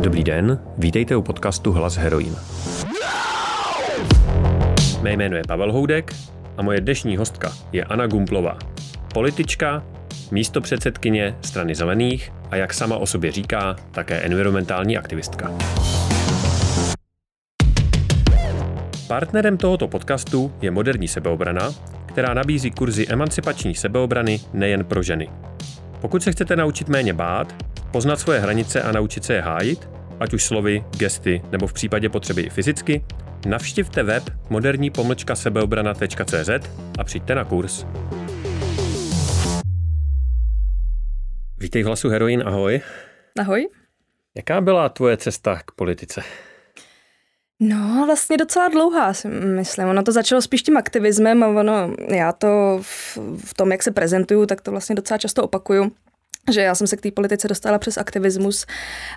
Dobrý 0.00 0.24
den, 0.24 0.58
vítejte 0.78 1.16
u 1.16 1.22
podcastu 1.22 1.72
Hlas 1.72 1.96
Heroin. 1.96 2.36
Mé 5.02 5.12
jméno 5.12 5.36
je 5.36 5.42
Pavel 5.48 5.72
Houdek 5.72 6.14
a 6.56 6.62
moje 6.62 6.80
dnešní 6.80 7.16
hostka 7.16 7.52
je 7.72 7.84
Anna 7.84 8.06
Gumplová. 8.06 8.58
Politička, 9.14 9.84
místo 10.30 10.60
předsedkyně 10.60 11.36
strany 11.40 11.74
zelených 11.74 12.32
a 12.50 12.56
jak 12.56 12.74
sama 12.74 12.96
o 12.96 13.06
sobě 13.06 13.32
říká, 13.32 13.76
také 13.90 14.20
environmentální 14.20 14.98
aktivistka. 14.98 15.52
Partnerem 19.08 19.56
tohoto 19.56 19.88
podcastu 19.88 20.52
je 20.62 20.70
Moderní 20.70 21.08
sebeobrana, 21.08 21.70
která 22.06 22.34
nabízí 22.34 22.70
kurzy 22.70 23.06
emancipační 23.08 23.74
sebeobrany 23.74 24.40
nejen 24.52 24.84
pro 24.84 25.02
ženy. 25.02 25.28
Pokud 26.00 26.22
se 26.22 26.32
chcete 26.32 26.56
naučit 26.56 26.88
méně 26.88 27.12
bát, 27.12 27.54
poznat 27.90 28.20
svoje 28.20 28.40
hranice 28.40 28.82
a 28.82 28.92
naučit 28.92 29.24
se 29.24 29.34
je 29.34 29.40
hájit, 29.40 29.88
ať 30.20 30.34
už 30.34 30.44
slovy, 30.44 30.84
gesty 30.96 31.42
nebo 31.50 31.66
v 31.66 31.72
případě 31.72 32.08
potřeby 32.08 32.42
i 32.42 32.50
fyzicky, 32.50 33.04
navštivte 33.46 34.02
web 34.02 34.22
moderní 34.50 34.90
pomlčka 34.90 35.34
sebeobrana.cz 35.34 36.50
a 36.98 37.04
přijďte 37.04 37.34
na 37.34 37.44
kurz. 37.44 37.84
Vítej 41.58 41.82
v 41.82 41.86
hlasu 41.86 42.08
Heroin, 42.08 42.42
ahoj. 42.46 42.80
Ahoj. 43.40 43.68
Jaká 44.36 44.60
byla 44.60 44.88
tvoje 44.88 45.16
cesta 45.16 45.60
k 45.64 45.70
politice? 45.70 46.22
No, 47.60 48.04
vlastně 48.06 48.36
docela 48.36 48.68
dlouhá, 48.68 49.14
si 49.14 49.28
myslím. 49.28 49.88
Ono 49.88 50.02
to 50.02 50.12
začalo 50.12 50.42
spíš 50.42 50.62
tím 50.62 50.76
aktivismem 50.76 51.42
a 51.42 51.48
ono, 51.48 51.94
já 52.08 52.32
to 52.32 52.78
v, 52.82 53.18
v 53.44 53.54
tom, 53.54 53.72
jak 53.72 53.82
se 53.82 53.90
prezentuju, 53.90 54.46
tak 54.46 54.60
to 54.60 54.70
vlastně 54.70 54.94
docela 54.94 55.18
často 55.18 55.44
opakuju, 55.44 55.92
že 56.50 56.60
já 56.60 56.74
jsem 56.74 56.86
se 56.86 56.96
k 56.96 57.00
té 57.00 57.10
politice 57.10 57.48
dostala 57.48 57.78
přes 57.78 57.98
aktivismus 57.98 58.66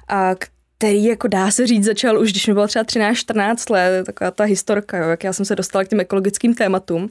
a 0.08 0.36
který 0.78 1.06
jako 1.06 1.28
dá 1.28 1.52
se 1.52 1.68
říct 1.68 1.86
začal 1.86 2.20
už, 2.20 2.32
když 2.32 2.48
mi 2.48 2.54
bylo 2.54 2.68
třeba 2.68 2.84
13-14 2.84 3.74
let, 3.74 4.06
taková 4.06 4.32
ta 4.32 4.44
historka, 4.44 4.98
jo, 4.98 5.10
jak 5.10 5.24
já 5.24 5.34
jsem 5.34 5.46
se 5.46 5.56
dostala 5.56 5.84
k 5.84 5.88
těm 5.88 6.00
ekologickým 6.00 6.56
tématům. 6.56 7.10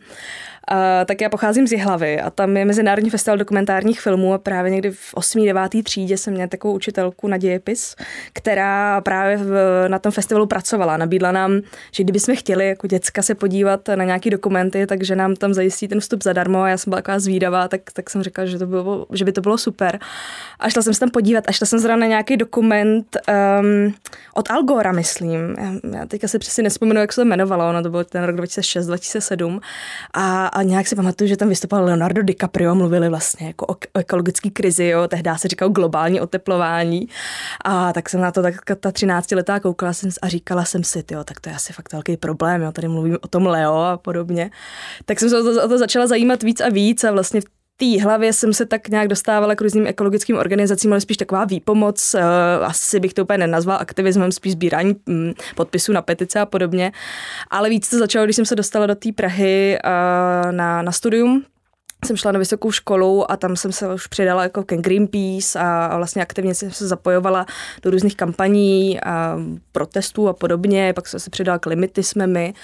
Uh, 0.70 0.76
tak 1.06 1.20
já 1.20 1.28
pocházím 1.28 1.66
z 1.66 1.72
Jihlavy 1.72 2.20
a 2.20 2.30
tam 2.30 2.56
je 2.56 2.64
Mezinárodní 2.64 3.10
festival 3.10 3.38
dokumentárních 3.38 4.00
filmů 4.00 4.34
a 4.34 4.38
právě 4.38 4.70
někdy 4.70 4.90
v 4.90 5.14
8. 5.14 5.44
9. 5.44 5.84
třídě 5.84 6.18
jsem 6.18 6.34
měla 6.34 6.48
takovou 6.48 6.74
učitelku 6.74 7.28
na 7.28 7.36
dějepis, 7.36 7.96
která 8.32 9.00
právě 9.00 9.36
v, 9.36 9.84
na 9.88 9.98
tom 9.98 10.12
festivalu 10.12 10.46
pracovala. 10.46 10.96
Nabídla 10.96 11.32
nám, 11.32 11.60
že 11.92 12.02
kdybychom 12.02 12.36
chtěli 12.36 12.68
jako 12.68 12.86
děcka 12.86 13.22
se 13.22 13.34
podívat 13.34 13.88
na 13.94 14.04
nějaký 14.04 14.30
dokumenty, 14.30 14.86
takže 14.86 15.16
nám 15.16 15.36
tam 15.36 15.54
zajistí 15.54 15.88
ten 15.88 16.00
vstup 16.00 16.22
zadarmo 16.22 16.62
a 16.62 16.68
já 16.68 16.76
jsem 16.76 16.90
byla 16.90 17.02
taková 17.02 17.18
zvídavá, 17.18 17.68
tak, 17.68 17.80
tak 17.92 18.10
jsem 18.10 18.22
říkala, 18.22 18.46
že, 18.46 18.58
to 18.58 18.66
bylo, 18.66 19.06
že 19.12 19.24
by 19.24 19.32
to 19.32 19.40
bylo 19.40 19.58
super. 19.58 19.98
A 20.58 20.70
šla 20.70 20.82
jsem 20.82 20.94
se 20.94 21.00
tam 21.00 21.10
podívat 21.10 21.44
a 21.48 21.52
šla 21.52 21.66
jsem 21.66 21.78
zrovna 21.78 21.96
na 21.96 22.06
nějaký 22.06 22.36
dokument 22.36 23.16
um, 23.60 23.94
od 24.34 24.50
Algora, 24.50 24.92
myslím. 24.92 25.56
Já, 25.58 25.98
já 25.98 26.06
teďka 26.06 26.28
se 26.28 26.38
přesně 26.38 26.62
nespomenu, 26.62 27.00
jak 27.00 27.12
se 27.12 27.20
to 27.20 27.24
jmenovalo, 27.24 27.68
ono 27.68 27.82
to 27.82 27.90
byl 27.90 28.04
ten 28.04 28.24
rok 28.24 28.36
2006-2007. 28.36 29.60
A 30.14 30.51
a 30.52 30.62
nějak 30.62 30.88
si 30.88 30.96
pamatuju, 30.96 31.28
že 31.28 31.36
tam 31.36 31.48
vystupoval 31.48 31.84
Leonardo 31.84 32.22
DiCaprio, 32.22 32.74
mluvili 32.74 33.08
vlastně 33.08 33.46
jako 33.46 33.66
o, 33.66 33.76
ekologické 33.98 34.50
krizi, 34.50 34.84
jo, 34.84 35.08
tehdy 35.08 35.30
se 35.36 35.48
říkal 35.48 35.68
globální 35.68 36.20
oteplování. 36.20 37.08
A 37.64 37.92
tak 37.92 38.08
jsem 38.08 38.20
na 38.20 38.32
to 38.32 38.42
tak 38.42 38.54
ta 38.80 38.92
13 38.92 39.30
letá 39.32 39.60
koukala 39.60 39.92
jsem 39.92 40.10
a 40.22 40.28
říkala 40.28 40.64
jsem 40.64 40.84
si, 40.84 41.04
jo, 41.10 41.24
tak 41.24 41.40
to 41.40 41.48
je 41.48 41.54
asi 41.54 41.72
fakt 41.72 41.92
velký 41.92 42.16
problém, 42.16 42.62
jo, 42.62 42.72
tady 42.72 42.88
mluvím 42.88 43.18
o 43.20 43.28
tom 43.28 43.46
Leo 43.46 43.74
a 43.74 43.96
podobně. 43.96 44.50
Tak 45.04 45.20
jsem 45.20 45.28
se 45.28 45.40
o 45.40 45.44
to, 45.44 45.64
o 45.64 45.68
to 45.68 45.78
začala 45.78 46.06
zajímat 46.06 46.42
víc 46.42 46.60
a 46.60 46.68
víc 46.68 47.04
a 47.04 47.12
vlastně 47.12 47.40
té 47.76 48.02
hlavě 48.02 48.32
jsem 48.32 48.52
se 48.52 48.66
tak 48.66 48.88
nějak 48.88 49.08
dostávala 49.08 49.54
k 49.54 49.60
různým 49.60 49.86
ekologickým 49.86 50.36
organizacím, 50.36 50.92
ale 50.92 51.00
spíš 51.00 51.16
taková 51.16 51.44
výpomoc, 51.44 52.14
eh, 52.14 52.22
asi 52.62 53.00
bych 53.00 53.14
to 53.14 53.22
úplně 53.22 53.38
nenazval 53.38 53.78
aktivismem, 53.80 54.32
spíš 54.32 54.52
sbírání 54.52 54.96
mm, 55.06 55.32
podpisů 55.56 55.92
na 55.92 56.02
petice 56.02 56.40
a 56.40 56.46
podobně. 56.46 56.92
Ale 57.50 57.70
víc 57.70 57.88
to 57.88 57.98
začalo, 57.98 58.24
když 58.24 58.36
jsem 58.36 58.46
se 58.46 58.56
dostala 58.56 58.86
do 58.86 58.94
té 58.94 59.12
Prahy 59.12 59.78
eh, 59.84 60.52
na, 60.52 60.82
na 60.82 60.92
studium, 60.92 61.44
jsem 62.04 62.16
šla 62.16 62.32
na 62.32 62.38
vysokou 62.38 62.70
školu 62.70 63.30
a 63.30 63.36
tam 63.36 63.56
jsem 63.56 63.72
se 63.72 63.94
už 63.94 64.06
přidala 64.06 64.42
jako 64.42 64.62
ke 64.62 64.76
Greenpeace 64.76 65.58
a, 65.58 65.86
a 65.86 65.96
vlastně 65.96 66.22
aktivně 66.22 66.54
jsem 66.54 66.70
se 66.70 66.88
zapojovala 66.88 67.46
do 67.82 67.90
různých 67.90 68.16
kampaní 68.16 69.00
a 69.00 69.38
protestů 69.72 70.28
a 70.28 70.32
podobně, 70.32 70.92
pak 70.92 71.08
jsem 71.08 71.20
se 71.20 71.30
přidala 71.30 71.58
k 71.58 71.66
Limity 71.66 72.02
jsme 72.02 72.26
my. 72.26 72.54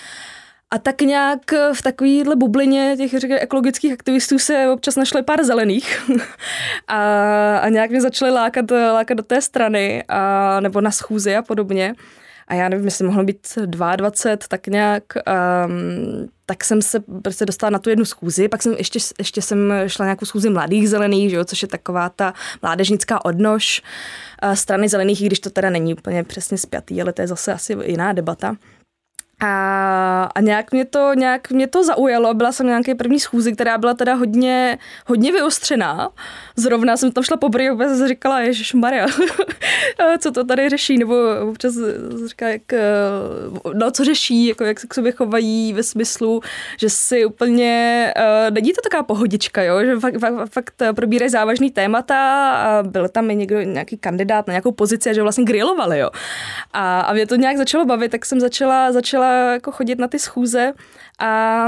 A 0.71 0.79
tak 0.79 1.01
nějak 1.01 1.53
v 1.73 1.83
takovéhle 1.83 2.37
bublině 2.37 2.95
těch 2.97 3.11
řekl, 3.11 3.35
ekologických 3.39 3.93
aktivistů 3.93 4.39
se 4.39 4.71
občas 4.71 4.97
našly 4.97 5.23
pár 5.23 5.45
zelených 5.45 6.11
a, 6.89 7.59
a 7.59 7.69
nějak 7.69 7.91
mě 7.91 8.01
začaly 8.01 8.31
lákat, 8.31 8.71
lákat 8.71 9.17
do 9.17 9.23
té 9.23 9.41
strany 9.41 10.05
a, 10.09 10.61
nebo 10.61 10.81
na 10.81 10.91
schůzi 10.91 11.37
a 11.37 11.43
podobně. 11.43 11.95
A 12.49 12.55
já 12.55 12.69
nevím, 12.69 12.85
jestli 12.85 13.07
mohlo 13.07 13.25
být 13.25 13.59
22, 13.97 14.37
tak 14.49 14.67
nějak, 14.67 15.03
um, 15.67 16.29
tak 16.47 16.65
jsem 16.65 16.83
se 16.83 17.01
prostě 17.23 17.47
dostala 17.47 17.71
na 17.71 17.79
tu 17.79 17.91
jednu 17.91 18.05
schůzi, 18.05 18.49
pak 18.49 18.63
jsem 18.63 18.75
ještě, 18.79 18.99
ještě 19.19 19.43
jsem 19.43 19.73
šla 19.87 20.05
nějakou 20.05 20.27
schůzi 20.27 20.51
mladých 20.51 20.89
zelených, 20.89 21.31
že 21.31 21.37
jo, 21.37 21.45
což 21.45 21.63
je 21.63 21.69
taková 21.69 22.09
ta 22.09 22.35
mládežnická 22.63 23.25
odnož 23.25 23.83
uh, 24.45 24.53
strany 24.53 24.89
zelených, 24.89 25.23
i 25.23 25.27
když 25.27 25.41
to 25.41 25.51
teda 25.51 25.71
není 25.71 25.95
úplně 25.95 26.25
přesně 26.25 26.59
spjatý, 26.59 27.03
ale 27.03 27.13
to 27.13 27.23
je 27.23 27.29
zase 27.29 27.53
asi 27.53 27.77
jiná 27.85 28.13
debata. 28.13 28.57
A, 29.41 30.29
a 30.35 30.41
nějak, 30.41 30.73
mě 30.73 30.85
to, 30.85 31.15
nějak 31.15 31.51
mě 31.51 31.67
to 31.67 31.85
zaujalo. 31.85 32.35
Byla 32.35 32.53
jsem 32.53 32.67
nějaké 32.67 32.95
první 32.95 33.21
schůzi, 33.21 33.53
která 33.53 33.79
byla 33.79 33.95
teda 33.95 34.15
hodně, 34.15 34.79
hodně 35.07 35.33
vyostřená. 35.33 36.11
Zrovna 36.57 36.97
jsem 36.97 37.13
tam 37.13 37.25
šla 37.25 37.37
po 37.37 37.47
a 37.47 38.05
a 38.05 38.09
říkala, 38.09 38.41
Ježíš 38.41 38.75
Maria, 38.75 39.07
co 40.19 40.31
to 40.31 40.45
tady 40.45 40.69
řeší, 40.69 40.99
nebo 40.99 41.15
občas 41.51 41.75
říká, 42.29 42.49
jak, 42.49 42.63
no, 43.75 43.91
co 43.91 44.05
řeší, 44.05 44.47
jako 44.47 44.65
jak 44.65 44.81
se 44.81 44.87
k 44.87 44.95
sobě 44.95 45.13
chovají 45.13 45.73
ve 45.73 45.83
smyslu, 45.83 46.41
že 46.81 46.91
si 46.91 47.25
úplně, 47.25 48.15
uh, 48.17 48.55
není 48.55 48.73
to 48.73 48.81
taková 48.83 49.03
pohodička, 49.03 49.63
jo? 49.63 49.85
že 49.85 50.01
fakt, 50.01 50.19
fakt, 50.19 50.53
fakt 50.53 50.83
probírají 50.97 51.31
závažný 51.31 51.71
témata 51.71 52.51
a 52.51 52.83
byl 52.83 53.09
tam 53.09 53.31
i 53.31 53.37
někdo, 53.37 53.61
nějaký 53.61 53.97
kandidát 53.97 54.47
na 54.47 54.53
nějakou 54.53 54.73
pozici 54.73 55.15
že 55.15 55.23
vlastně 55.23 55.45
grilovali, 55.45 55.99
jo. 55.99 56.11
A, 56.73 57.01
a 57.01 57.13
mě 57.13 57.27
to 57.27 57.37
nějak 57.37 57.57
začalo 57.57 57.85
bavit, 57.85 58.11
tak 58.11 58.27
jsem 58.27 58.41
začala, 58.41 58.93
začala 58.93 59.28
jako 59.53 59.73
chodit 59.73 59.99
na 59.99 60.09
ty 60.09 60.19
schůze 60.19 60.73
a, 61.19 61.67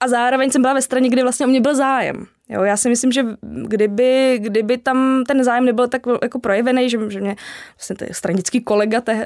a 0.00 0.08
zároveň 0.08 0.50
jsem 0.50 0.62
byla 0.62 0.74
ve 0.74 0.82
straně, 0.82 1.08
kdy 1.08 1.22
vlastně 1.22 1.46
o 1.46 1.48
mě 1.48 1.60
byl 1.60 1.74
zájem. 1.74 2.26
Jo, 2.48 2.62
já 2.62 2.76
si 2.76 2.88
myslím, 2.88 3.12
že 3.12 3.24
kdyby, 3.42 4.38
kdyby 4.38 4.78
tam 4.78 5.24
ten 5.28 5.44
zájem 5.44 5.64
nebyl 5.64 5.88
tak 5.88 6.02
jako 6.22 6.38
projevený, 6.38 6.90
že, 6.90 6.98
že 7.08 7.20
mě 7.20 7.36
vlastně 7.78 7.96
ten 7.96 8.08
stranický 8.12 8.60
kolega, 8.60 9.00
te, 9.00 9.12
uh, 9.12 9.20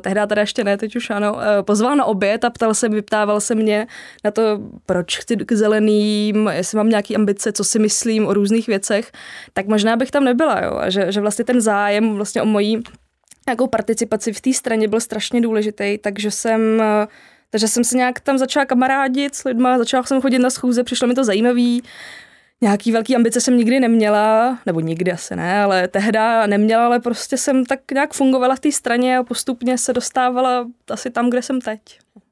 tehdy 0.00 0.20
teda 0.26 0.40
ještě 0.40 0.64
ne, 0.64 0.76
teď 0.76 0.96
už 0.96 1.10
ano, 1.10 1.34
uh, 1.34 1.40
pozval 1.62 1.96
na 1.96 2.04
oběd 2.04 2.44
a 2.44 2.50
ptal 2.50 2.74
se, 2.74 2.88
vyptával 2.88 3.40
se 3.40 3.54
mě 3.54 3.86
na 4.24 4.30
to, 4.30 4.42
proč 4.86 5.18
chci 5.18 5.36
k 5.36 5.52
zeleným, 5.52 6.50
jestli 6.52 6.76
mám 6.76 6.88
nějaký 6.88 7.16
ambice, 7.16 7.52
co 7.52 7.64
si 7.64 7.78
myslím 7.78 8.26
o 8.26 8.34
různých 8.34 8.66
věcech, 8.66 9.12
tak 9.52 9.66
možná 9.66 9.96
bych 9.96 10.10
tam 10.10 10.24
nebyla, 10.24 10.60
jo, 10.64 10.76
a 10.76 10.90
že, 10.90 11.12
že 11.12 11.20
vlastně 11.20 11.44
ten 11.44 11.60
zájem 11.60 12.14
vlastně 12.14 12.42
o 12.42 12.46
mojí 12.46 12.82
nějakou 13.50 13.66
participaci 13.66 14.32
v 14.32 14.40
té 14.40 14.52
straně 14.52 14.88
byl 14.88 15.00
strašně 15.00 15.40
důležitý, 15.40 15.98
takže 15.98 16.30
jsem, 16.30 16.82
takže 17.50 17.68
jsem 17.68 17.84
se 17.84 17.96
nějak 17.96 18.20
tam 18.20 18.38
začala 18.38 18.66
kamarádit 18.66 19.34
s 19.34 19.44
lidma, 19.44 19.78
začala 19.78 20.02
jsem 20.02 20.20
chodit 20.20 20.38
na 20.38 20.50
schůze, 20.50 20.84
přišlo 20.84 21.08
mi 21.08 21.14
to 21.14 21.24
zajímavý. 21.24 21.82
Nějaký 22.62 22.92
velký 22.92 23.16
ambice 23.16 23.40
jsem 23.40 23.56
nikdy 23.56 23.80
neměla, 23.80 24.58
nebo 24.66 24.80
nikdy 24.80 25.12
asi 25.12 25.36
ne, 25.36 25.62
ale 25.62 25.88
tehda 25.88 26.46
neměla, 26.46 26.86
ale 26.86 27.00
prostě 27.00 27.36
jsem 27.36 27.64
tak 27.64 27.80
nějak 27.92 28.12
fungovala 28.12 28.56
v 28.56 28.60
té 28.60 28.72
straně 28.72 29.18
a 29.18 29.22
postupně 29.22 29.78
se 29.78 29.92
dostávala 29.92 30.66
asi 30.90 31.10
tam, 31.10 31.30
kde 31.30 31.42
jsem 31.42 31.60
teď. 31.60 31.80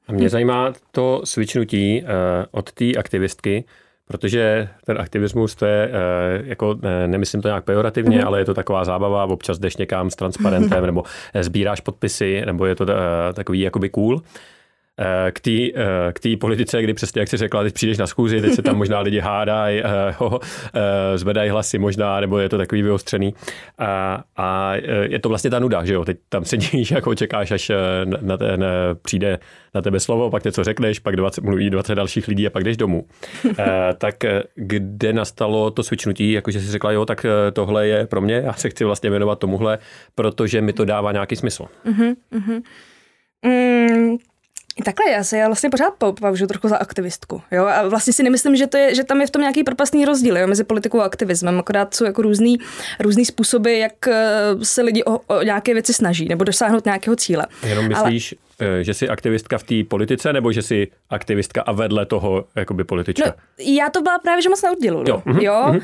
A 0.07 0.11
mě 0.11 0.29
zajímá 0.29 0.73
to 0.91 1.21
switchnutí 1.23 2.03
uh, 2.03 2.07
od 2.51 2.71
té 2.71 2.93
aktivistky, 2.93 3.63
Protože 4.11 4.69
ten 4.85 4.97
aktivismus, 4.97 5.55
to 5.55 5.65
je, 5.65 5.91
eh, 5.91 6.41
jako, 6.45 6.75
nemyslím 7.07 7.41
to 7.41 7.47
nějak 7.47 7.63
pejorativně, 7.63 8.19
mm-hmm. 8.19 8.27
ale 8.27 8.39
je 8.39 8.45
to 8.45 8.53
taková 8.53 8.85
zábava, 8.85 9.25
občas 9.25 9.59
jdeš 9.59 9.77
někam 9.77 10.09
s 10.09 10.15
transparentem, 10.15 10.85
nebo 10.85 11.03
eh, 11.33 11.43
sbíráš 11.43 11.79
podpisy, 11.79 12.41
nebo 12.45 12.65
je 12.65 12.75
to 12.75 12.85
eh, 12.89 13.33
takový 13.33 13.59
jakoby 13.59 13.89
cool 13.89 14.21
k 15.31 15.39
té 15.39 15.51
k 16.13 16.19
tý 16.19 16.37
politice, 16.37 16.81
kdy 16.81 16.93
přesně, 16.93 17.19
jak 17.19 17.29
jsi 17.29 17.37
řekla, 17.37 17.63
teď 17.63 17.73
přijdeš 17.73 17.97
na 17.97 18.07
schůzi, 18.07 18.41
teď 18.41 18.53
se 18.53 18.61
tam 18.61 18.77
možná 18.77 18.99
lidi 18.99 19.19
hádají, 19.19 19.83
zvedají 21.15 21.49
hlasy 21.49 21.77
možná, 21.77 22.19
nebo 22.19 22.39
je 22.39 22.49
to 22.49 22.57
takový 22.57 22.81
vyostřený. 22.81 23.33
A, 23.77 24.23
a 24.37 24.73
je 25.01 25.19
to 25.19 25.29
vlastně 25.29 25.49
ta 25.49 25.59
nuda, 25.59 25.85
že 25.85 25.93
jo, 25.93 26.05
teď 26.05 26.17
tam 26.29 26.45
sedíš, 26.45 26.91
jako 26.95 27.15
čekáš, 27.15 27.51
až 27.51 27.71
na 28.21 28.37
ten 28.37 28.65
přijde 29.01 29.39
na 29.75 29.81
tebe 29.81 29.99
slovo, 29.99 30.29
pak 30.29 30.43
něco 30.43 30.63
řekneš, 30.63 30.99
pak 30.99 31.15
20, 31.15 31.43
mluví 31.43 31.69
20 31.69 31.95
dalších 31.95 32.27
lidí 32.27 32.47
a 32.47 32.49
pak 32.49 32.63
jdeš 32.63 32.77
domů. 32.77 33.05
tak 33.97 34.25
eh, 34.25 34.43
kde 34.55 35.13
nastalo 35.13 35.71
to 35.71 35.83
switchnutí, 35.83 36.31
jakože 36.31 36.61
jsi 36.61 36.71
řekla, 36.71 36.91
jo, 36.91 37.05
tak 37.05 37.25
eh, 37.25 37.51
tohle 37.51 37.87
je 37.87 38.07
pro 38.07 38.21
mě, 38.21 38.35
já 38.35 38.53
se 38.53 38.69
chci 38.69 38.83
vlastně 38.83 39.09
věnovat 39.09 39.39
tomuhle, 39.39 39.79
protože 40.15 40.61
mi 40.61 40.73
to 40.73 40.85
dává 40.85 41.11
nějaký 41.11 41.35
smysl. 41.35 41.65
Uh-huh, 41.85 42.15
uh-huh. 42.31 42.61
Mm, 43.45 44.17
Takhle, 44.85 45.11
já 45.11 45.23
se 45.23 45.37
já 45.37 45.47
vlastně 45.47 45.69
pořád 45.69 45.93
považuji 45.99 46.47
trochu 46.47 46.67
za 46.67 46.77
aktivistku. 46.77 47.41
Jo? 47.51 47.65
A 47.65 47.87
vlastně 47.87 48.13
si 48.13 48.23
nemyslím, 48.23 48.55
že, 48.55 48.67
to 48.67 48.77
je, 48.77 48.95
že 48.95 49.03
tam 49.03 49.21
je 49.21 49.27
v 49.27 49.31
tom 49.31 49.41
nějaký 49.41 49.63
propastný 49.63 50.05
rozdíl 50.05 50.37
jo? 50.37 50.47
mezi 50.47 50.63
politikou 50.63 51.01
a 51.01 51.05
aktivismem. 51.05 51.59
Akorát 51.59 51.93
jsou 51.93 52.05
jako 52.05 52.21
různý, 52.21 52.57
různý 52.99 53.25
způsoby, 53.25 53.79
jak 53.79 54.07
eh, 54.07 54.25
se 54.63 54.81
lidi 54.81 55.03
o, 55.03 55.19
o 55.19 55.43
nějaké 55.43 55.73
věci 55.73 55.93
snaží 55.93 56.27
nebo 56.27 56.43
dosáhnout 56.43 56.85
nějakého 56.85 57.15
cíle. 57.15 57.47
Jenom 57.63 57.87
myslíš, 57.87 58.35
Ale... 58.59 58.83
že 58.83 58.93
jsi 58.93 59.09
aktivistka 59.09 59.57
v 59.57 59.63
té 59.63 59.83
politice, 59.83 60.33
nebo 60.33 60.51
že 60.51 60.61
jsi 60.61 60.87
aktivistka 61.09 61.61
a 61.61 61.71
vedle 61.71 62.05
toho 62.05 62.45
jakoby 62.55 62.83
politička? 62.83 63.25
No, 63.27 63.33
já 63.73 63.89
to 63.89 64.01
byla 64.01 64.19
právě, 64.19 64.41
že 64.41 64.49
moc 64.49 64.61
neodděluju. 64.61 65.05
Jo. 65.07 65.21
jo? 65.25 65.53
Mm-hmm. 65.53 65.81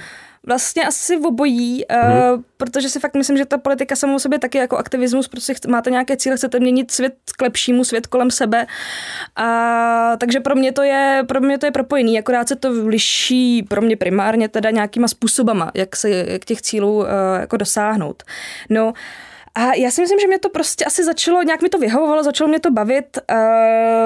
Vlastně 0.48 0.84
asi 0.84 1.18
v 1.18 1.26
obojí, 1.26 1.84
hmm. 1.90 2.12
uh, 2.12 2.42
protože 2.58 2.90
si 2.90 3.00
fakt 3.00 3.16
myslím, 3.16 3.38
že 3.38 3.46
ta 3.46 3.58
politika 3.58 3.96
samou 3.96 4.20
sobě 4.20 4.40
taky 4.40 4.58
jako 4.58 4.78
aktivismus, 4.78 5.28
protože 5.28 5.54
máte 5.68 5.92
nějaké 5.92 6.18
cíle, 6.18 6.38
chcete 6.38 6.60
měnit 6.60 6.92
svět 6.92 7.14
k 7.38 7.42
lepšímu, 7.42 7.84
svět 7.84 8.08
kolem 8.08 8.32
sebe. 8.32 8.68
A, 9.36 10.18
takže 10.18 10.40
pro 10.40 10.56
mě 10.56 10.72
to 10.72 10.82
je, 10.82 11.24
pro 11.28 11.42
mě 11.42 11.58
to 11.58 11.66
je 11.66 11.72
propojený, 11.72 12.20
akorát 12.20 12.48
se 12.48 12.56
to 12.56 12.70
liší 12.86 13.64
pro 13.64 13.82
mě 13.82 13.98
primárně 13.98 14.50
teda 14.50 14.70
nějakýma 14.70 15.08
způsobama, 15.08 15.72
jak 15.74 15.96
se 15.96 16.10
jak 16.10 16.46
těch 16.46 16.62
cílů 16.62 16.98
uh, 16.98 17.06
jako 17.40 17.58
dosáhnout. 17.58 18.24
No, 18.70 18.86
uh, 18.86 18.94
a 19.56 19.74
já 19.74 19.92
si 19.92 20.02
myslím, 20.02 20.20
že 20.20 20.28
mě 20.28 20.40
to 20.40 20.50
prostě 20.50 20.86
asi 20.86 21.04
začalo, 21.04 21.44
nějak 21.44 21.62
mi 21.62 21.70
to 21.70 21.78
vyhovovalo, 21.78 22.24
začalo 22.24 22.48
mě 22.48 22.60
to 22.60 22.72
bavit 22.72 23.18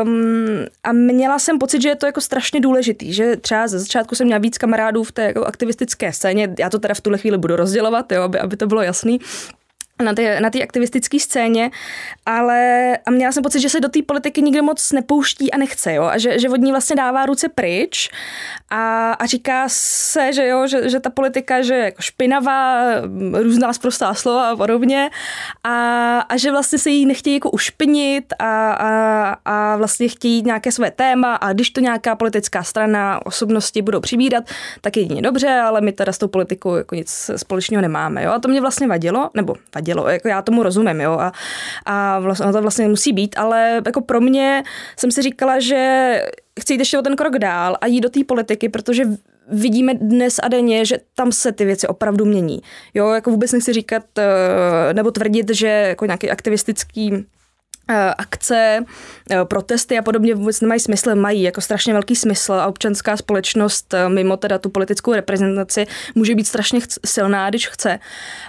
um, 0.04 0.66
a 0.84 0.92
měla 0.92 1.40
jsem 1.40 1.60
pocit, 1.60 1.82
že 1.82 1.90
je 1.90 1.96
to 1.96 2.06
jako 2.06 2.22
strašně 2.22 2.60
důležitý, 2.60 3.14
že 3.14 3.38
třeba 3.38 3.68
ze 3.68 3.80
začátku 3.80 4.16
jsem 4.16 4.28
měla 4.28 4.40
víc 4.40 4.58
kamarádů 4.58 5.04
v 5.04 5.12
té 5.12 5.24
jako 5.24 5.46
aktivistické 5.46 6.14
scéně, 6.14 6.56
já 6.60 6.70
to 6.70 6.80
teda 6.80 6.94
v 6.94 7.02
tuhle 7.02 7.18
chvíli 7.18 7.38
budu 7.38 7.56
rozdělovat, 7.56 8.12
jo, 8.12 8.22
aby, 8.22 8.40
aby 8.40 8.58
to 8.58 8.68
bylo 8.68 8.82
jasný, 8.82 9.20
na 10.04 10.14
té 10.14 10.40
na 10.40 10.50
aktivistické 10.64 11.20
scéně, 11.20 11.72
ale 12.26 12.98
a 13.06 13.12
měla 13.12 13.32
jsem 13.32 13.44
pocit, 13.44 13.60
že 13.60 13.70
se 13.70 13.80
do 13.80 13.90
té 13.90 14.00
politiky 14.02 14.42
nikdo 14.42 14.64
moc 14.64 14.92
nepouští 14.92 15.52
a 15.52 15.58
nechce, 15.58 15.94
jo, 15.94 16.04
a 16.04 16.18
že, 16.18 16.40
že 16.40 16.50
od 16.50 16.62
ní 16.62 16.72
vlastně 16.72 16.96
dává 16.96 17.26
ruce 17.26 17.50
pryč 17.50 18.10
a, 18.70 19.12
a 19.12 19.26
říká 19.26 19.64
se, 19.68 20.34
že 20.34 20.48
jo, 20.48 20.68
že, 20.68 20.90
že 20.90 21.00
ta 21.00 21.10
politika, 21.10 21.62
že 21.62 21.74
je 21.74 21.86
jako 21.86 22.02
špinavá, 22.02 22.84
různá 23.32 23.74
zprostá 23.74 24.14
slova 24.14 24.50
a 24.50 24.56
podobně 24.56 25.10
a, 25.64 26.20
a 26.20 26.38
že 26.38 26.52
vlastně 26.52 26.80
se 26.80 26.90
jí 26.90 27.06
nechtějí 27.06 27.36
jako 27.36 27.52
ušpinit 27.52 28.34
a, 28.40 28.72
a, 28.72 29.36
a 29.46 29.78
vlastně 29.78 30.08
chtějí 30.08 30.42
nějaké 30.42 30.72
své 30.72 30.92
téma 30.92 31.36
a 31.36 31.54
když 31.54 31.70
to 31.70 31.82
nějaká 31.82 32.16
politická 32.16 32.64
strana, 32.64 33.26
osobnosti 33.26 33.82
budou 33.82 34.00
přibírat, 34.00 34.44
tak 34.82 34.98
jedině 34.98 35.22
dobře, 35.22 35.50
ale 35.50 35.82
my 35.82 35.92
teda 35.92 36.14
s 36.14 36.18
tou 36.18 36.28
politikou 36.28 36.76
jako 36.76 36.96
nic 36.96 37.32
společného 37.36 37.82
nemáme, 37.82 38.24
jo, 38.24 38.32
a 38.32 38.40
to 38.40 38.48
mě 38.48 38.62
vlastně 38.62 38.88
vadilo, 38.88 39.30
nebo 39.34 39.56
vadilo 39.76 39.89
dělo. 39.90 40.10
Jako 40.10 40.28
já 40.28 40.42
tomu 40.42 40.64
rozumím, 40.64 41.02
jo, 41.02 41.12
a, 41.12 41.32
a 41.86 42.20
vlastně, 42.20 42.52
to 42.52 42.62
vlastně 42.62 42.88
musí 42.88 43.14
být, 43.14 43.38
ale 43.38 43.82
jako 43.86 44.02
pro 44.02 44.22
mě 44.22 44.64
jsem 44.98 45.12
si 45.12 45.22
říkala, 45.22 45.60
že 45.60 45.82
chci 46.60 46.74
jít 46.74 46.80
ještě 46.80 47.00
o 47.00 47.02
ten 47.02 47.16
krok 47.16 47.38
dál 47.38 47.78
a 47.82 47.86
jít 47.86 48.02
do 48.02 48.10
té 48.10 48.20
politiky, 48.24 48.70
protože 48.70 49.04
vidíme 49.52 49.94
dnes 49.94 50.40
a 50.44 50.48
denně, 50.48 50.86
že 50.86 50.98
tam 51.16 51.32
se 51.32 51.52
ty 51.52 51.66
věci 51.66 51.88
opravdu 51.88 52.26
mění. 52.26 52.62
Jo, 52.94 53.10
jako 53.10 53.32
vůbec 53.32 53.52
nechci 53.52 53.74
říkat 53.74 54.04
eh, 54.18 54.94
nebo 54.94 55.12
tvrdit, 55.12 55.50
že 55.50 55.68
jako 55.68 56.06
nějaký 56.06 56.30
aktivistický 56.30 57.26
akce, 58.18 58.86
eh, 59.32 59.46
protesty 59.46 59.98
a 59.98 60.02
podobně 60.02 60.36
vůbec 60.36 60.62
nemají 60.62 60.80
smysl, 60.80 61.16
mají 61.16 61.42
jako 61.42 61.62
strašně 61.62 61.94
velký 61.94 62.16
smysl 62.16 62.54
a 62.54 62.68
občanská 62.68 63.18
společnost 63.18 63.94
eh, 63.94 64.10
mimo 64.10 64.38
teda 64.38 64.58
tu 64.58 64.70
politickou 64.70 65.14
reprezentaci 65.14 65.86
může 66.16 66.36
být 66.36 66.48
strašně 66.48 66.80
silná, 67.06 67.50
když 67.50 67.68
chce. 67.68 68.00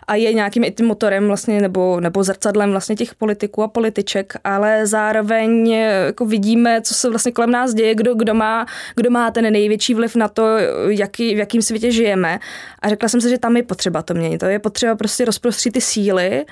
A 0.07 0.15
je 0.15 0.33
nějakým 0.33 0.65
i 0.65 0.71
tím 0.71 0.87
motorem 0.87 1.27
vlastně 1.27 1.61
nebo, 1.61 2.01
nebo 2.01 2.25
zrcadlem 2.25 2.71
vlastně 2.71 2.97
těch 2.97 3.15
politiků 3.15 3.63
a 3.63 3.69
političek, 3.69 4.35
ale 4.45 4.87
zároveň 4.87 5.71
jako 6.07 6.27
vidíme, 6.27 6.81
co 6.83 6.95
se 6.95 7.11
vlastně 7.11 7.33
kolem 7.33 7.51
nás 7.51 7.75
děje, 7.75 7.95
kdo, 7.95 8.15
kdo, 8.15 8.35
má, 8.35 8.67
kdo 8.97 9.11
má 9.11 9.31
ten 9.31 9.53
největší 9.53 9.95
vliv 9.95 10.17
na 10.17 10.29
to, 10.29 10.57
jaký, 10.89 11.35
v 11.35 11.39
jakém 11.39 11.63
světě 11.63 11.91
žijeme. 11.91 12.39
A 12.83 12.89
řekla 12.89 13.09
jsem 13.09 13.21
si, 13.21 13.31
že 13.31 13.39
tam 13.39 13.57
je 13.57 13.63
potřeba 13.63 14.03
to 14.03 14.15
měnit, 14.15 14.39
to 14.39 14.47
je 14.47 14.59
potřeba 14.59 14.97
prostě 14.97 15.25
rozprostřít 15.25 15.73
ty 15.73 15.81
síly 15.81 16.45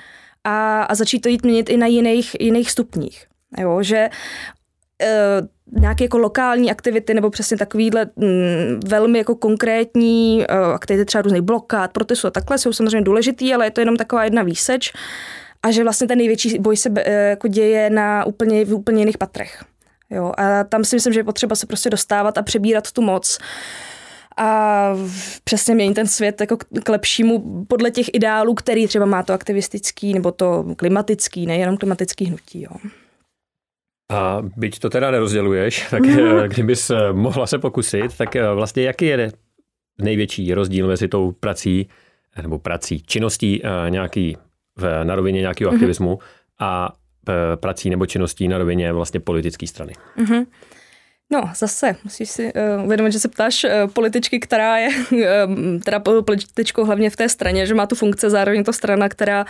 a, 0.43 0.83
a 0.83 0.95
začít 0.95 1.19
to 1.19 1.29
jít 1.29 1.43
měnit 1.43 1.69
i 1.69 1.77
na 1.77 1.87
jiných, 1.87 2.35
jiných 2.39 2.71
stupních. 2.71 3.25
Jo, 3.57 3.83
že 3.83 4.09
e, 5.01 5.41
nějaké 5.71 6.03
jako 6.03 6.17
lokální 6.17 6.71
aktivity 6.71 7.13
nebo 7.13 7.29
přesně 7.29 7.57
takovýhle 7.57 8.01
m, 8.01 8.09
mm, 8.15 8.79
velmi 8.85 9.17
jako 9.17 9.35
konkrétní 9.35 10.43
e, 10.43 10.45
aktivity, 10.73 11.05
třeba 11.05 11.21
různých 11.21 11.41
blokád, 11.41 11.93
protestů 11.93 12.27
a 12.27 12.31
takhle 12.31 12.57
jsou 12.57 12.73
samozřejmě 12.73 13.01
důležitý, 13.01 13.53
ale 13.53 13.65
je 13.65 13.71
to 13.71 13.81
jenom 13.81 13.97
taková 13.97 14.23
jedna 14.23 14.43
výseč 14.43 14.93
a 15.63 15.71
že 15.71 15.83
vlastně 15.83 16.07
ten 16.07 16.17
největší 16.17 16.59
boj 16.59 16.77
se 16.77 16.89
e, 16.95 17.29
jako 17.29 17.47
děje 17.47 17.89
na 17.89 18.25
úplně, 18.25 18.65
v 18.65 18.73
úplně 18.73 19.01
jiných 19.01 19.17
patrech. 19.17 19.63
Jo, 20.09 20.33
a 20.37 20.63
tam 20.63 20.83
si 20.83 20.95
myslím, 20.95 21.13
že 21.13 21.19
je 21.19 21.23
potřeba 21.23 21.55
se 21.55 21.65
prostě 21.65 21.89
dostávat 21.89 22.37
a 22.37 22.41
přebírat 22.41 22.91
tu 22.91 23.01
moc 23.01 23.39
a 24.39 24.93
přesně 25.43 25.75
mění 25.75 25.93
ten 25.93 26.07
svět 26.07 26.41
jako 26.41 26.57
k 26.83 26.89
lepšímu 26.89 27.65
podle 27.65 27.91
těch 27.91 28.05
ideálů, 28.13 28.53
který 28.53 28.87
třeba 28.87 29.05
má 29.05 29.23
to 29.23 29.33
aktivistický 29.33 30.13
nebo 30.13 30.31
to 30.31 30.65
klimatický, 30.75 31.45
nejenom 31.45 31.77
klimatický 31.77 32.25
hnutí. 32.25 32.61
Jo. 32.61 32.71
A 34.11 34.41
byť 34.57 34.79
to 34.79 34.89
teda 34.89 35.11
nerozděluješ, 35.11 35.87
tak 35.91 36.01
mm. 36.01 36.39
kdybys 36.47 36.89
eh, 36.89 37.13
mohla 37.13 37.47
se 37.47 37.59
pokusit, 37.59 38.17
tak 38.17 38.35
eh, 38.35 38.53
vlastně 38.53 38.83
jaký 38.83 39.05
je 39.05 39.31
největší 40.01 40.53
rozdíl 40.53 40.87
mezi 40.87 41.07
tou 41.07 41.31
prací 41.31 41.89
nebo 42.41 42.59
prací, 42.59 43.03
činností 43.07 43.61
nějaký 43.89 44.37
v, 44.77 45.03
na 45.03 45.15
rovině 45.15 45.41
nějakého 45.41 45.71
mm. 45.71 45.75
aktivismu 45.75 46.19
a 46.59 46.93
prací 47.55 47.89
nebo 47.89 48.05
činností 48.05 48.47
na 48.47 48.57
rovině 48.57 48.93
vlastně 48.93 49.19
politické 49.19 49.67
strany? 49.67 49.93
Mm. 50.15 50.43
No, 51.31 51.51
zase 51.55 51.95
musíš 52.03 52.29
si 52.29 52.53
uh, 52.53 52.85
uvědomit, 52.85 53.11
že 53.11 53.19
se 53.19 53.27
ptáš 53.27 53.63
uh, 53.63 53.91
političky, 53.93 54.39
která 54.39 54.77
je 54.77 54.89
uh, 55.11 55.19
teda 55.85 55.99
političkou 55.99 56.85
hlavně 56.85 57.09
v 57.09 57.15
té 57.15 57.29
straně, 57.29 57.65
že 57.65 57.73
má 57.73 57.85
tu 57.85 57.95
funkce, 57.95 58.29
zároveň 58.29 58.63
to 58.63 58.73
strana, 58.73 59.09
která 59.09 59.45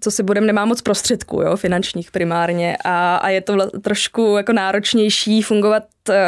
co 0.00 0.10
si 0.10 0.22
budem, 0.22 0.46
nemá 0.46 0.64
moc 0.64 0.82
prostředků, 0.82 1.42
jo, 1.42 1.56
finančních 1.56 2.10
primárně. 2.10 2.76
A, 2.84 3.16
a 3.16 3.28
je 3.28 3.40
to 3.40 3.52
vla, 3.52 3.66
trošku 3.82 4.36
jako 4.36 4.52
náročnější 4.52 5.42
fungovat, 5.42 5.82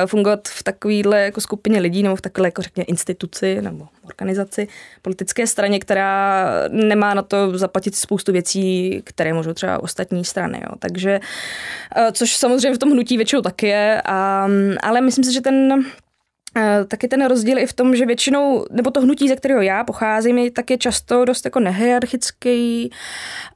fungovat 0.07 0.49
v 0.49 0.63
takovéhle 0.63 1.23
jako 1.23 1.41
skupině 1.41 1.81
lidí 1.81 2.03
nebo 2.03 2.17
v 2.17 2.21
takové 2.21 2.49
jako 2.49 2.63
řekně 2.63 2.85
instituci 2.85 3.63
nebo 3.63 3.89
organizaci, 4.05 4.69
politické 5.03 5.47
straně, 5.47 5.79
která 5.79 6.47
nemá 6.69 7.15
na 7.15 7.23
to 7.23 7.59
zaplatit 7.59 7.95
spoustu 7.95 8.33
věcí, 8.33 9.01
které 9.05 9.33
můžou 9.33 9.53
třeba 9.53 9.83
ostatní 9.83 10.25
strany. 10.25 10.61
Jo. 10.63 10.77
Takže, 10.79 11.21
eh, 11.97 12.13
což 12.13 12.37
samozřejmě 12.37 12.75
v 12.75 12.79
tom 12.79 12.91
hnutí 12.91 13.17
většinou 13.17 13.43
taky 13.43 13.67
je, 13.67 14.03
a, 14.05 14.49
ale 14.83 15.01
myslím 15.01 15.25
si, 15.25 15.33
že 15.33 15.41
ten 15.41 15.85
Eh, 15.85 16.10
taky 16.89 17.09
ten 17.09 17.27
rozdíl 17.27 17.59
i 17.59 17.67
v 17.67 17.73
tom, 17.73 17.97
že 17.97 18.07
většinou, 18.07 18.65
nebo 18.71 18.91
to 18.91 19.01
hnutí, 19.01 19.29
ze 19.29 19.37
kterého 19.37 19.61
já 19.61 19.85
pocházím, 19.85 20.39
je 20.39 20.51
tak 20.51 20.71
je 20.71 20.79
často 20.79 21.25
dost 21.25 21.45
jako 21.45 21.61
nehierarchický, 21.61 22.91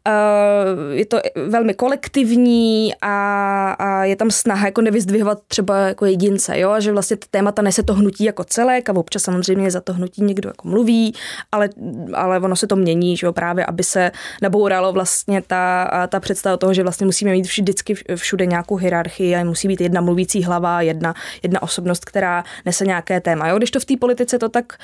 eh, 0.08 0.94
je 0.94 1.06
to 1.06 1.20
velmi 1.46 1.74
kolektivní 1.74 2.92
a, 3.02 3.70
a 3.70 4.04
je 4.04 4.16
tam 4.16 4.30
snaha 4.30 4.66
jako 4.66 4.80
nevyzdvihovat 4.80 5.38
třeba 5.48 5.78
jako 5.78 6.06
jedince, 6.06 6.58
jo, 6.58 6.70
a 6.70 6.80
že 6.80 6.92
vlastně 6.92 7.16
ty 7.16 7.26
témata 7.30 7.62
nese 7.62 7.82
to 7.82 7.94
hnutí 7.94 8.24
jako 8.24 8.44
celek 8.44 8.88
a 8.88 8.96
občas 8.96 9.22
samozřejmě 9.22 9.70
za 9.70 9.80
to 9.80 9.92
hnutí 9.92 10.22
někdo 10.22 10.48
jako 10.48 10.68
mluví, 10.68 11.14
ale, 11.52 11.68
ale 12.14 12.40
ono 12.40 12.56
se 12.56 12.66
to 12.66 12.76
mění, 12.76 13.16
že 13.16 13.26
jo, 13.26 13.32
právě 13.32 13.66
aby 13.66 13.84
se 13.84 14.10
nabouralo 14.42 14.92
vlastně 14.92 15.42
ta, 15.46 15.90
ta 16.08 16.20
představa 16.20 16.56
toho, 16.56 16.74
že 16.74 16.82
vlastně 16.82 17.06
musíme 17.06 17.30
mít 17.30 17.46
vždycky 17.46 17.94
všude 18.14 18.46
nějakou 18.46 18.76
hierarchii 18.76 19.36
a 19.36 19.44
musí 19.44 19.68
být 19.68 19.80
jedna 19.80 20.00
mluvící 20.00 20.42
hlava, 20.42 20.82
jedna, 20.82 21.14
jedna 21.42 21.62
osobnost, 21.62 22.04
která 22.04 22.44
nese 22.64 22.83
se 22.84 22.88
nějaké 22.88 23.20
téma. 23.20 23.48
Jo? 23.48 23.56
Když 23.56 23.70
to 23.70 23.80
v 23.80 23.84
té 23.84 23.96
politice 23.96 24.38
to 24.38 24.48
tak 24.48 24.78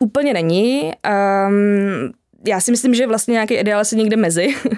úplně 0.00 0.34
není. 0.34 0.92
Um, 1.48 2.12
já 2.46 2.60
si 2.60 2.70
myslím, 2.70 2.94
že 2.94 3.06
vlastně 3.06 3.32
nějaký 3.32 3.54
ideál 3.54 3.84
se 3.84 3.96
někde 3.96 4.16
mezi. 4.16 4.46
uh, 4.46 4.72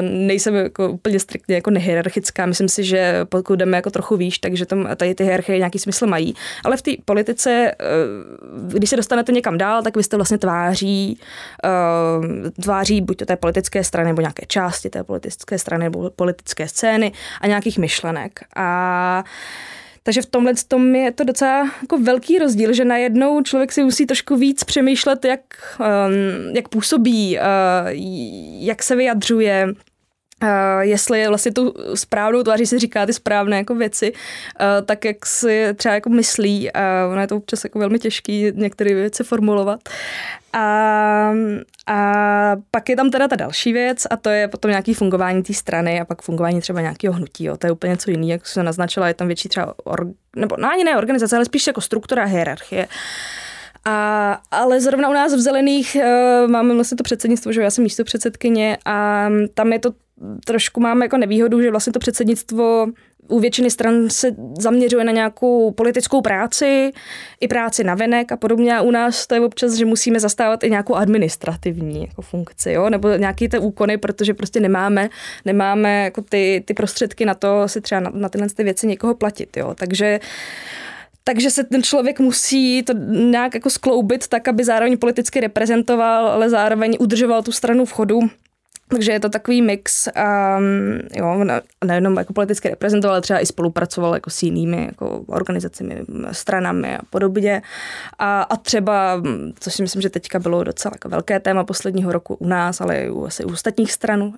nejsem 0.10 0.54
jako 0.54 0.88
úplně 0.88 1.20
striktně 1.20 1.54
jako 1.54 1.70
nehierarchická. 1.70 2.46
Myslím 2.46 2.68
si, 2.68 2.84
že 2.84 3.20
pokud 3.24 3.56
jdeme 3.56 3.76
jako 3.76 3.90
trochu 3.90 4.16
výš, 4.16 4.38
takže 4.38 4.66
tam 4.66 4.88
tady 4.96 5.14
ty 5.14 5.24
hierarchie 5.24 5.58
nějaký 5.58 5.78
smysl 5.78 6.06
mají. 6.06 6.34
Ale 6.64 6.76
v 6.76 6.82
té 6.82 6.90
politice, 7.04 7.74
uh, 7.80 8.72
když 8.72 8.90
se 8.90 8.96
dostanete 8.96 9.32
někam 9.32 9.58
dál, 9.58 9.82
tak 9.82 9.96
vy 9.96 10.02
jste 10.02 10.16
vlastně 10.16 10.38
tváří, 10.38 11.20
uh, 11.64 12.50
tváří 12.62 13.00
buď 13.00 13.16
to 13.16 13.26
té 13.26 13.36
politické 13.36 13.84
strany, 13.84 14.08
nebo 14.08 14.20
nějaké 14.20 14.46
části 14.46 14.90
té 14.90 15.04
politické 15.04 15.58
strany, 15.58 15.84
nebo 15.84 16.10
politické 16.10 16.68
scény 16.68 17.12
a 17.40 17.46
nějakých 17.46 17.78
myšlenek. 17.78 18.40
A 18.56 19.24
takže 20.08 20.22
v 20.22 20.26
tomhle 20.26 20.52
tom 20.68 20.94
je 20.94 21.12
to 21.12 21.24
docela 21.24 21.70
jako 21.82 21.98
velký 21.98 22.38
rozdíl, 22.38 22.72
že 22.72 22.84
najednou 22.84 23.42
člověk 23.42 23.72
si 23.72 23.82
musí 23.82 24.06
trošku 24.06 24.36
víc 24.36 24.64
přemýšlet, 24.64 25.24
jak, 25.24 25.40
um, 25.80 26.56
jak 26.56 26.68
působí, 26.68 27.38
uh, 27.38 27.88
jak 28.58 28.82
se 28.82 28.96
vyjadřuje, 28.96 29.68
Uh, 30.42 30.48
jestli 30.80 31.20
je 31.20 31.28
vlastně 31.28 31.52
tu 31.52 31.74
správnou 31.94 32.42
tváří 32.42 32.66
si 32.66 32.78
říká 32.78 33.06
ty 33.06 33.12
správné 33.12 33.56
jako 33.56 33.74
věci, 33.74 34.12
uh, 34.12 34.86
tak 34.86 35.04
jak 35.04 35.26
si 35.26 35.74
třeba 35.74 35.94
jako 35.94 36.10
myslí. 36.10 36.70
Uh, 36.74 37.12
ono 37.12 37.20
je 37.20 37.26
to 37.26 37.36
občas 37.36 37.64
jako 37.64 37.78
velmi 37.78 37.98
těžký 37.98 38.52
některé 38.54 38.94
věci 38.94 39.24
formulovat. 39.24 39.80
A, 40.52 41.32
a 41.86 42.56
pak 42.70 42.88
je 42.88 42.96
tam 42.96 43.10
teda 43.10 43.28
ta 43.28 43.36
další 43.36 43.72
věc 43.72 44.06
a 44.10 44.16
to 44.16 44.30
je 44.30 44.48
potom 44.48 44.70
nějaký 44.70 44.94
fungování 44.94 45.42
té 45.42 45.54
strany 45.54 46.00
a 46.00 46.04
pak 46.04 46.22
fungování 46.22 46.60
třeba 46.60 46.80
nějakého 46.80 47.14
hnutí. 47.14 47.44
Jo. 47.44 47.56
To 47.56 47.66
je 47.66 47.72
úplně 47.72 47.90
něco 47.90 48.10
jiného, 48.10 48.30
jak 48.30 48.46
se 48.46 48.62
naznačila, 48.62 49.08
je 49.08 49.14
tam 49.14 49.26
větší 49.26 49.48
třeba, 49.48 49.74
or, 49.84 50.06
nebo 50.36 50.56
no 50.58 50.70
ani 50.70 50.84
ne 50.84 50.96
organizace, 50.96 51.36
ale 51.36 51.44
spíš 51.44 51.66
jako 51.66 51.80
struktura 51.80 52.24
hierarchie. 52.24 52.88
A, 53.84 54.40
ale 54.50 54.80
zrovna 54.80 55.08
u 55.08 55.12
nás 55.12 55.34
v 55.34 55.40
Zelených 55.40 55.96
uh, 55.96 56.50
máme 56.50 56.74
vlastně 56.74 56.96
to 56.96 57.02
předsednictvo, 57.02 57.52
že 57.52 57.62
já 57.62 57.70
jsem 57.70 57.84
místo 57.84 58.04
předsedkyně 58.04 58.78
a 58.84 59.28
tam 59.54 59.72
je 59.72 59.78
to 59.78 59.92
trošku 60.44 60.80
máme 60.80 61.04
jako 61.04 61.16
nevýhodu, 61.16 61.62
že 61.62 61.70
vlastně 61.70 61.92
to 61.92 61.98
předsednictvo 61.98 62.86
u 63.28 63.38
většiny 63.38 63.70
stran 63.70 64.10
se 64.10 64.36
zaměřuje 64.60 65.04
na 65.04 65.12
nějakou 65.12 65.70
politickou 65.70 66.20
práci, 66.20 66.92
i 67.40 67.48
práci 67.48 67.84
na 67.84 67.94
venek 67.94 68.32
a 68.32 68.36
podobně. 68.36 68.76
A 68.76 68.82
u 68.82 68.90
nás 68.90 69.26
to 69.26 69.34
je 69.34 69.40
občas, 69.40 69.74
že 69.74 69.84
musíme 69.84 70.20
zastávat 70.20 70.64
i 70.64 70.70
nějakou 70.70 70.94
administrativní 70.94 72.00
jako 72.00 72.22
funkci, 72.22 72.72
jo? 72.72 72.90
nebo 72.90 73.08
nějaké 73.08 73.48
ty 73.48 73.58
úkony, 73.58 73.98
protože 73.98 74.34
prostě 74.34 74.60
nemáme, 74.60 75.08
nemáme 75.44 76.04
jako 76.04 76.22
ty, 76.22 76.62
ty 76.66 76.74
prostředky 76.74 77.24
na 77.24 77.34
to 77.34 77.68
si 77.68 77.80
třeba 77.80 78.00
na, 78.00 78.10
na 78.14 78.28
tyhle 78.28 78.48
ty 78.48 78.64
věci 78.64 78.86
někoho 78.86 79.14
platit. 79.14 79.56
Jo? 79.56 79.74
Takže 79.74 80.20
takže 81.24 81.50
se 81.50 81.64
ten 81.64 81.82
člověk 81.82 82.20
musí 82.20 82.82
to 82.82 82.92
nějak 83.08 83.54
jako 83.54 83.70
skloubit 83.70 84.28
tak, 84.28 84.48
aby 84.48 84.64
zároveň 84.64 84.98
politicky 84.98 85.40
reprezentoval, 85.40 86.26
ale 86.26 86.50
zároveň 86.50 86.96
udržoval 87.00 87.42
tu 87.42 87.52
stranu 87.52 87.84
v 87.84 87.92
chodu 87.92 88.20
takže 88.88 89.12
je 89.12 89.20
to 89.20 89.28
takový 89.28 89.62
mix, 89.62 90.08
um, 90.08 90.98
jo, 91.14 91.44
nejenom 91.84 92.16
jako 92.16 92.32
politicky 92.32 92.68
reprezentoval, 92.68 93.14
ale 93.14 93.20
třeba 93.20 93.40
i 93.40 93.46
spolupracoval 93.46 94.14
jako 94.14 94.30
s 94.30 94.42
jinými 94.42 94.84
jako 94.86 95.24
organizacemi, 95.26 96.02
stranami 96.32 96.96
a 96.96 97.00
podobně. 97.10 97.62
A, 98.18 98.42
a 98.42 98.56
třeba, 98.56 99.22
což 99.60 99.74
si 99.74 99.82
myslím, 99.82 100.02
že 100.02 100.10
teďka 100.10 100.38
bylo 100.38 100.64
docela 100.64 100.92
jako 100.94 101.08
velké 101.08 101.40
téma 101.40 101.64
posledního 101.64 102.12
roku 102.12 102.34
u 102.34 102.46
nás, 102.46 102.80
ale 102.80 103.00
i 103.00 103.10
u, 103.10 103.26
asi 103.26 103.44
u 103.44 103.52
ostatních 103.52 103.92
stran, 103.92 104.22
uh, 104.22 104.32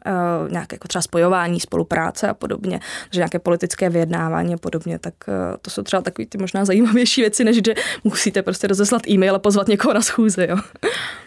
nějaké 0.51 0.75
jako 0.75 0.89
třeba 0.89 1.03
spojování, 1.03 1.61
spolupráce 1.61 2.29
a 2.29 2.35
podobně, 2.35 2.81
že 3.11 3.21
nějaké 3.21 3.39
politické 3.39 3.91
vyjednávání 3.91 4.55
a 4.55 4.59
podobně, 4.59 4.99
tak 4.99 5.15
uh, 5.29 5.35
to 5.63 5.71
jsou 5.71 5.83
třeba 5.83 6.03
takový 6.03 6.27
ty 6.27 6.39
možná 6.39 6.65
zajímavější 6.65 7.21
věci, 7.21 7.45
než 7.45 7.61
že 7.67 7.75
musíte 8.05 8.43
prostě 8.43 8.67
rozeslat 8.67 9.09
e-mail 9.09 9.35
a 9.35 9.39
pozvat 9.39 9.69
někoho 9.69 9.95
na 9.95 10.01
schůzi. 10.01 10.47
Jo. 10.51 10.57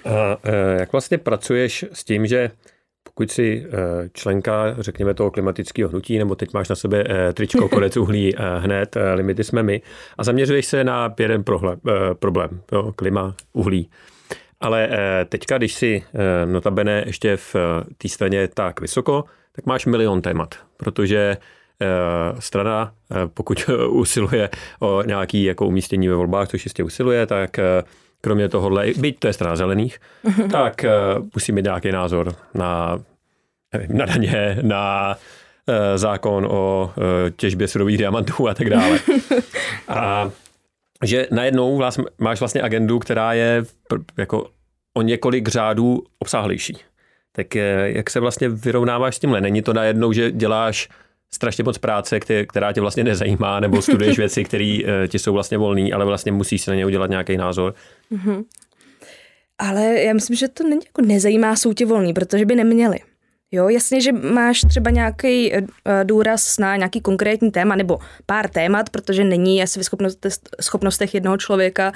A, 0.06 0.38
e, 0.44 0.80
jak 0.80 0.92
vlastně 0.92 1.18
pracuješ 1.18 1.86
s 1.94 2.04
tím, 2.04 2.28
že 2.28 2.52
pokud 3.14 3.32
si 3.32 3.66
eh, 3.68 4.10
členka, 4.14 4.76
řekněme 4.80 5.14
toho 5.14 5.32
klimatického 5.32 5.90
hnutí, 5.90 6.18
nebo 6.18 6.36
teď 6.36 6.54
máš 6.54 6.70
na 6.70 6.76
sebe 6.76 7.04
eh, 7.10 7.34
tričko 7.34 7.70
konec 7.70 7.98
uhlí 7.98 8.36
eh, 8.36 8.40
hned, 8.60 8.98
limity 9.14 9.44
jsme 9.44 9.64
my, 9.64 9.82
a 10.18 10.24
zaměřuješ 10.24 10.66
se 10.66 10.84
na 10.84 11.14
jeden 11.20 11.44
problém, 12.20 12.62
jo, 12.72 12.94
klima, 12.96 13.36
uhlí. 13.54 13.90
Ale 14.60 14.90
teďka, 15.30 15.58
když 15.58 15.74
si 15.74 16.04
notabene 16.46 17.04
ještě 17.06 17.38
v 17.38 17.56
té 17.98 18.10
straně 18.10 18.48
tak 18.48 18.82
vysoko, 18.82 19.24
tak 19.52 19.66
máš 19.66 19.86
milion 19.86 20.22
témat, 20.22 20.56
protože 20.78 21.38
strana, 22.40 22.94
pokud 23.34 23.70
usiluje 23.90 24.50
o 24.80 25.04
nějaké 25.04 25.38
jako 25.38 25.68
umístění 25.68 26.08
ve 26.08 26.16
volbách, 26.16 26.48
což 26.48 26.66
jistě 26.66 26.84
usiluje, 26.84 27.26
tak 27.26 27.60
kromě 28.24 28.50
tohohle, 28.50 28.86
byť 28.98 29.20
to 29.20 29.28
je 29.28 29.34
strana 29.34 29.56
zelených, 29.56 30.00
tak 30.52 30.86
uh, 31.18 31.26
musí 31.34 31.52
mít 31.52 31.66
nějaký 31.66 31.92
názor 31.92 32.36
na, 32.54 33.00
nevím, 33.74 33.98
na 33.98 34.06
daně, 34.06 34.58
na 34.62 35.16
uh, 35.68 35.76
zákon 35.96 36.46
o 36.46 36.92
uh, 36.96 37.04
těžbě 37.36 37.68
surových 37.68 37.98
diamantů 37.98 38.50
a 38.50 38.54
tak 38.54 38.70
dále. 38.70 39.00
A 39.88 40.32
že 41.04 41.28
najednou 41.32 41.78
vlast, 41.78 42.00
máš 42.18 42.40
vlastně 42.40 42.62
agendu, 42.62 43.00
která 43.00 43.34
je 43.34 43.64
jako 44.18 44.50
o 44.94 45.02
několik 45.02 45.48
řádů 45.48 46.04
obsáhlejší. 46.20 46.78
Tak 47.32 47.56
jak 47.86 48.10
se 48.10 48.20
vlastně 48.20 48.50
vyrovnáváš 48.50 49.16
s 49.16 49.20
tímhle? 49.20 49.42
Není 49.42 49.62
to 49.62 49.74
najednou, 49.74 50.14
že 50.14 50.32
děláš 50.32 50.90
strašně 51.34 51.64
moc 51.64 51.78
práce, 51.78 52.20
která 52.48 52.74
tě 52.74 52.82
vlastně 52.82 53.04
nezajímá, 53.04 53.60
nebo 53.60 53.82
studuješ 53.82 54.18
věci, 54.24 54.44
které 54.44 54.80
eh, 54.86 55.08
ti 55.08 55.20
jsou 55.20 55.34
vlastně 55.34 55.58
volné, 55.58 55.92
ale 55.94 56.06
vlastně 56.06 56.32
musíš 56.32 56.62
si 56.62 56.70
na 56.70 56.76
ně 56.76 56.86
udělat 56.86 57.10
nějaký 57.10 57.38
názor. 57.38 57.74
Mm-hmm. 58.12 58.44
Ale 59.58 59.84
já 59.84 60.14
myslím, 60.14 60.38
že 60.38 60.48
to 60.48 60.64
není 60.64 60.82
jako 60.86 61.02
nezajímá, 61.02 61.56
jsou 61.56 61.74
ti 61.74 61.86
volný, 61.86 62.14
protože 62.14 62.46
by 62.46 62.56
neměli. 62.56 63.00
Jo, 63.52 63.70
jasně, 63.70 64.02
že 64.02 64.12
máš 64.12 64.62
třeba 64.62 64.92
nějaký 64.92 65.52
uh, 65.54 65.60
důraz 66.04 66.58
na 66.58 66.76
nějaký 66.76 67.02
konkrétní 67.02 67.52
téma 67.52 67.76
nebo 67.76 68.00
pár 68.26 68.50
témat, 68.50 68.90
protože 68.90 69.24
není 69.24 69.64
asi 69.64 69.80
v 69.80 69.84
schopnostech 70.62 71.14
jednoho 71.14 71.38
člověka 71.38 71.92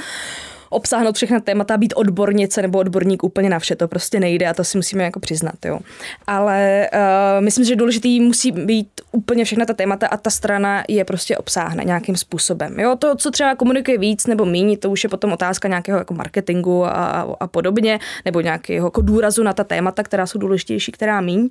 obsáhnout 0.69 1.15
všechna 1.15 1.39
témata, 1.39 1.77
být 1.77 1.93
odbornice 1.95 2.61
nebo 2.61 2.79
odborník 2.79 3.23
úplně 3.23 3.49
na 3.49 3.59
vše, 3.59 3.75
to 3.75 3.87
prostě 3.87 4.19
nejde 4.19 4.47
a 4.47 4.53
to 4.53 4.63
si 4.63 4.77
musíme 4.77 5.03
jako 5.03 5.19
přiznat, 5.19 5.65
jo. 5.65 5.79
Ale 6.27 6.89
uh, 6.93 7.45
myslím, 7.45 7.65
že 7.65 7.75
důležitý 7.75 8.19
musí 8.19 8.51
být 8.51 8.89
úplně 9.11 9.45
všechna 9.45 9.65
ta 9.65 9.73
témata 9.73 10.07
a 10.07 10.17
ta 10.17 10.29
strana 10.29 10.83
je 10.87 11.05
prostě 11.05 11.37
obsáhne 11.37 11.83
nějakým 11.83 12.15
způsobem. 12.15 12.79
Jo, 12.79 12.95
to, 12.95 13.15
co 13.15 13.31
třeba 13.31 13.55
komunikuje 13.55 13.97
víc 13.97 14.27
nebo 14.27 14.45
méně, 14.45 14.77
to 14.77 14.89
už 14.89 15.03
je 15.03 15.09
potom 15.09 15.31
otázka 15.31 15.67
nějakého 15.67 15.97
jako 15.97 16.13
marketingu 16.13 16.85
a, 16.85 16.91
a, 17.39 17.47
podobně, 17.47 17.99
nebo 18.25 18.41
nějakého 18.41 18.87
jako 18.87 19.01
důrazu 19.01 19.43
na 19.43 19.53
ta 19.53 19.63
témata, 19.63 20.03
která 20.03 20.25
jsou 20.25 20.39
důležitější, 20.39 20.91
která 20.91 21.21
míň. 21.21 21.49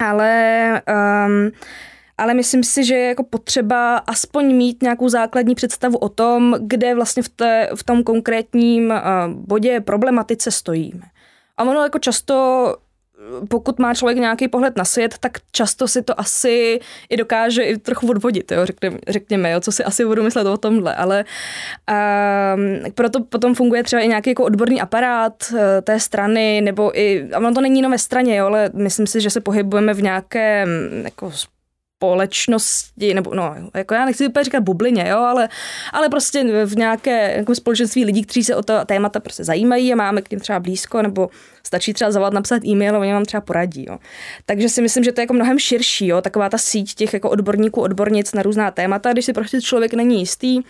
Ale 0.00 0.82
um, 1.26 1.50
ale 2.18 2.34
myslím 2.34 2.64
si, 2.64 2.84
že 2.84 2.94
je 2.94 3.08
jako 3.08 3.22
potřeba 3.22 3.96
aspoň 3.96 4.54
mít 4.54 4.82
nějakou 4.82 5.08
základní 5.08 5.54
představu 5.54 5.98
o 5.98 6.08
tom, 6.08 6.56
kde 6.60 6.94
vlastně 6.94 7.22
v, 7.22 7.28
té, 7.28 7.68
v 7.74 7.82
tom 7.84 8.02
konkrétním 8.02 8.90
uh, 8.90 9.32
bodě 9.34 9.80
problematice 9.80 10.50
stojíme. 10.50 11.02
A 11.56 11.64
ono 11.64 11.82
jako 11.82 11.98
často 11.98 12.76
pokud 13.48 13.78
má 13.78 13.94
člověk 13.94 14.18
nějaký 14.18 14.48
pohled 14.48 14.76
na 14.76 14.84
svět, 14.84 15.14
tak 15.20 15.38
často 15.52 15.88
si 15.88 16.02
to 16.02 16.20
asi 16.20 16.80
i 17.10 17.16
dokáže 17.16 17.62
i 17.62 17.78
trochu 17.78 18.10
odvodit, 18.10 18.52
jo, 18.52 18.66
řekněme, 18.66 18.98
řekněme 19.08 19.50
jo, 19.50 19.60
co 19.60 19.72
si 19.72 19.84
asi 19.84 20.04
budu 20.04 20.22
myslet 20.22 20.46
o 20.46 20.56
tomhle, 20.56 20.94
ale 20.94 21.24
um, 22.84 22.92
proto 22.92 23.24
potom 23.24 23.54
funguje 23.54 23.82
třeba 23.82 24.02
i 24.02 24.08
nějaký 24.08 24.30
jako 24.30 24.44
odborný 24.44 24.80
aparát 24.80 25.34
uh, 25.52 25.58
té 25.82 26.00
strany, 26.00 26.60
nebo 26.60 26.98
i, 26.98 27.28
a 27.32 27.38
ono 27.38 27.54
to 27.54 27.60
není 27.60 27.78
jenom 27.78 27.92
ve 27.92 27.98
straně, 27.98 28.36
jo, 28.36 28.46
ale 28.46 28.70
myslím 28.74 29.06
si, 29.06 29.20
že 29.20 29.30
se 29.30 29.40
pohybujeme 29.40 29.94
v 29.94 30.02
nějakém 30.02 30.68
jako 31.04 31.32
společnosti, 32.02 33.14
nebo 33.14 33.34
no, 33.34 33.54
jako 33.74 33.94
já 33.94 34.04
nechci 34.04 34.28
úplně 34.28 34.44
říkat 34.44 34.60
bublině, 34.60 35.04
jo, 35.08 35.18
ale, 35.18 35.48
ale 35.92 36.08
prostě 36.08 36.66
v 36.66 36.76
nějaké 36.76 37.36
jako 37.36 37.54
společenství 37.54 38.04
lidí, 38.04 38.22
kteří 38.22 38.44
se 38.44 38.56
o 38.56 38.62
to 38.62 38.84
témata 38.86 39.20
prostě 39.20 39.44
zajímají 39.44 39.92
a 39.92 39.96
máme 39.96 40.22
k 40.22 40.30
ním 40.30 40.40
třeba 40.40 40.60
blízko, 40.60 41.02
nebo 41.02 41.30
stačí 41.62 41.92
třeba 41.92 42.10
zavolat, 42.10 42.32
napsat 42.32 42.64
e-mail 42.64 42.96
a 42.96 42.98
oni 42.98 43.12
vám 43.12 43.24
třeba 43.24 43.40
poradí. 43.40 43.84
Jo. 43.88 43.98
Takže 44.46 44.68
si 44.68 44.82
myslím, 44.82 45.04
že 45.04 45.12
to 45.12 45.20
je 45.20 45.22
jako 45.22 45.34
mnohem 45.34 45.58
širší, 45.58 46.06
jo, 46.06 46.20
taková 46.20 46.48
ta 46.48 46.58
síť 46.58 46.94
těch 46.94 47.12
jako 47.12 47.30
odborníků, 47.30 47.80
odbornic 47.80 48.32
na 48.32 48.42
různá 48.42 48.70
témata, 48.70 49.12
když 49.12 49.24
si 49.24 49.32
prostě 49.32 49.60
člověk 49.60 49.94
není 49.94 50.18
jistý, 50.18 50.60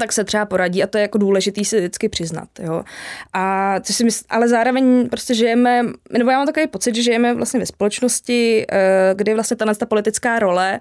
tak 0.00 0.12
se 0.12 0.24
třeba 0.24 0.46
poradí 0.46 0.82
a 0.82 0.86
to 0.86 0.98
je 0.98 1.02
jako 1.02 1.18
důležitý 1.18 1.64
si 1.64 1.78
vždycky 1.78 2.08
přiznat. 2.08 2.48
Jo. 2.62 2.84
A 3.32 3.74
co 3.80 3.92
si 3.92 4.04
mysl, 4.04 4.24
ale 4.28 4.48
zároveň 4.48 5.08
prostě 5.08 5.34
žijeme, 5.34 5.82
nebo 6.12 6.30
já 6.30 6.38
mám 6.38 6.46
takový 6.46 6.66
pocit, 6.66 6.94
že 6.94 7.02
žijeme 7.02 7.34
vlastně 7.34 7.60
ve 7.60 7.66
společnosti, 7.66 8.66
eh, 8.72 9.14
kdy 9.14 9.34
vlastně 9.34 9.56
ta, 9.56 9.74
ta 9.74 9.86
politická 9.86 10.38
role 10.38 10.80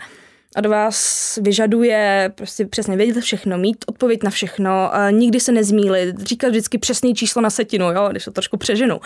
od 0.57 0.65
vás 0.65 1.39
vyžaduje 1.41 2.31
prostě 2.35 2.65
přesně 2.65 2.97
vědět 2.97 3.21
všechno, 3.21 3.57
mít 3.57 3.85
odpověď 3.87 4.23
na 4.23 4.29
všechno, 4.29 4.91
nikdy 5.11 5.39
se 5.39 5.51
nezmílit, 5.51 6.19
říkat 6.19 6.49
vždycky 6.49 6.77
přesný 6.77 7.15
číslo 7.15 7.41
na 7.41 7.49
setinu, 7.49 7.91
jo, 7.91 8.07
když 8.11 8.25
to 8.25 8.31
trošku 8.31 8.57
přeženu. 8.57 8.99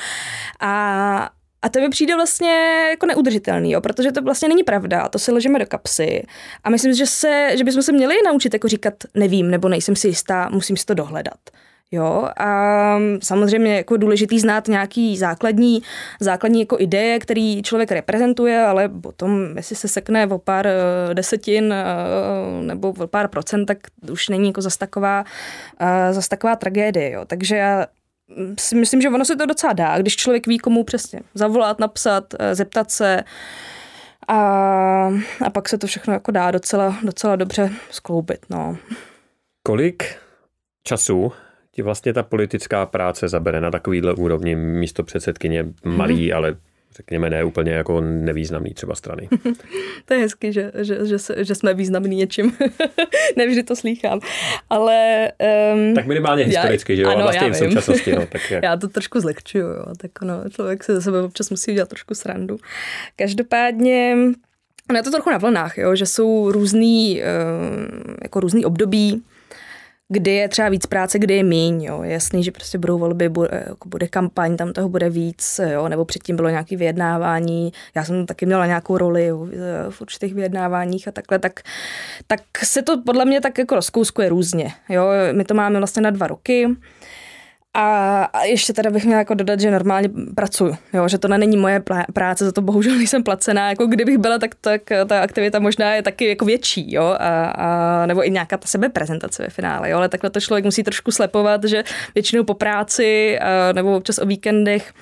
A, 0.60 1.30
a 1.68 1.70
to 1.70 1.80
mi 1.80 1.90
přijde 1.90 2.16
vlastně 2.16 2.86
jako 2.90 3.06
neudržitelný, 3.06 3.72
jo, 3.72 3.82
protože 3.82 4.12
to 4.12 4.22
vlastně 4.22 4.48
není 4.48 4.64
pravda, 4.64 5.10
to 5.10 5.20
si 5.20 5.32
ležíme 5.32 5.60
do 5.60 5.66
kapsy. 5.66 6.24
A 6.64 6.70
myslím, 6.70 6.94
že, 6.94 7.06
se, 7.06 7.50
že 7.58 7.64
bychom 7.64 7.82
se 7.82 7.92
měli 7.92 8.16
naučit 8.26 8.54
jako 8.54 8.68
říkat 8.68 8.94
nevím 9.14 9.52
nebo 9.52 9.70
nejsem 9.70 9.96
si 9.96 10.08
jistá, 10.08 10.50
musím 10.50 10.78
si 10.78 10.86
to 10.86 10.94
dohledat. 10.94 11.40
Jo, 11.92 12.30
a 12.40 13.00
samozřejmě 13.24 13.76
jako 13.76 13.98
důležitý 13.98 14.40
znát 14.40 14.68
nějaký 14.68 15.18
základní, 15.18 15.82
základní 16.20 16.60
jako 16.60 16.80
ideje, 16.80 17.20
který 17.20 17.62
člověk 17.64 17.92
reprezentuje, 17.92 18.60
ale 18.60 18.90
potom, 18.90 19.58
jestli 19.58 19.76
se 19.76 19.88
sekne 19.88 20.28
o 20.28 20.38
pár 20.38 20.68
eh, 20.68 21.14
desetin 21.14 21.74
eh, 21.74 21.86
nebo 22.62 22.90
o 22.90 23.08
pár 23.08 23.28
procent, 23.28 23.66
tak 23.66 23.78
už 24.12 24.30
není 24.30 24.48
jako 24.48 24.62
zas 24.62 24.78
taková, 24.78 25.24
eh, 25.80 26.14
zas 26.14 26.28
taková 26.28 26.56
tragédie. 26.56 27.12
Jo. 27.12 27.26
Takže 27.26 27.56
já 27.56 27.86
si 28.60 28.76
myslím, 28.76 29.02
že 29.02 29.10
ono 29.10 29.26
se 29.26 29.36
to 29.36 29.46
docela 29.46 29.74
dá, 29.74 29.98
když 29.98 30.16
člověk 30.16 30.48
ví, 30.48 30.58
komu 30.58 30.84
přesně 30.84 31.20
zavolat, 31.34 31.80
napsat, 31.80 32.34
eh, 32.40 32.56
zeptat 32.56 32.92
se 32.92 33.24
a, 34.28 34.38
a 35.46 35.50
pak 35.54 35.70
se 35.70 35.78
to 35.78 35.88
všechno 35.88 36.14
jako 36.14 36.32
dá 36.32 36.52
docela, 36.52 36.98
docela 37.04 37.36
dobře 37.36 37.72
skloubit. 37.92 38.40
No. 38.50 38.78
Kolik 39.64 40.16
času 40.84 41.32
ti 41.72 41.82
vlastně 41.82 42.14
ta 42.14 42.24
politická 42.24 42.86
práce 42.86 43.28
zabere 43.28 43.62
na 43.62 43.72
takovýhle 43.72 44.14
úrovni 44.14 44.56
místo 44.56 45.04
předsedkyně 45.04 45.66
malý, 45.86 46.30
hmm. 46.30 46.38
ale 46.38 46.56
řekněme, 46.96 47.30
ne 47.30 47.44
úplně 47.44 47.72
jako 47.72 48.02
nevýznamný 48.02 48.74
třeba 48.74 48.96
strany. 48.96 49.30
to 50.06 50.14
je 50.14 50.20
hezky, 50.20 50.54
že, 50.54 50.72
že, 50.76 51.06
že, 51.06 51.18
že 51.38 51.56
jsme 51.56 51.74
významní 51.74 52.16
něčím. 52.16 52.58
Nevždy 53.36 53.64
to 53.64 53.76
slýchám. 53.76 54.20
Ale... 54.70 55.32
Um, 55.74 55.96
tak 55.96 56.06
minimálně 56.06 56.44
historicky, 56.44 56.94
já, 56.94 56.98
že 56.98 57.02
jo? 57.02 57.10
Ano, 57.10 57.22
vlastně 57.22 57.50
v 57.50 57.56
současnosti. 57.56 58.12
No, 58.16 58.26
tak 58.30 58.52
jak... 58.52 58.64
Já 58.64 58.78
to 58.78 58.88
trošku 58.88 59.20
zlehčuju, 59.20 59.66
jo. 59.66 59.86
Tak 59.98 60.12
ono, 60.22 60.50
člověk 60.50 60.84
se 60.84 60.96
za 60.96 61.02
sebe 61.02 61.22
občas 61.22 61.50
musí 61.50 61.72
udělat 61.72 61.90
trošku 61.90 62.16
srandu. 62.16 62.58
Každopádně 63.16 64.18
Ono 64.90 65.00
je 65.00 65.04
to 65.04 65.12
trochu 65.12 65.30
na 65.30 65.38
vlnách, 65.38 65.78
jo, 65.78 65.96
že 65.96 66.06
jsou 66.06 66.52
různý, 66.52 67.22
uh, 67.22 68.14
jako 68.24 68.40
různý 68.40 68.66
období, 68.66 69.24
kdy 70.10 70.32
je 70.32 70.48
třeba 70.48 70.70
víc 70.70 70.86
práce, 70.86 71.20
kdy 71.20 71.34
je 71.36 71.44
míň. 71.44 71.84
Jo. 71.84 72.04
Jasný, 72.04 72.44
že 72.44 72.52
prostě 72.52 72.78
budou 72.78 72.98
volby, 72.98 73.30
bude, 73.30 73.64
jako 73.68 73.90
bude 73.90 74.08
kampaň, 74.08 74.58
tam 74.58 74.74
toho 74.74 74.90
bude 74.90 75.10
víc, 75.10 75.60
jo. 75.64 75.90
nebo 75.90 76.06
předtím 76.06 76.36
bylo 76.36 76.50
nějaké 76.50 76.78
vyjednávání. 76.78 77.72
Já 77.96 78.04
jsem 78.04 78.26
taky 78.26 78.46
měla 78.46 78.66
nějakou 78.66 78.98
roli 78.98 79.26
jo, 79.26 79.48
v 79.90 80.02
určitých 80.02 80.34
vyjednáváních 80.34 81.08
a 81.08 81.12
takhle, 81.12 81.40
tak, 81.40 81.60
tak 82.28 82.42
se 82.64 82.82
to 82.82 83.02
podle 83.06 83.26
mě 83.26 83.42
tak 83.42 83.58
jako 83.58 83.76
rozkouskuje 83.76 84.30
různě. 84.30 84.74
Jo. 84.90 85.08
My 85.32 85.44
to 85.44 85.54
máme 85.54 85.78
vlastně 85.78 86.02
na 86.02 86.10
dva 86.10 86.28
roky. 86.28 86.68
A, 87.80 88.46
ještě 88.46 88.74
teda 88.74 88.90
bych 88.90 89.06
měla 89.06 89.20
jako 89.20 89.34
dodat, 89.34 89.60
že 89.60 89.72
normálně 89.72 90.10
pracuju, 90.36 90.78
jo, 90.94 91.08
že 91.08 91.18
to 91.18 91.28
není 91.28 91.58
moje 91.58 91.84
práce, 92.14 92.46
za 92.46 92.52
to 92.52 92.62
bohužel 92.62 92.96
nejsem 92.98 93.24
placená, 93.24 93.70
jako 93.70 93.86
kdybych 93.86 94.18
byla, 94.18 94.38
tak, 94.38 94.56
tak 94.62 94.82
ta 95.08 95.22
aktivita 95.22 95.60
možná 95.60 95.94
je 95.94 96.02
taky 96.02 96.28
jako 96.28 96.46
větší, 96.46 96.94
jo, 96.94 97.04
a, 97.04 97.46
a, 97.46 98.06
nebo 98.06 98.28
i 98.28 98.32
nějaká 98.32 98.58
ta 98.58 98.68
sebeprezentace 98.68 99.44
ve 99.44 99.50
finále, 99.50 99.90
jo, 99.90 99.98
ale 99.98 100.10
takhle 100.10 100.30
to 100.30 100.40
člověk 100.40 100.66
musí 100.66 100.84
trošku 100.84 101.12
slepovat, 101.12 101.64
že 101.64 101.84
většinou 102.16 102.44
po 102.44 102.54
práci 102.54 103.40
a, 103.40 103.74
nebo 103.74 103.98
občas 103.98 104.18
o 104.18 104.26
víkendech 104.26 104.94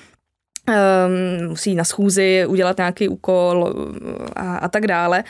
um, 0.68 1.48
musí 1.48 1.74
na 1.74 1.84
schůzi 1.84 2.46
udělat 2.48 2.76
nějaký 2.76 3.08
úkol 3.08 3.74
a, 4.36 4.56
a 4.56 4.68
tak 4.68 4.86
dále 4.86 5.24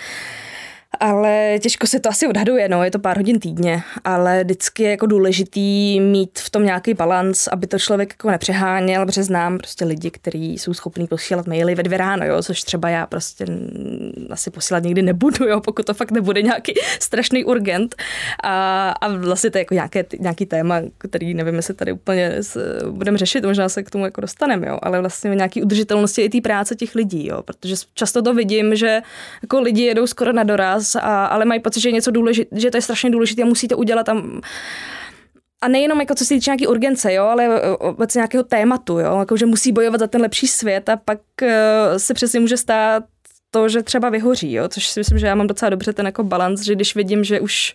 ale 1.01 1.59
těžko 1.63 1.87
se 1.87 2.01
to 2.01 2.09
asi 2.09 2.27
odhaduje, 2.27 2.69
no, 2.69 2.85
je 2.85 2.91
to 2.91 2.99
pár 2.99 3.17
hodin 3.17 3.41
týdně, 3.41 3.83
ale 4.05 4.45
vždycky 4.45 4.83
je 4.83 4.91
jako 4.91 5.07
důležitý 5.07 6.01
mít 6.01 6.39
v 6.39 6.51
tom 6.51 6.65
nějaký 6.65 6.95
balans, 6.95 7.47
aby 7.47 7.67
to 7.67 7.79
člověk 7.79 8.13
jako 8.13 8.31
nepřeháněl, 8.31 9.07
protože 9.07 9.23
znám 9.23 9.59
prostě 9.59 9.85
lidi, 9.85 10.11
kteří 10.11 10.59
jsou 10.59 10.75
schopní 10.75 11.07
posílat 11.07 11.47
maily 11.47 11.75
ve 11.75 11.83
dvě 11.83 11.99
ráno, 11.99 12.27
jo, 12.27 12.43
což 12.43 12.61
třeba 12.61 12.89
já 12.89 13.07
prostě 13.07 13.47
asi 14.31 14.51
posílat 14.51 14.83
nikdy 14.83 15.03
nebudu, 15.03 15.45
jo, 15.45 15.61
pokud 15.61 15.87
to 15.87 15.95
fakt 15.95 16.11
nebude 16.11 16.43
nějaký 16.43 16.75
strašný 17.01 17.45
urgent. 17.45 17.95
A, 18.43 18.91
a 18.91 19.09
vlastně 19.09 19.51
to 19.51 19.59
je 19.59 19.61
jako 19.61 19.75
nějaké, 19.75 20.05
nějaký 20.19 20.47
téma, 20.47 20.81
který 20.99 21.35
nevím, 21.35 21.55
jestli 21.55 21.75
tady 21.75 21.93
úplně 21.93 22.33
budeme 22.91 23.19
řešit, 23.19 23.45
možná 23.45 23.69
se 23.69 23.83
k 23.83 23.91
tomu 23.91 24.05
jako 24.05 24.21
dostaneme, 24.21 24.67
jo, 24.67 24.79
ale 24.83 25.01
vlastně 25.01 25.31
nějaký 25.31 25.63
udržitelnosti 25.63 26.23
i 26.23 26.29
té 26.29 26.41
práce 26.41 26.77
těch 26.77 26.95
lidí, 26.95 27.27
jo, 27.27 27.43
protože 27.43 27.75
často 27.95 28.23
to 28.23 28.35
vidím, 28.35 28.77
že 28.77 29.01
jako 29.43 29.61
lidi 29.61 29.83
jedou 29.83 30.07
skoro 30.07 30.33
na 30.33 30.43
doraz 30.43 30.86
čas, 30.87 31.03
a, 31.05 31.27
ale 31.27 31.45
mají 31.45 31.61
pocit, 31.61 31.81
že 31.81 31.89
je 31.89 31.93
něco 31.93 32.11
důležité, 32.11 32.61
že 32.61 32.71
to 32.71 32.77
je 32.77 32.83
strašně 32.83 33.11
důležité 33.11 33.43
a 33.43 33.47
musíte 33.47 33.75
udělat 33.75 34.07
tam. 34.07 34.41
A 35.61 35.69
nejenom 35.69 36.01
jako 36.01 36.15
co 36.15 36.25
se 36.25 36.35
týče 36.35 36.51
nějaký 36.51 36.67
urgence, 36.67 37.13
jo, 37.13 37.25
ale 37.25 37.77
obecně 37.79 38.19
nějakého 38.19 38.45
tématu, 38.45 38.99
jo, 38.99 39.19
jako 39.19 39.37
že 39.37 39.47
musí 39.47 39.73
bojovat 39.73 40.01
za 40.01 40.07
ten 40.07 40.21
lepší 40.21 40.47
svět 40.47 40.89
a 40.89 40.97
pak 40.97 41.19
uh, 41.43 41.49
se 41.97 42.15
přesně 42.15 42.41
může 42.41 42.57
stát 42.57 43.05
to, 43.57 43.69
že 43.69 43.83
třeba 43.83 44.11
vyhoří, 44.11 44.53
jo, 44.53 44.69
což 44.69 44.87
si 44.89 45.01
myslím, 45.01 45.19
že 45.19 45.27
já 45.27 45.35
mám 45.35 45.47
docela 45.47 45.71
dobře 45.71 45.93
ten 45.93 46.07
jako 46.07 46.25
balans, 46.25 46.63
že 46.63 46.75
když 46.75 46.95
vidím, 46.95 47.25
že 47.25 47.41
už 47.41 47.75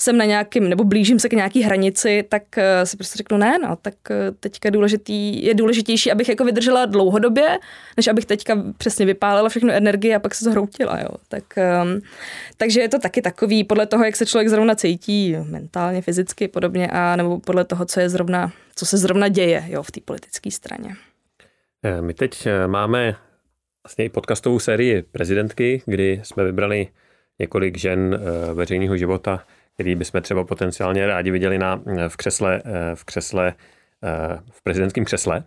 jsem 0.00 0.16
na 0.16 0.24
nějakým, 0.24 0.68
nebo 0.68 0.84
blížím 0.84 1.18
se 1.18 1.28
k 1.28 1.32
nějaký 1.32 1.62
hranici, 1.62 2.24
tak 2.28 2.42
uh, 2.56 2.62
si 2.84 2.96
prostě 2.96 3.16
řeknu 3.16 3.38
ne, 3.38 3.58
no, 3.58 3.76
tak 3.82 3.94
uh, 4.10 4.16
teďka 4.40 4.70
důležitý, 4.70 5.44
je 5.44 5.54
důležitější, 5.54 6.12
abych 6.12 6.28
jako 6.28 6.44
vydržela 6.44 6.86
dlouhodobě, 6.86 7.58
než 7.96 8.08
abych 8.08 8.24
teďka 8.26 8.62
přesně 8.76 9.06
vypálila 9.06 9.48
všechnu 9.48 9.70
energii 9.70 10.14
a 10.14 10.18
pak 10.18 10.34
se 10.34 10.44
zhroutila, 10.44 10.98
jo. 11.00 11.08
Tak, 11.28 11.44
um, 11.82 12.00
takže 12.56 12.80
je 12.80 12.88
to 12.88 12.98
taky 12.98 13.22
takový, 13.22 13.64
podle 13.64 13.86
toho, 13.86 14.04
jak 14.04 14.16
se 14.16 14.26
člověk 14.26 14.48
zrovna 14.48 14.74
cítí, 14.74 15.36
mentálně, 15.50 16.02
fyzicky 16.02 16.48
podobně, 16.48 16.88
a 16.92 17.16
nebo 17.16 17.40
podle 17.40 17.64
toho, 17.64 17.84
co 17.84 18.00
je 18.00 18.08
zrovna, 18.08 18.52
co 18.76 18.86
se 18.86 18.98
zrovna 18.98 19.28
děje, 19.28 19.64
jo, 19.68 19.82
v 19.82 19.90
té 19.90 20.00
politické 20.04 20.50
straně. 20.50 20.94
Eh, 21.82 22.02
my 22.02 22.14
teď 22.14 22.48
máme 22.66 23.16
vlastně 23.88 24.04
i 24.04 24.08
podcastovou 24.08 24.58
sérii 24.58 25.02
prezidentky, 25.02 25.82
kdy 25.86 26.20
jsme 26.22 26.44
vybrali 26.44 26.86
několik 27.38 27.78
žen 27.78 28.20
veřejného 28.54 28.96
života, 28.96 29.44
který 29.74 29.94
bychom 29.94 30.22
třeba 30.22 30.44
potenciálně 30.44 31.06
rádi 31.06 31.30
viděli 31.30 31.58
na, 31.58 31.82
v 32.08 32.16
křesle, 32.16 32.62
v 32.94 33.04
křesle, 33.04 33.54
v 34.50 34.62
prezidentském 34.62 35.04
křesle. 35.04 35.44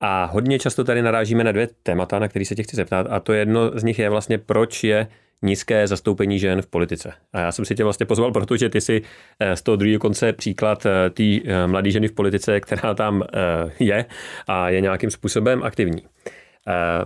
A 0.00 0.24
hodně 0.24 0.58
často 0.58 0.84
tady 0.84 1.02
narážíme 1.02 1.44
na 1.44 1.52
dvě 1.52 1.68
témata, 1.82 2.18
na 2.18 2.28
které 2.28 2.44
se 2.44 2.54
tě 2.54 2.62
chci 2.62 2.76
zeptat. 2.76 3.06
A 3.10 3.20
to 3.20 3.32
jedno 3.32 3.78
z 3.78 3.84
nich 3.84 3.98
je 3.98 4.10
vlastně, 4.10 4.38
proč 4.38 4.84
je 4.84 5.06
nízké 5.42 5.86
zastoupení 5.86 6.38
žen 6.38 6.62
v 6.62 6.66
politice. 6.66 7.12
A 7.32 7.40
já 7.40 7.52
jsem 7.52 7.64
si 7.64 7.74
tě 7.74 7.84
vlastně 7.84 8.06
pozval, 8.06 8.32
protože 8.32 8.68
ty 8.68 8.80
si 8.80 9.02
eh, 9.40 9.56
z 9.56 9.62
toho 9.62 9.76
druhého 9.76 9.98
konce 9.98 10.32
příklad 10.32 10.86
eh, 10.86 11.10
té 11.10 11.24
eh, 11.44 11.66
mladé 11.66 11.90
ženy 11.90 12.08
v 12.08 12.12
politice, 12.12 12.60
která 12.60 12.94
tam 12.94 13.22
je 13.78 14.04
a 14.46 14.68
je 14.68 14.80
nějakým 14.80 15.10
způsobem 15.10 15.62
aktivní. 15.62 16.02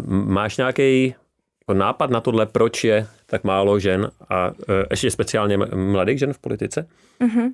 Máš 0.08 0.56
nějaký 0.56 1.14
jako 1.62 1.78
nápad 1.78 2.10
na 2.10 2.20
tohle, 2.20 2.46
proč 2.46 2.84
je 2.84 3.06
tak 3.26 3.44
málo 3.44 3.78
žen 3.78 4.10
a 4.28 4.46
e, 4.46 4.52
ještě 4.90 5.10
speciálně 5.10 5.56
mladých 5.74 6.18
žen 6.18 6.32
v 6.32 6.38
politice? 6.38 6.88
Mm-hmm. 7.20 7.52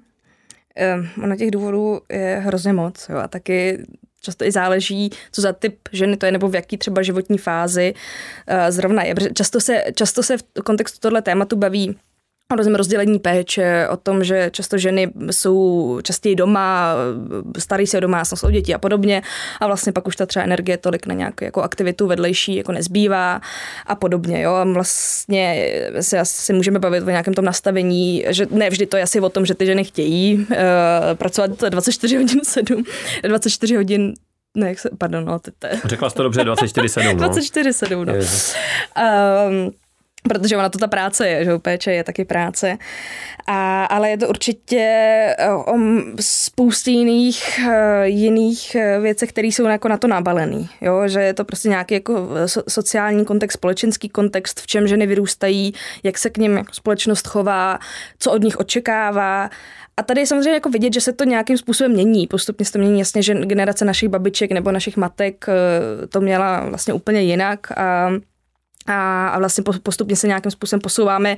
Ono 1.22 1.36
těch 1.36 1.50
důvodů 1.50 2.00
je 2.12 2.42
hrozně 2.44 2.72
moc 2.72 3.08
jo, 3.08 3.16
a 3.16 3.28
taky 3.28 3.84
často 4.20 4.44
i 4.44 4.52
záleží, 4.52 5.10
co 5.32 5.40
za 5.40 5.52
typ 5.52 5.78
ženy 5.92 6.16
to 6.16 6.26
je, 6.26 6.32
nebo 6.32 6.48
v 6.48 6.54
jaký 6.54 6.78
třeba 6.78 7.02
životní 7.02 7.38
fázi 7.38 7.94
uh, 7.94 8.56
zrovna 8.68 9.02
je. 9.02 9.14
Často 9.34 9.60
se, 9.60 9.84
často 9.94 10.22
se 10.22 10.36
v 10.38 10.42
kontextu 10.64 10.98
tohle 11.00 11.22
tématu 11.22 11.56
baví 11.56 11.96
o 12.60 12.76
rozdělení 12.76 13.18
péče, 13.18 13.88
o 13.90 13.96
tom, 13.96 14.24
že 14.24 14.50
často 14.52 14.78
ženy 14.78 15.10
jsou 15.30 15.98
častěji 16.02 16.34
doma, 16.34 16.94
starí 17.58 17.86
se 17.86 17.96
o 17.96 18.00
domácnost, 18.00 18.44
o 18.44 18.50
děti 18.50 18.74
a 18.74 18.78
podobně 18.78 19.22
a 19.60 19.66
vlastně 19.66 19.92
pak 19.92 20.08
už 20.08 20.16
ta 20.16 20.26
třeba 20.26 20.44
energie 20.44 20.76
tolik 20.76 21.06
na 21.06 21.14
nějakou 21.14 21.44
jako 21.44 21.62
aktivitu 21.62 22.06
vedlejší 22.06 22.56
jako 22.56 22.72
nezbývá 22.72 23.40
a 23.86 23.94
podobně. 23.94 24.42
Jo? 24.42 24.52
A 24.52 24.64
vlastně 24.64 25.70
se 26.00 26.18
asi 26.18 26.52
můžeme 26.52 26.78
bavit 26.78 27.02
o 27.02 27.10
nějakém 27.10 27.34
tom 27.34 27.44
nastavení, 27.44 28.24
že 28.28 28.46
ne 28.50 28.70
vždy 28.70 28.86
to 28.86 28.96
je 28.96 29.02
asi 29.02 29.20
o 29.20 29.28
tom, 29.28 29.46
že 29.46 29.54
ty 29.54 29.66
ženy 29.66 29.84
chtějí 29.84 30.34
uh, 30.34 30.56
pracovat 31.14 31.50
24 31.68 32.16
hodin 32.16 32.40
7, 32.44 32.84
24 33.22 33.76
hodin 33.76 34.14
ne, 34.56 34.68
jak 34.68 34.78
se, 34.78 34.90
pardon, 34.98 35.24
no, 35.24 35.38
ty, 35.38 35.50
Řekla 35.84 36.10
jsi 36.10 36.16
to 36.16 36.22
dobře, 36.22 36.44
24-7, 36.44 37.16
no. 37.16 37.28
24-7, 37.28 38.04
no. 38.04 38.14
Um, 39.48 39.70
protože 40.28 40.56
ona 40.56 40.68
to 40.68 40.78
ta 40.78 40.86
práce 40.86 41.28
je, 41.28 41.44
že 41.44 41.58
péče 41.58 41.92
je 41.92 42.04
taky 42.04 42.24
práce. 42.24 42.78
A, 43.46 43.84
ale 43.84 44.10
je 44.10 44.18
to 44.18 44.28
určitě 44.28 44.80
eh, 45.38 45.50
o 45.50 45.74
spousty 46.20 46.90
jiných, 46.90 47.60
eh, 47.68 48.08
jiných 48.08 48.74
eh, 48.74 49.00
věcí, 49.00 49.26
které 49.26 49.48
jsou 49.48 49.64
jako 49.64 49.88
na 49.88 49.96
to 49.96 50.06
nabalený. 50.06 50.68
Jo? 50.80 51.08
Že 51.08 51.20
je 51.20 51.34
to 51.34 51.44
prostě 51.44 51.68
nějaký 51.68 51.94
jako 51.94 52.28
sociální 52.68 53.24
kontext, 53.24 53.54
společenský 53.54 54.08
kontext, 54.08 54.60
v 54.60 54.66
čem 54.66 54.88
ženy 54.88 55.06
vyrůstají, 55.06 55.74
jak 56.02 56.18
se 56.18 56.30
k 56.30 56.38
ním 56.38 56.56
jako 56.56 56.74
společnost 56.74 57.26
chová, 57.26 57.78
co 58.18 58.32
od 58.32 58.42
nich 58.42 58.56
očekává. 58.56 59.50
A 59.96 60.02
tady 60.02 60.20
je 60.20 60.26
samozřejmě 60.26 60.52
jako 60.52 60.68
vidět, 60.68 60.94
že 60.94 61.00
se 61.00 61.12
to 61.12 61.24
nějakým 61.24 61.58
způsobem 61.58 61.92
mění. 61.92 62.26
Postupně 62.26 62.66
se 62.66 62.72
to 62.72 62.78
mění 62.78 62.98
jasně, 62.98 63.22
že 63.22 63.34
generace 63.34 63.84
našich 63.84 64.08
babiček 64.08 64.52
nebo 64.52 64.72
našich 64.72 64.96
matek 64.96 65.46
to 66.08 66.20
měla 66.20 66.68
vlastně 66.68 66.94
úplně 66.94 67.22
jinak. 67.22 67.78
A 67.78 68.10
a, 68.86 69.38
vlastně 69.38 69.64
postupně 69.82 70.16
se 70.16 70.26
nějakým 70.26 70.50
způsobem 70.50 70.80
posouváme 70.80 71.36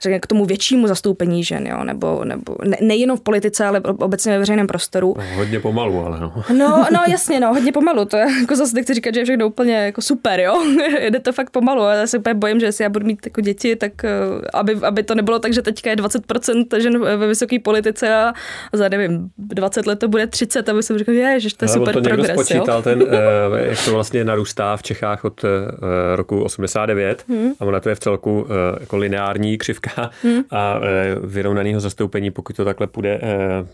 řekněme, 0.00 0.20
k 0.20 0.26
tomu 0.26 0.44
většímu 0.44 0.86
zastoupení 0.86 1.44
žen, 1.44 1.66
jo? 1.66 1.84
nebo, 1.84 2.24
nebo 2.24 2.56
ne, 2.64 2.76
nejenom 2.80 3.16
v 3.16 3.20
politice, 3.20 3.64
ale 3.64 3.80
obecně 3.80 4.32
ve 4.32 4.38
veřejném 4.38 4.66
prostoru. 4.66 5.14
No, 5.18 5.36
hodně 5.36 5.60
pomalu, 5.60 6.06
ale 6.06 6.20
no. 6.20 6.32
No, 6.56 6.86
no 6.92 7.00
jasně, 7.08 7.40
no, 7.40 7.54
hodně 7.54 7.72
pomalu, 7.72 8.04
to 8.04 8.16
je, 8.16 8.26
jako 8.40 8.56
zase 8.56 8.74
nechci 8.74 8.94
říkat, 8.94 9.14
že 9.14 9.20
je 9.20 9.24
všechno 9.24 9.46
úplně 9.46 9.74
jako 9.74 10.02
super, 10.02 10.40
jo, 10.40 10.64
jde 11.00 11.20
to 11.20 11.32
fakt 11.32 11.50
pomalu, 11.50 11.82
ale 11.82 11.96
já 11.96 12.06
se 12.06 12.18
úplně 12.18 12.34
bojím, 12.34 12.60
že 12.60 12.66
jestli 12.66 12.84
já 12.84 12.88
budu 12.88 13.06
mít 13.06 13.26
jako 13.26 13.40
děti, 13.40 13.76
tak 13.76 14.04
eh, 14.04 14.10
aby, 14.54 14.74
aby 14.82 15.02
to 15.02 15.14
nebylo 15.14 15.38
tak, 15.38 15.52
že 15.52 15.62
teďka 15.62 15.90
je 15.90 15.96
20% 15.96 16.80
žen 16.80 16.98
ve 16.98 17.26
vysoké 17.26 17.58
politice 17.58 18.14
a 18.14 18.32
za, 18.72 18.88
nevím, 18.88 19.28
20 19.38 19.86
let 19.86 19.98
to 19.98 20.08
bude 20.08 20.26
30, 20.26 20.68
aby 20.68 20.82
jsem 20.82 20.98
řekl, 20.98 21.12
že 21.36 21.56
to 21.56 21.64
je 21.64 21.68
super 21.68 21.94
to 21.94 22.00
progres, 22.00 22.30
spočítal, 22.30 22.76
jo? 22.76 22.82
ten, 22.82 23.02
eh, 23.10 23.68
jak 23.68 23.84
to 23.84 23.92
vlastně 23.92 24.24
narůstá 24.24 24.76
v 24.76 24.82
Čechách 24.82 25.24
od 25.24 25.44
eh, 25.44 26.16
roku 26.16 26.42
89 26.42 27.24
hmm. 27.28 27.52
a 27.60 27.64
ona 27.64 27.80
to 27.80 27.88
je 27.88 27.94
v 27.94 28.00
celku 28.00 28.46
jako 28.80 28.96
lineární 28.96 29.58
křivka 29.58 29.85
Slovenska 29.86 30.10
hmm. 30.22 30.44
a 30.50 30.80
vyrovnaného 31.24 31.80
zastoupení, 31.80 32.30
pokud 32.30 32.56
to 32.56 32.64
takhle 32.64 32.86
půjde, 32.86 33.20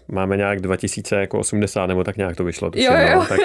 máme 0.09 0.37
nějak 0.37 0.61
2080 0.61 1.87
nebo 1.87 2.05
tak 2.05 2.17
nějak 2.17 2.37
to 2.37 2.45
vyšlo. 2.45 2.71
Tuším, 2.71 2.87
jo, 2.87 2.93
jo, 3.13 3.27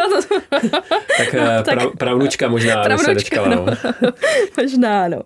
no, 0.63 0.81
tak, 1.17 1.31
to... 1.31 1.63
tak, 1.63 1.79
tak 1.79 1.97
pravnučka 1.97 2.47
možná 2.47 2.83
pravnučka, 2.83 3.05
se 3.05 3.13
dočkala. 3.13 3.47
No. 3.47 3.65
možná, 4.57 5.07
no. 5.07 5.21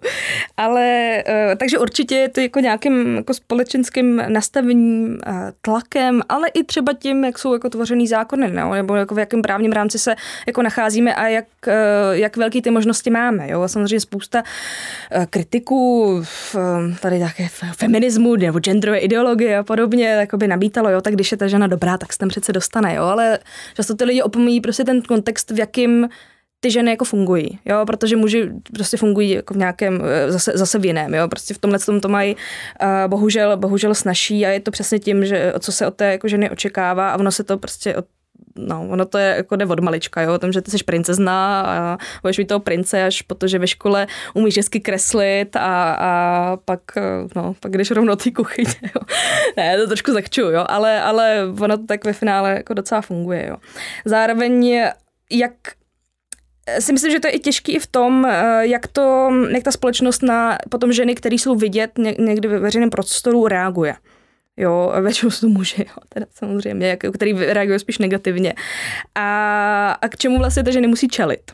Ale 0.58 1.18
takže 1.58 1.80
určitě 1.80 2.16
je 2.16 2.30
to 2.30 2.42
jako 2.42 2.60
nějakým 2.60 3.16
jako 3.16 3.34
společenským 3.34 4.24
nastavením, 4.28 5.20
tlakem, 5.62 6.22
ale 6.30 6.48
i 6.48 6.64
třeba 6.64 6.94
tím, 6.94 7.24
jak 7.24 7.40
jsou 7.40 7.54
jako 7.54 7.70
tvořený 7.70 8.08
zákony, 8.08 8.52
no, 8.52 8.74
nebo 8.74 8.96
jako 8.96 9.16
v 9.16 9.20
jakém 9.20 9.42
právním 9.42 9.72
rámci 9.72 10.00
se 10.00 10.16
jako 10.48 10.62
nacházíme 10.62 11.16
a 11.16 11.28
jak, 11.28 11.46
jak 12.12 12.38
velký 12.38 12.62
ty 12.62 12.72
možnosti 12.72 13.10
máme. 13.10 13.50
Jo? 13.50 13.62
A 13.62 13.68
samozřejmě 13.68 14.00
spousta 14.00 14.44
kritiků 15.30 16.24
tady 17.02 17.20
také 17.32 17.50
feminismu 17.78 18.36
nebo 18.36 18.60
genderové 18.60 18.98
ideologie 18.98 19.58
a 19.58 19.64
podobně 19.64 20.28
tak 20.28 20.40
by 20.40 20.48
nabítalo, 20.48 20.90
jo, 20.90 21.02
tak 21.02 21.14
když 21.14 21.32
je 21.32 21.38
ta 21.38 21.48
žena 21.48 21.68
dobrá, 21.68 21.98
tak 21.98 22.14
se 22.14 22.20
tam 22.20 22.30
přece 22.30 22.54
dostane, 22.54 22.96
jo, 22.96 23.04
ale 23.04 23.40
často 23.76 23.96
ty 23.96 24.04
lidi 24.04 24.22
opomíjí 24.22 24.62
prostě 24.62 24.84
ten 24.84 25.02
kontext, 25.02 25.52
v 25.52 25.60
jakým 25.60 26.10
ty 26.60 26.72
ženy 26.72 26.92
jako 26.92 27.06
fungují, 27.06 27.60
jo, 27.66 27.86
protože 27.86 28.16
muži 28.16 28.50
prostě 28.74 28.98
fungují 28.98 29.30
jako 29.30 29.54
v 29.54 29.58
nějakém, 29.58 30.02
eh, 30.06 30.32
zase, 30.32 30.52
zase 30.56 30.80
v 30.80 30.86
jiném, 30.86 31.14
jo, 31.14 31.28
prostě 31.28 31.54
v 31.54 31.58
tomhle 31.58 31.80
tom 31.80 32.02
to 32.02 32.10
mají 32.10 32.36
bohužel, 33.08 33.58
bohužel 33.58 33.96
snaží 33.96 34.46
a 34.46 34.50
je 34.50 34.60
to 34.60 34.72
přesně 34.72 35.00
tím, 35.00 35.26
že 35.26 35.54
co 35.60 35.72
se 35.72 35.88
od 35.88 35.96
té 35.96 36.12
jako 36.12 36.28
ženy 36.28 36.50
očekává 36.50 37.10
a 37.10 37.18
ono 37.18 37.32
se 37.32 37.44
to 37.44 37.58
prostě 37.58 37.96
od 37.96 38.06
no, 38.56 38.88
ono 38.90 39.06
to 39.06 39.18
je 39.18 39.34
jako 39.36 39.56
jde 39.56 39.66
od 39.66 39.80
malička, 39.80 40.22
jo, 40.22 40.38
tom, 40.38 40.52
že 40.52 40.62
ty 40.62 40.72
jsi 40.72 40.84
princezna 40.84 41.62
a 41.62 41.98
budeš 42.22 42.38
mít 42.38 42.48
toho 42.48 42.60
prince 42.60 43.04
až 43.04 43.22
protože 43.22 43.60
ve 43.60 43.68
škole 43.68 44.08
umíš 44.34 44.58
hezky 44.58 44.80
kreslit 44.80 45.56
a, 45.56 45.94
a 46.00 46.58
pak, 46.66 46.82
no, 47.36 47.54
pak 47.60 47.72
jdeš 47.72 47.92
rovnou 47.92 48.16
ty 48.16 48.32
kuchyně, 48.32 48.76
jo. 48.84 49.02
Ne, 49.58 49.78
to 49.78 49.88
trošku 49.88 50.14
zakču, 50.14 50.42
jo, 50.42 50.66
ale, 50.68 51.02
ale 51.02 51.44
ono 51.60 51.78
to 51.78 51.86
tak 51.86 52.06
ve 52.06 52.14
finále 52.14 52.52
jako 52.52 52.74
docela 52.74 53.02
funguje, 53.02 53.48
jo. 53.50 53.58
Zároveň 54.06 54.82
jak 55.32 55.54
si 56.80 56.94
myslím, 56.94 57.12
že 57.12 57.20
to 57.20 57.28
je 57.28 57.34
i 57.34 57.40
těžký 57.40 57.72
i 57.76 57.80
v 57.80 57.88
tom, 57.88 58.28
jak, 58.60 58.88
to, 58.88 59.32
jak 59.50 59.64
ta 59.64 59.72
společnost 59.72 60.24
na 60.24 60.58
potom 60.70 60.94
ženy, 60.94 61.16
které 61.16 61.36
jsou 61.36 61.56
vidět 61.56 61.92
někdy 62.20 62.48
ve 62.48 62.60
veřejném 62.60 62.90
prostoru, 62.90 63.48
reaguje. 63.48 63.96
Jo, 64.62 64.94
většinou 65.02 65.32
jsou 65.32 65.48
to 65.48 65.54
muži, 65.54 65.86
jo, 65.88 66.04
teda 66.10 66.26
samozřejmě, 66.32 66.98
který 67.14 67.34
reagují 67.34 67.80
spíš 67.80 67.98
negativně. 67.98 68.54
A, 69.16 69.98
a 70.02 70.10
k 70.10 70.18
čemu 70.18 70.38
vlastně 70.38 70.64
to, 70.64 70.72
že 70.72 70.82
nemusí 70.82 71.08
čelit. 71.08 71.52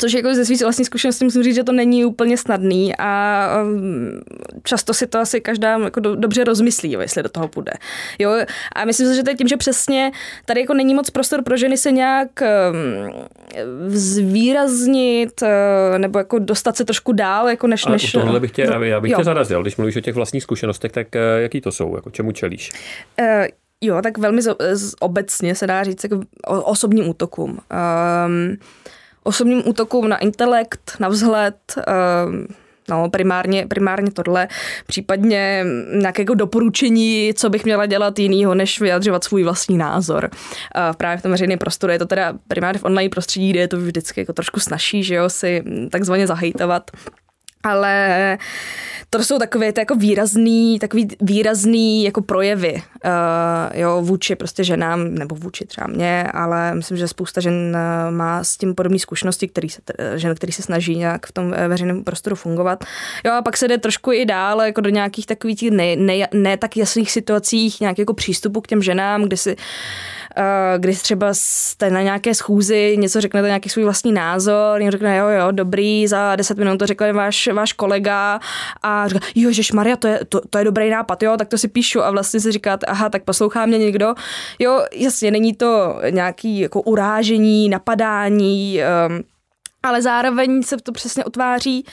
Což 0.00 0.12
jako 0.12 0.34
ze 0.34 0.44
svých 0.44 0.62
vlastní 0.62 0.84
zkušeností 0.84 1.24
musím 1.24 1.42
říct, 1.42 1.54
že 1.54 1.64
to 1.64 1.72
není 1.72 2.04
úplně 2.04 2.36
snadný 2.36 2.92
a 2.98 3.48
um, 3.62 4.20
často 4.62 4.94
si 4.94 5.06
to 5.06 5.18
asi 5.18 5.40
každá 5.40 5.78
jako 5.78 6.00
do, 6.00 6.16
dobře 6.16 6.44
rozmyslí, 6.44 6.92
jo, 6.92 7.00
jestli 7.00 7.22
do 7.22 7.28
toho 7.28 7.48
půjde. 7.48 7.72
Jo, 8.18 8.30
a 8.74 8.84
myslím 8.84 9.08
si, 9.08 9.16
že 9.16 9.22
to 9.22 9.30
je 9.30 9.36
tím, 9.36 9.48
že 9.48 9.56
přesně 9.56 10.12
tady 10.44 10.60
jako 10.60 10.74
není 10.74 10.94
moc 10.94 11.10
prostor 11.10 11.42
pro 11.42 11.56
ženy 11.56 11.76
se 11.76 11.92
nějak 11.92 12.28
um, 12.40 13.26
zvýraznit 13.88 15.42
uh, 15.42 15.98
nebo 15.98 16.18
jako 16.18 16.38
dostat 16.38 16.76
se 16.76 16.84
trošku 16.84 17.12
dál, 17.12 17.48
jako 17.48 17.66
než... 17.66 17.86
než 17.86 18.12
tohle 18.12 18.40
bych 18.40 18.50
tě, 18.50 18.68
já 18.82 19.00
bych 19.00 19.12
jo. 19.12 19.18
tě 19.18 19.24
zarazil, 19.24 19.62
když 19.62 19.76
mluvíš 19.76 19.96
o 19.96 20.00
těch 20.00 20.14
vlastních 20.14 20.42
zkušenostech, 20.42 20.92
tak 20.92 21.06
uh, 21.14 21.42
jaký 21.42 21.60
to 21.60 21.72
jsou, 21.72 21.96
jako 21.96 22.10
čemu 22.10 22.32
čelíš? 22.32 22.72
Uh, 23.20 23.46
jo, 23.80 24.02
tak 24.02 24.18
velmi 24.18 24.42
z, 24.42 24.56
z, 24.72 24.94
obecně 25.00 25.54
se 25.54 25.66
dá 25.66 25.84
říct 25.84 26.04
jako 26.04 26.20
osobním 26.46 27.08
útokům. 27.08 27.50
Um, 28.26 28.56
osobním 29.26 29.68
útokům 29.68 30.08
na 30.08 30.16
intelekt, 30.16 30.96
na 31.00 31.08
vzhled, 31.08 31.56
ehm, 31.86 32.46
No, 32.88 33.10
primárně, 33.10 33.66
primárně 33.66 34.10
tohle, 34.10 34.48
případně 34.86 35.64
nějaké 35.94 36.22
jako 36.22 36.34
doporučení, 36.34 37.32
co 37.34 37.50
bych 37.50 37.64
měla 37.64 37.86
dělat 37.86 38.18
jinýho, 38.18 38.54
než 38.54 38.80
vyjadřovat 38.80 39.24
svůj 39.24 39.44
vlastní 39.44 39.78
názor. 39.78 40.30
Uh, 40.32 40.96
právě 40.96 41.18
v 41.18 41.22
tom 41.22 41.30
veřejném 41.30 41.58
prostoru 41.58 41.92
je 41.92 41.98
to 41.98 42.06
teda 42.06 42.34
primárně 42.48 42.78
v 42.78 42.84
online 42.84 43.10
prostředí, 43.10 43.50
kde 43.50 43.60
je 43.60 43.68
to 43.68 43.76
vždycky 43.76 44.20
jako 44.20 44.32
trošku 44.32 44.60
snažší, 44.60 45.02
že 45.02 45.14
jo, 45.14 45.28
si 45.28 45.64
takzvaně 45.90 46.26
zahejtovat 46.26 46.90
ale 47.62 48.38
to 49.10 49.24
jsou 49.24 49.38
takové 49.38 49.72
jako 49.78 49.94
výrazný, 49.94 50.78
takový 50.78 51.08
výrazný 51.20 52.04
jako 52.04 52.22
projevy 52.22 52.74
uh, 52.74 53.80
jo, 53.80 54.02
vůči 54.02 54.36
prostě 54.36 54.64
ženám, 54.64 55.14
nebo 55.14 55.36
vůči 55.36 55.64
třeba 55.64 55.86
mě, 55.86 56.26
ale 56.32 56.74
myslím, 56.74 56.96
že 56.96 57.08
spousta 57.08 57.40
žen 57.40 57.54
uh, 57.54 58.14
má 58.14 58.44
s 58.44 58.56
tím 58.56 58.74
podobné 58.74 58.98
zkušenosti, 58.98 59.48
který 59.48 59.68
se, 59.68 59.80
žen, 60.14 60.34
který 60.34 60.52
se 60.52 60.62
snaží 60.62 60.96
nějak 60.96 61.26
v 61.26 61.32
tom 61.32 61.54
eh, 61.54 61.68
veřejném 61.68 62.04
prostoru 62.04 62.36
fungovat. 62.36 62.84
Jo 63.24 63.32
a 63.32 63.42
pak 63.42 63.56
se 63.56 63.68
jde 63.68 63.78
trošku 63.78 64.12
i 64.12 64.26
dál 64.26 64.62
jako 64.62 64.80
do 64.80 64.90
nějakých 64.90 65.26
takových 65.26 65.70
ne, 65.70 65.96
ne, 65.96 66.28
ne 66.34 66.56
tak 66.56 66.76
jasných 66.76 67.12
situacích, 67.12 67.80
nějaký 67.80 68.00
jako 68.02 68.14
přístupu 68.14 68.60
k 68.60 68.66
těm 68.66 68.82
ženám, 68.82 69.22
kdy 69.22 69.36
si 69.36 69.56
Eh, 70.38 70.78
když 70.78 71.02
třeba 71.02 71.28
jste 71.32 71.90
na 71.90 72.02
nějaké 72.02 72.34
schůzi, 72.34 72.96
něco 72.98 73.20
řeknete, 73.20 73.46
nějaký 73.46 73.68
svůj 73.68 73.84
vlastní 73.84 74.12
názor, 74.12 74.80
někdo 74.80 74.92
řekne, 74.92 75.16
jo, 75.16 75.28
jo, 75.28 75.50
dobrý, 75.50 76.06
za 76.06 76.36
10 76.36 76.58
minut 76.58 76.78
to 76.78 76.86
řekl 76.86 77.12
váš, 77.12 77.45
váš 77.52 77.72
kolega 77.72 78.40
a 78.82 79.08
říká, 79.08 79.26
jo, 79.34 79.52
že 79.52 79.62
Maria, 79.74 79.96
to 79.96 80.08
je, 80.08 80.20
to, 80.28 80.40
to, 80.50 80.58
je 80.58 80.64
dobrý 80.64 80.90
nápad, 80.90 81.22
jo, 81.22 81.36
tak 81.36 81.48
to 81.48 81.58
si 81.58 81.68
píšu 81.68 82.02
a 82.02 82.10
vlastně 82.10 82.40
si 82.40 82.52
říkáte, 82.52 82.86
aha, 82.86 83.08
tak 83.08 83.24
poslouchá 83.24 83.66
mě 83.66 83.78
někdo. 83.78 84.14
Jo, 84.58 84.84
jasně, 84.92 85.30
není 85.30 85.54
to 85.54 86.00
nějaký 86.10 86.58
jako 86.58 86.80
urážení, 86.80 87.68
napadání, 87.68 88.80
um, 89.08 89.22
ale 89.82 90.02
zároveň 90.02 90.62
se 90.62 90.76
to 90.76 90.92
přesně 90.92 91.24
utváří 91.24 91.84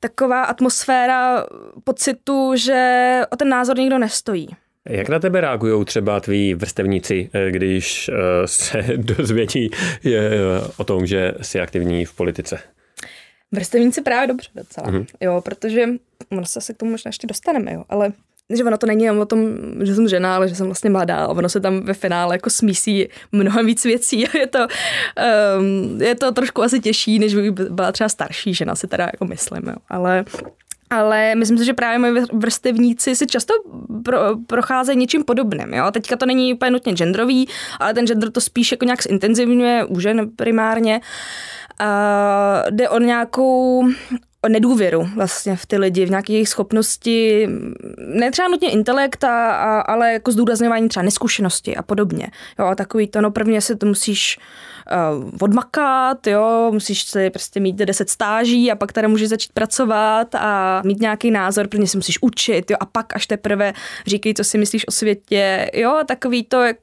taková 0.00 0.42
atmosféra 0.42 1.46
pocitu, 1.84 2.52
že 2.56 3.20
o 3.30 3.36
ten 3.36 3.48
názor 3.48 3.78
nikdo 3.78 3.98
nestojí. 3.98 4.48
Jak 4.88 5.08
na 5.08 5.18
tebe 5.18 5.40
reagují 5.40 5.84
třeba 5.84 6.20
tví 6.20 6.54
vrstevníci, 6.54 7.30
eh, 7.32 7.50
když 7.50 8.08
eh, 8.08 8.12
se 8.46 8.82
dozvědí 8.96 9.70
eh, 10.06 10.10
o 10.76 10.84
tom, 10.84 11.06
že 11.06 11.34
jsi 11.40 11.60
aktivní 11.60 12.04
v 12.04 12.14
politice? 12.14 12.58
Vrstevníci 13.52 14.00
právě 14.02 14.26
dobře 14.26 14.48
docela, 14.54 14.86
mm-hmm. 14.86 15.06
jo, 15.20 15.40
protože 15.44 15.88
ono 16.30 16.44
se 16.46 16.74
k 16.74 16.76
tomu 16.76 16.90
možná 16.90 17.08
ještě 17.08 17.26
dostaneme, 17.26 17.72
jo, 17.72 17.84
ale 17.88 18.12
že 18.50 18.64
ono 18.64 18.78
to 18.78 18.86
není 18.86 19.10
o 19.10 19.26
tom, 19.26 19.48
že 19.82 19.94
jsem 19.94 20.08
žena, 20.08 20.36
ale 20.36 20.48
že 20.48 20.54
jsem 20.54 20.66
vlastně 20.66 20.90
mladá 20.90 21.16
a 21.16 21.28
ono 21.28 21.48
se 21.48 21.60
tam 21.60 21.80
ve 21.80 21.94
finále 21.94 22.34
jako 22.34 22.50
smísí 22.50 23.08
mnohem 23.32 23.66
víc 23.66 23.84
věcí 23.84 24.28
a 24.28 24.38
je 24.38 24.46
to, 24.46 24.58
um, 25.58 26.02
je 26.02 26.14
to 26.14 26.32
trošku 26.32 26.62
asi 26.62 26.80
těžší, 26.80 27.18
než 27.18 27.34
by 27.34 27.50
byla 27.50 27.92
třeba 27.92 28.08
starší 28.08 28.54
žena, 28.54 28.74
si 28.74 28.86
teda 28.86 29.04
jako 29.04 29.24
myslím, 29.24 29.62
jo. 29.66 29.76
ale 29.88 30.24
ale 30.92 31.34
myslím 31.34 31.58
si, 31.58 31.64
že 31.64 31.74
právě 31.74 31.98
moji 31.98 32.24
vrstevníci 32.32 33.16
si 33.16 33.26
často 33.26 33.54
pro, 34.04 34.18
procházejí 34.46 34.98
něčím 34.98 35.24
podobným. 35.24 35.74
Jo? 35.74 35.90
Teďka 35.90 36.16
to 36.16 36.26
není 36.26 36.54
úplně 36.54 36.70
nutně 36.70 36.92
genderový, 36.92 37.48
ale 37.80 37.94
ten 37.94 38.06
gender 38.06 38.30
to 38.30 38.40
spíš 38.40 38.72
jako 38.72 38.84
nějak 38.84 39.02
zintenzivňuje 39.02 39.84
u 39.84 40.00
žen 40.00 40.30
primárně. 40.36 41.00
A 41.78 42.62
jde 42.70 42.88
o 42.88 42.98
nějakou 42.98 43.84
o 44.44 44.48
nedůvěru 44.48 45.08
vlastně 45.14 45.56
v 45.56 45.66
ty 45.66 45.78
lidi, 45.78 46.06
v 46.06 46.10
nějaké 46.10 46.32
jejich 46.32 46.48
schopnosti, 46.48 47.48
ne 47.98 48.30
třeba 48.30 48.48
nutně 48.48 48.70
intelekt, 48.70 49.24
a, 49.24 49.52
a, 49.52 49.80
ale 49.80 50.12
jako 50.12 50.32
zdůrazňování 50.32 50.88
třeba 50.88 51.04
neskušenosti 51.04 51.76
a 51.76 51.82
podobně. 51.82 52.28
Jo, 52.58 52.66
a 52.66 52.74
takový 52.74 53.08
to, 53.08 53.20
no 53.20 53.30
prvně 53.30 53.60
se 53.60 53.76
to 53.76 53.86
musíš 53.86 54.38
uh, 55.18 55.30
odmakat, 55.40 56.26
jo, 56.26 56.70
musíš 56.72 57.02
si 57.02 57.30
prostě 57.30 57.60
mít 57.60 57.76
10 57.76 58.10
stáží 58.10 58.72
a 58.72 58.76
pak 58.76 58.92
tady 58.92 59.08
můžeš 59.08 59.28
začít 59.28 59.52
pracovat 59.52 60.34
a 60.34 60.82
mít 60.84 61.00
nějaký 61.00 61.30
názor, 61.30 61.68
prvně 61.68 61.86
si 61.86 61.96
musíš 61.96 62.18
učit, 62.22 62.70
jo, 62.70 62.76
a 62.80 62.86
pak 62.86 63.16
až 63.16 63.26
teprve 63.26 63.72
říkej, 64.06 64.34
co 64.34 64.44
si 64.44 64.58
myslíš 64.58 64.88
o 64.88 64.90
světě, 64.90 65.70
jo, 65.74 66.00
takový 66.06 66.44
to, 66.44 66.62
jak 66.62 66.76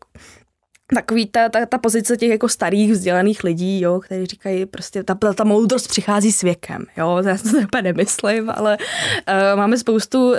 takový 0.93 1.25
ta, 1.25 1.49
ta, 1.49 1.65
ta 1.65 1.77
pozice 1.77 2.17
těch 2.17 2.29
jako 2.29 2.49
starých 2.49 2.91
vzdělaných 2.91 3.43
lidí, 3.43 3.81
jo, 3.81 3.99
kteří 3.99 4.25
říkají 4.25 4.65
prostě, 4.65 5.03
ta, 5.03 5.15
ta 5.15 5.43
moudrost 5.43 5.87
přichází 5.87 6.31
s 6.31 6.41
věkem, 6.41 6.85
jo, 6.97 7.17
já 7.27 7.37
to 7.37 7.57
úplně 7.63 7.83
nemyslím, 7.83 8.51
ale 8.55 8.77
uh, 8.77 9.57
máme 9.59 9.77
spoustu 9.77 10.29
uh, 10.29 10.37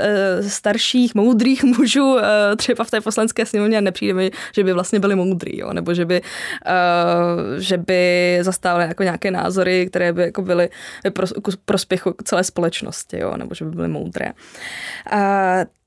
starších, 0.48 1.14
moudrých 1.14 1.64
mužů 1.64 2.14
uh, 2.14 2.20
třeba 2.56 2.84
v 2.84 2.90
té 2.90 3.00
poslanské 3.00 3.46
sněmovně 3.46 3.78
a 3.78 3.80
nepřijde 3.80 4.14
mi, 4.14 4.30
že 4.54 4.64
by 4.64 4.72
vlastně 4.72 5.00
byli 5.00 5.16
moudrý, 5.16 5.58
jo, 5.58 5.72
nebo 5.72 5.94
že 5.94 6.04
by, 6.04 6.20
uh, 6.20 7.58
že 7.58 7.76
by 7.76 8.38
zastávali 8.42 8.84
jako 8.84 9.02
nějaké 9.02 9.30
názory, 9.30 9.86
které 9.86 10.12
by 10.12 10.22
jako 10.22 10.42
byly 10.42 10.68
pro, 11.12 11.26
k 11.26 11.56
prospěchu 11.64 12.14
celé 12.24 12.44
společnosti, 12.44 13.18
jo, 13.18 13.36
nebo 13.36 13.54
že 13.54 13.64
by 13.64 13.70
byly 13.70 13.88
moudré. 13.88 14.32
Uh, 15.12 15.79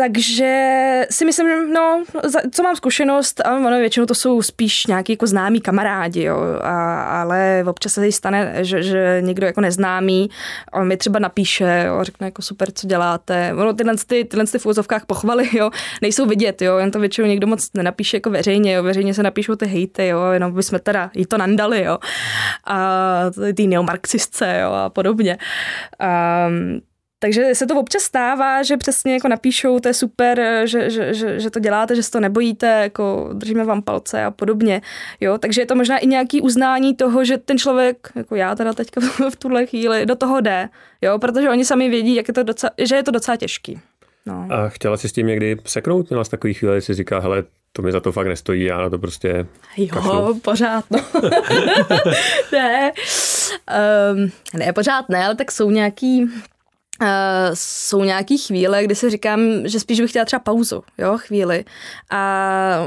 takže 0.00 1.06
si 1.10 1.24
myslím, 1.24 1.72
no, 1.72 2.04
co 2.52 2.62
mám 2.62 2.76
zkušenost, 2.76 3.40
a 3.46 3.56
ono 3.56 3.78
většinou 3.78 4.06
to 4.06 4.14
jsou 4.14 4.42
spíš 4.42 4.86
nějaký 4.86 5.12
jako 5.12 5.26
známí 5.26 5.60
kamarádi, 5.60 6.22
jo, 6.22 6.36
a, 6.62 7.02
ale 7.20 7.64
občas 7.66 7.92
se 7.92 8.12
stane, 8.12 8.64
že, 8.64 8.82
že 8.82 9.18
někdo 9.20 9.46
jako 9.46 9.60
neznámý 9.60 10.30
on 10.72 10.88
mi 10.88 10.96
třeba 10.96 11.18
napíše, 11.18 11.84
jo, 11.86 12.04
řekne 12.04 12.26
jako 12.26 12.42
super, 12.42 12.72
co 12.72 12.86
děláte. 12.86 13.54
Ono 13.54 13.72
tyhle, 13.72 13.94
ty, 14.06 14.24
tyhle 14.24 14.46
ty 14.46 14.58
v 14.58 14.66
úzovkách 14.66 15.06
pochvaly, 15.06 15.48
jo, 15.52 15.70
nejsou 16.02 16.26
vidět, 16.26 16.62
jo, 16.62 16.78
jen 16.78 16.90
to 16.90 17.00
většinou 17.00 17.28
někdo 17.28 17.46
moc 17.46 17.68
nenapíše 17.74 18.16
jako 18.16 18.30
veřejně, 18.30 18.72
jo, 18.72 18.82
veřejně 18.82 19.14
se 19.14 19.22
napíšou 19.22 19.56
ty 19.56 19.66
hejty, 19.66 20.06
jo, 20.06 20.20
jenom 20.32 20.52
bychom 20.52 20.78
teda 20.78 21.10
jí 21.14 21.26
to 21.26 21.38
nandali, 21.38 21.84
jo, 21.84 21.98
a 22.66 23.20
ty 23.56 23.66
neomarxistce, 23.66 24.58
jo, 24.62 24.72
a 24.72 24.90
podobně. 24.90 25.38
Um, 26.48 26.80
takže 27.22 27.54
se 27.54 27.66
to 27.66 27.80
občas 27.80 28.02
stává, 28.02 28.62
že 28.62 28.76
přesně 28.76 29.12
jako 29.12 29.28
napíšou, 29.28 29.78
to 29.80 29.88
je 29.88 29.94
super, 29.94 30.62
že, 30.64 30.90
že, 30.90 31.14
že, 31.14 31.40
že 31.40 31.50
to 31.50 31.60
děláte, 31.60 31.96
že 31.96 32.02
se 32.02 32.10
to 32.10 32.20
nebojíte, 32.20 32.66
jako 32.66 33.30
držíme 33.32 33.64
vám 33.64 33.82
palce 33.82 34.24
a 34.24 34.30
podobně. 34.30 34.82
Jo, 35.20 35.38
takže 35.38 35.62
je 35.62 35.66
to 35.66 35.74
možná 35.74 35.98
i 35.98 36.06
nějaký 36.06 36.40
uznání 36.40 36.94
toho, 36.94 37.24
že 37.24 37.38
ten 37.38 37.58
člověk, 37.58 38.08
jako 38.14 38.34
já 38.34 38.54
teda 38.54 38.72
teďka 38.72 39.00
v 39.30 39.36
tuhle 39.36 39.66
chvíli, 39.66 40.06
do 40.06 40.14
toho 40.16 40.40
jde. 40.40 40.68
Jo, 41.02 41.18
protože 41.18 41.50
oni 41.50 41.64
sami 41.64 41.88
vědí, 41.88 42.14
jak 42.14 42.28
je 42.28 42.34
to 42.34 42.42
docela, 42.42 42.70
že 42.78 42.96
je 42.96 43.02
to 43.02 43.10
docela 43.10 43.36
těžký. 43.36 43.80
No. 44.26 44.46
A 44.50 44.68
chtěla 44.68 44.96
jsi 44.96 45.08
s 45.08 45.12
tím 45.12 45.26
někdy 45.26 45.56
seknout? 45.66 46.10
Měla 46.10 46.24
jsi 46.24 46.30
takový 46.30 46.54
chvíli, 46.54 46.82
si 46.82 46.94
říká, 46.94 47.18
hele, 47.18 47.44
to 47.72 47.82
mi 47.82 47.92
za 47.92 48.00
to 48.00 48.12
fakt 48.12 48.26
nestojí, 48.26 48.64
já 48.64 48.80
na 48.80 48.90
to 48.90 48.98
prostě 48.98 49.46
Jo, 49.76 49.88
kašlu. 49.94 50.40
pořád, 50.44 50.84
no. 50.90 50.98
ne, 52.52 52.92
um, 54.14 54.30
ne, 54.54 54.72
pořád 54.72 55.08
ne, 55.08 55.24
ale 55.24 55.34
tak 55.34 55.52
jsou 55.52 55.70
nějaký, 55.70 56.26
Uh, 57.02 57.06
jsou 57.54 58.04
nějaký 58.04 58.38
chvíle, 58.38 58.84
kdy 58.84 58.94
si 58.94 59.10
říkám, 59.10 59.40
že 59.64 59.80
spíš 59.80 60.00
bych 60.00 60.10
chtěla 60.10 60.24
třeba 60.24 60.40
pauzu, 60.40 60.82
jo, 60.98 61.18
chvíli. 61.18 61.64
A 62.10 62.86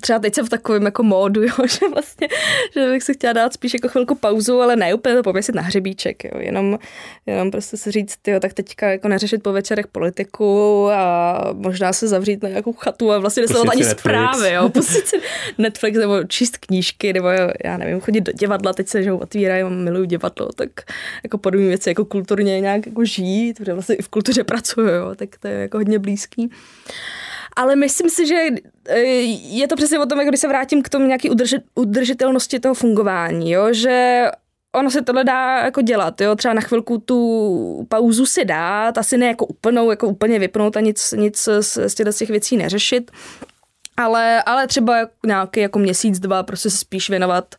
třeba 0.00 0.18
teď 0.18 0.34
jsem 0.34 0.46
v 0.46 0.48
takovém 0.48 0.84
jako 0.84 1.02
módu, 1.02 1.42
jo, 1.42 1.66
že 1.68 1.88
vlastně, 1.88 2.28
že 2.74 2.90
bych 2.90 3.02
si 3.02 3.14
chtěla 3.14 3.32
dát 3.32 3.52
spíš 3.52 3.74
jako 3.74 3.88
chvilku 3.88 4.14
pauzu, 4.14 4.60
ale 4.60 4.76
ne 4.76 4.94
úplně 4.94 5.14
to 5.14 5.22
pověsit 5.22 5.54
na 5.54 5.62
hřebíček, 5.62 6.24
jo, 6.24 6.30
jenom, 6.38 6.78
jenom 7.26 7.50
prostě 7.50 7.76
si 7.76 7.90
říct, 7.90 8.18
jo, 8.26 8.40
tak 8.40 8.52
teďka 8.52 8.90
jako 8.90 9.08
neřešit 9.08 9.42
po 9.42 9.52
večerech 9.52 9.86
politiku 9.86 10.88
a 10.92 11.40
možná 11.52 11.92
se 11.92 12.08
zavřít 12.08 12.42
na 12.42 12.48
nějakou 12.48 12.72
chatu 12.72 13.12
a 13.12 13.18
vlastně 13.18 13.40
nesledovat 13.40 13.72
ani 13.72 13.82
Netflix. 13.82 14.00
zprávy, 14.00 14.52
jo, 14.52 14.68
pustit 14.72 15.06
si 15.06 15.16
Netflix 15.58 15.98
nebo 15.98 16.24
číst 16.24 16.56
knížky, 16.56 17.12
nebo 17.12 17.28
já 17.64 17.76
nevím, 17.76 18.00
chodit 18.00 18.20
do 18.20 18.32
divadla, 18.32 18.72
teď 18.72 18.88
se, 18.88 19.02
že 19.02 19.12
otvírají, 19.12 19.64
miluju 19.64 20.04
divadlo, 20.04 20.48
tak 20.52 20.70
jako 21.22 21.38
podobné 21.38 21.68
věci, 21.68 21.90
jako 21.90 22.04
kulturně 22.04 22.60
nějak 22.60 22.86
jako 22.86 23.04
žít, 23.04 23.56
protože 23.56 23.72
vlastně 23.72 23.94
i 23.94 24.02
v 24.02 24.08
kultuře 24.08 24.44
pracuju, 24.44 24.88
jo, 24.88 25.14
tak 25.14 25.28
to 25.40 25.48
je 25.48 25.54
jako 25.54 25.78
hodně 25.78 25.98
blízký. 25.98 26.50
Ale 27.56 27.76
myslím 27.76 28.10
si, 28.10 28.26
že 28.26 28.46
e, 28.88 28.98
je 29.32 29.68
to 29.68 29.76
přesně 29.76 29.98
o 29.98 30.06
tom, 30.06 30.18
jak 30.18 30.28
když 30.28 30.40
se 30.40 30.48
vrátím 30.48 30.82
k 30.82 30.88
tomu 30.88 31.06
nějaký 31.06 31.30
udržit, 31.30 31.62
udržitelnosti 31.74 32.60
toho 32.60 32.74
fungování, 32.74 33.52
jo? 33.52 33.68
že 33.72 34.24
ono 34.74 34.90
se 34.90 35.02
tohle 35.02 35.24
dá 35.24 35.58
jako 35.58 35.82
dělat, 35.82 36.20
jo, 36.20 36.36
třeba 36.36 36.54
na 36.54 36.60
chvilku 36.60 36.98
tu 36.98 37.86
pauzu 37.88 38.26
si 38.26 38.44
dát, 38.44 38.98
asi 38.98 39.18
ne 39.18 39.26
jako 39.26 39.46
úplnou, 39.46 39.90
jako 39.90 40.08
úplně 40.08 40.38
vypnout 40.38 40.76
a 40.76 40.80
nic, 40.80 41.14
nic 41.16 41.48
z, 41.60 41.78
z 41.88 42.14
těch 42.18 42.30
věcí 42.30 42.56
neřešit, 42.56 43.10
ale, 43.96 44.42
ale 44.42 44.66
třeba 44.66 44.94
nějaký 45.26 45.60
jako 45.60 45.78
měsíc, 45.78 46.18
dva 46.18 46.42
prostě 46.42 46.70
se 46.70 46.76
spíš 46.76 47.10
věnovat 47.10 47.54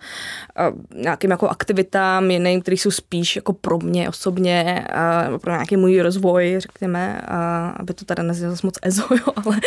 uh, 0.69 1.01
nějakým 1.01 1.31
jako 1.31 1.49
aktivitám 1.49 2.31
jiným, 2.31 2.61
které 2.61 2.77
jsou 2.77 2.91
spíš 2.91 3.35
jako 3.35 3.53
pro 3.53 3.77
mě 3.77 4.09
osobně, 4.09 4.87
uh, 5.29 5.37
pro 5.37 5.51
nějaký 5.51 5.77
můj 5.77 6.01
rozvoj, 6.01 6.55
řekněme, 6.57 7.21
uh, 7.29 7.35
aby 7.75 7.93
to 7.93 8.05
tady 8.05 8.23
neznělo 8.23 8.51
zase 8.51 8.67
moc 8.67 8.75
ezo, 8.81 9.03
jo, 9.11 9.33
ale 9.45 9.59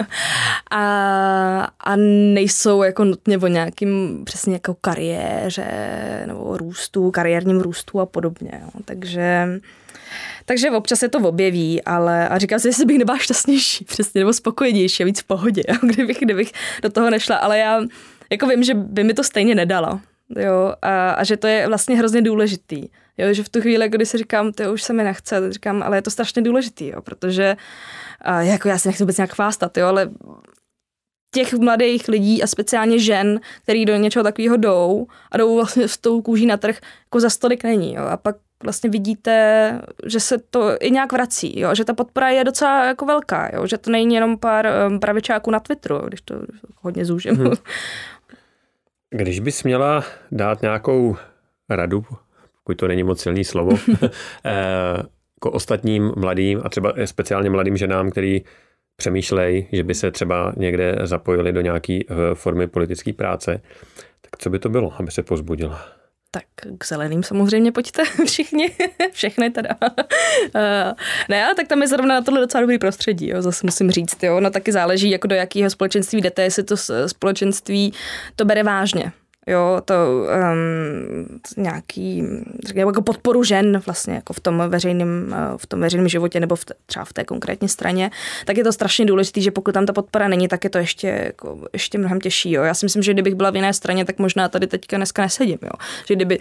a, 0.70 1.68
a 1.80 1.96
nejsou 2.34 2.82
jako 2.82 3.04
nutně 3.04 3.38
o 3.38 3.46
nějakým 3.46 4.22
přesně 4.24 4.52
jako 4.52 4.76
kariéře 4.80 6.24
nebo 6.26 6.56
růstu, 6.56 7.10
kariérním 7.10 7.60
růstu 7.60 8.00
a 8.00 8.06
podobně, 8.06 8.50
jo. 8.62 8.68
takže 8.84 9.48
takže 10.50 10.70
občas 10.70 10.98
se 10.98 11.08
to 11.08 11.18
objeví, 11.18 11.82
ale 11.82 12.28
a 12.28 12.38
říkám 12.38 12.58
si, 12.58 12.68
jestli 12.68 12.84
bych 12.84 12.98
nebyla 12.98 13.18
šťastnější, 13.18 13.84
přesně, 13.88 14.18
nebo 14.18 14.32
spokojenější 14.32 15.02
a 15.02 15.06
víc 15.06 15.20
v 15.20 15.24
pohodě, 15.24 15.62
jo, 15.68 15.74
kdybych, 15.82 16.18
kdybych 16.18 16.52
do 16.82 16.90
toho 16.90 17.10
nešla, 17.10 17.36
ale 17.36 17.58
já 17.58 17.80
jako 18.30 18.46
vím, 18.46 18.62
že 18.62 18.74
by 18.74 19.04
mi 19.04 19.14
to 19.14 19.24
stejně 19.24 19.54
nedalo. 19.54 20.00
Jo, 20.36 20.74
a, 20.82 21.10
a, 21.10 21.24
že 21.24 21.36
to 21.36 21.46
je 21.46 21.68
vlastně 21.68 21.96
hrozně 21.96 22.22
důležitý. 22.22 22.88
Jo, 23.18 23.32
že 23.32 23.42
v 23.42 23.48
tu 23.48 23.60
chvíli, 23.60 23.88
kdy 23.88 24.06
si 24.06 24.18
říkám, 24.18 24.52
to 24.52 24.72
už 24.72 24.82
se 24.82 24.92
mi 24.92 25.04
nechce, 25.04 25.52
říkám, 25.52 25.82
ale 25.82 25.96
je 25.96 26.02
to 26.02 26.10
strašně 26.10 26.42
důležitý, 26.42 26.88
jo, 26.88 27.02
protože 27.02 27.56
a 28.20 28.42
jako 28.42 28.68
já 28.68 28.78
si 28.78 28.88
nechci 28.88 29.02
vůbec 29.02 29.16
nějak 29.16 29.34
chvástat, 29.34 29.76
jo, 29.76 29.86
ale 29.86 30.10
těch 31.34 31.54
mladých 31.54 32.08
lidí 32.08 32.42
a 32.42 32.46
speciálně 32.46 32.98
žen, 32.98 33.40
který 33.62 33.84
do 33.84 33.96
něčeho 33.96 34.22
takového 34.22 34.56
jdou 34.56 35.06
a 35.30 35.36
jdou 35.36 35.54
vlastně 35.54 35.88
s 35.88 35.98
tou 35.98 36.22
kůží 36.22 36.46
na 36.46 36.56
trh, 36.56 36.78
jako 37.04 37.20
za 37.20 37.30
stolik 37.30 37.64
není. 37.64 37.94
Jo. 37.94 38.04
A 38.04 38.16
pak 38.16 38.36
vlastně 38.62 38.90
vidíte, 38.90 39.80
že 40.06 40.20
se 40.20 40.38
to 40.38 40.76
i 40.80 40.90
nějak 40.90 41.12
vrací, 41.12 41.60
jo? 41.60 41.74
že 41.74 41.84
ta 41.84 41.94
podpora 41.94 42.28
je 42.28 42.44
docela 42.44 42.84
jako 42.84 43.06
velká, 43.06 43.50
jo? 43.56 43.66
že 43.66 43.78
to 43.78 43.90
není 43.90 44.14
jenom 44.14 44.38
pár 44.38 44.68
um, 44.88 45.00
pravičáků 45.00 45.50
na 45.50 45.60
Twitteru, 45.60 45.98
když 45.98 46.20
to 46.20 46.34
hodně 46.80 47.04
zúžím. 47.04 47.34
Hmm. 47.34 47.52
Když 49.12 49.40
bys 49.40 49.64
měla 49.64 50.04
dát 50.32 50.62
nějakou 50.62 51.16
radu, 51.70 52.04
pokud 52.62 52.76
to 52.76 52.88
není 52.88 53.02
moc 53.02 53.20
silný 53.20 53.44
slovo, 53.44 53.78
eh, 54.44 54.96
jako 55.36 55.50
ostatním 55.50 56.12
mladým 56.16 56.60
a 56.64 56.68
třeba 56.68 56.92
speciálně 57.04 57.50
mladým 57.50 57.76
ženám, 57.76 58.10
který 58.10 58.42
přemýšlejí, 58.96 59.68
že 59.72 59.84
by 59.84 59.94
se 59.94 60.10
třeba 60.10 60.52
někde 60.56 60.96
zapojili 61.02 61.52
do 61.52 61.60
nějaké 61.60 61.98
eh, 62.02 62.14
formy 62.34 62.66
politické 62.66 63.12
práce, 63.12 63.60
tak 64.20 64.36
co 64.38 64.50
by 64.50 64.58
to 64.58 64.68
bylo, 64.68 64.92
aby 64.98 65.10
se 65.10 65.22
pozbudila? 65.22 65.99
Tak 66.30 66.44
k 66.78 66.86
zeleným 66.86 67.22
samozřejmě 67.22 67.72
pojďte 67.72 68.04
všichni, 68.26 68.76
všechny 69.12 69.50
teda. 69.50 69.76
Uh, 69.80 70.92
ne, 71.28 71.44
ale 71.44 71.54
tak 71.54 71.68
tam 71.68 71.82
je 71.82 71.88
zrovna 71.88 72.14
na 72.14 72.22
tohle 72.22 72.40
docela 72.40 72.60
dobrý 72.60 72.78
prostředí, 72.78 73.28
jo, 73.28 73.42
zase 73.42 73.66
musím 73.66 73.90
říct, 73.90 74.22
jo. 74.22 74.40
No 74.40 74.50
taky 74.50 74.72
záleží, 74.72 75.10
jako 75.10 75.26
do 75.26 75.34
jakého 75.34 75.70
společenství 75.70 76.20
jdete, 76.20 76.42
jestli 76.42 76.62
to 76.62 76.76
společenství 77.06 77.92
to 78.36 78.44
bere 78.44 78.62
vážně 78.62 79.12
jo, 79.50 79.80
to 79.84 79.94
um, 80.52 81.40
nějaký, 81.56 82.24
řekněme, 82.66 82.88
jako 82.88 83.02
podporu 83.02 83.44
žen 83.44 83.82
vlastně 83.86 84.14
jako 84.14 84.32
v 84.32 84.40
tom 84.40 84.62
veřejném, 84.68 85.34
eh, 85.34 85.58
v 85.58 85.66
tom 85.66 85.80
veřejném 85.80 86.08
životě 86.08 86.40
nebo 86.40 86.56
v 86.56 86.64
třeba 86.86 87.04
v 87.04 87.12
té 87.12 87.24
konkrétní 87.24 87.68
straně, 87.68 88.10
tak 88.44 88.56
je 88.56 88.64
to 88.64 88.72
strašně 88.72 89.06
důležité, 89.06 89.40
že 89.40 89.50
pokud 89.50 89.72
tam 89.72 89.86
ta 89.86 89.92
podpora 89.92 90.28
není, 90.28 90.48
tak 90.48 90.64
je 90.64 90.70
to 90.70 90.78
ještě, 90.78 91.08
jako, 91.08 91.58
ještě 91.72 91.98
mnohem 91.98 92.20
těžší, 92.20 92.52
jo. 92.52 92.62
Já 92.62 92.74
si 92.74 92.86
myslím, 92.86 93.02
že 93.02 93.12
kdybych 93.12 93.34
byla 93.34 93.50
v 93.50 93.56
jiné 93.56 93.74
straně, 93.74 94.04
tak 94.04 94.18
možná 94.18 94.48
tady 94.48 94.66
teďka 94.66 94.96
dneska 94.96 95.22
nesedím, 95.22 95.58
jo. 95.62 95.70
Že 96.06 96.14
kdyby 96.14 96.38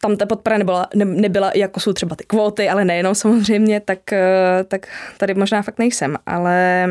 tam 0.00 0.16
ta 0.16 0.26
podpora 0.26 0.58
nebyla, 0.58 0.86
ne, 0.94 1.04
nebyla, 1.04 1.52
jako 1.54 1.80
jsou 1.80 1.92
třeba 1.92 2.16
ty 2.16 2.24
kvóty, 2.24 2.68
ale 2.68 2.84
nejenom 2.84 3.14
samozřejmě, 3.14 3.80
tak, 3.80 4.12
eh, 4.12 4.64
tak 4.68 4.86
tady 5.18 5.34
možná 5.34 5.62
fakt 5.62 5.78
nejsem, 5.78 6.16
ale 6.26 6.88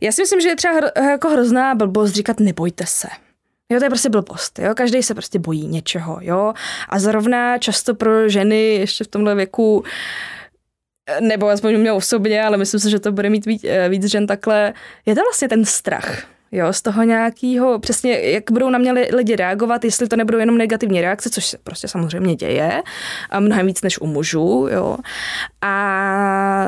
já 0.00 0.12
si 0.12 0.22
myslím, 0.22 0.40
že 0.40 0.48
je 0.48 0.56
třeba 0.56 0.74
hro, 0.74 0.88
jako 1.10 1.28
hrozná 1.28 1.74
blbost 1.74 2.12
říkat 2.12 2.40
nebojte 2.40 2.86
se. 2.86 3.08
Jo, 3.72 3.78
to 3.78 3.84
je 3.84 3.90
prostě 3.90 4.08
blbost, 4.08 4.58
jo, 4.58 4.74
každý 4.74 5.02
se 5.02 5.14
prostě 5.14 5.38
bojí 5.38 5.66
něčeho, 5.66 6.18
jo, 6.20 6.52
a 6.88 6.98
zrovna 6.98 7.58
často 7.58 7.94
pro 7.94 8.28
ženy 8.28 8.74
ještě 8.74 9.04
v 9.04 9.08
tomhle 9.08 9.34
věku 9.34 9.84
nebo 11.20 11.48
aspoň 11.48 11.74
u 11.74 11.78
mě 11.78 11.92
osobně, 11.92 12.44
ale 12.44 12.56
myslím 12.56 12.80
si, 12.80 12.90
že 12.90 13.00
to 13.00 13.12
bude 13.12 13.30
mít 13.30 13.46
víc, 13.46 13.64
eh, 13.64 13.88
víc 13.88 14.04
žen 14.04 14.26
takhle, 14.26 14.72
je 15.06 15.14
to 15.14 15.20
vlastně 15.20 15.48
ten 15.48 15.64
strach, 15.64 16.22
jo, 16.52 16.72
z 16.72 16.82
toho 16.82 17.02
nějakého, 17.02 17.78
přesně 17.78 18.20
jak 18.20 18.50
budou 18.50 18.70
na 18.70 18.78
mě 18.78 18.92
lidi 18.92 19.36
reagovat, 19.36 19.84
jestli 19.84 20.08
to 20.08 20.16
nebudou 20.16 20.38
jenom 20.38 20.58
negativní 20.58 21.00
reakce, 21.00 21.30
což 21.30 21.46
se 21.46 21.58
prostě 21.62 21.88
samozřejmě 21.88 22.34
děje, 22.34 22.82
a 23.30 23.40
mnohem 23.40 23.66
víc 23.66 23.82
než 23.82 24.00
u 24.00 24.06
mužů, 24.06 24.68
jo. 24.70 24.96
A 25.62 26.66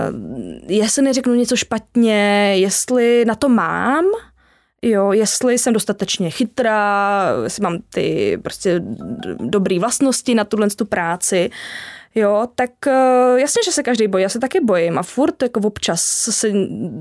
jestli 0.69 1.03
neřeknu 1.03 1.35
něco 1.35 1.57
špatně, 1.57 2.55
jestli 2.57 3.25
na 3.25 3.35
to 3.35 3.49
mám, 3.49 4.05
Jo, 4.83 5.13
jestli 5.13 5.59
jsem 5.59 5.73
dostatečně 5.73 6.31
chytrá, 6.31 7.31
jestli 7.45 7.63
mám 7.63 7.79
ty 7.95 8.39
prostě 8.43 8.83
dobré 9.41 9.79
vlastnosti 9.79 10.35
na 10.35 10.45
tuhle 10.45 10.71
tu 10.71 10.85
práci, 10.85 11.51
jo, 12.15 12.47
tak 12.55 12.71
uh, 12.87 13.39
jasně, 13.39 13.63
že 13.65 13.73
se 13.73 13.83
každý 13.83 14.09
bojí, 14.09 14.23
já 14.23 14.29
se 14.29 14.39
taky 14.39 14.61
bojím 14.61 14.99
a 14.99 15.03
furt 15.03 15.43
jako 15.43 15.61
občas 15.61 16.03
se 16.31 16.49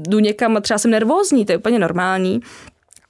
jdu 0.07 0.19
někam 0.19 0.57
a 0.57 0.61
třeba 0.61 0.77
jsem 0.77 0.91
nervózní, 0.91 1.45
to 1.45 1.51
je 1.51 1.57
úplně 1.57 1.79
normální. 1.79 2.41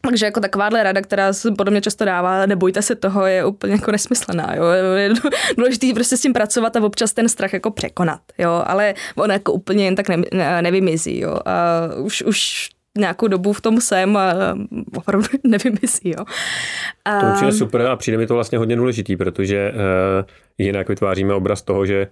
Takže 0.01 0.25
jako 0.25 0.39
takováhle 0.39 0.84
rada, 0.84 1.01
která 1.01 1.34
se 1.34 1.51
podle 1.51 1.71
mě 1.71 1.82
často 1.82 2.06
dává, 2.06 2.45
nebojte 2.45 2.82
se 2.82 2.95
toho, 2.95 3.25
je 3.25 3.45
úplně 3.45 3.73
jako 3.73 3.91
nesmyslná, 3.91 4.56
jo. 4.56 4.63
Je 4.95 5.13
důležité 5.58 5.88
prostě 5.93 6.17
s 6.17 6.21
tím 6.21 6.34
pracovat 6.34 6.75
a 6.75 6.84
občas 6.84 7.13
ten 7.13 7.30
strach 7.30 7.53
jako 7.53 7.71
překonat, 7.71 8.19
jo. 8.38 8.63
Ale 8.65 8.93
on 9.15 9.32
jako 9.32 9.53
úplně 9.53 9.86
jen 9.86 9.95
tak 9.95 10.10
ne, 10.10 10.62
nevymizí, 10.62 11.19
jo. 11.19 11.39
A 11.45 11.82
už, 11.95 12.21
už 12.21 12.69
nějakou 12.97 13.27
dobu 13.27 13.53
v 13.53 13.62
tom 13.62 13.81
jsem 13.81 14.17
a 14.17 14.33
opravdu 14.95 15.27
nevím, 15.43 15.77
jestli 15.81 16.10
jo. 16.10 16.25
A... 17.05 17.19
To 17.19 17.27
určitě 17.27 17.51
super 17.51 17.81
a 17.81 17.95
přijde 17.95 18.17
mi 18.17 18.27
to 18.27 18.33
vlastně 18.33 18.57
hodně 18.57 18.75
důležitý, 18.75 19.15
protože 19.15 19.71
uh, 19.71 20.25
jinak 20.57 20.89
vytváříme 20.89 21.33
obraz 21.33 21.62
toho, 21.62 21.86
že 21.86 22.07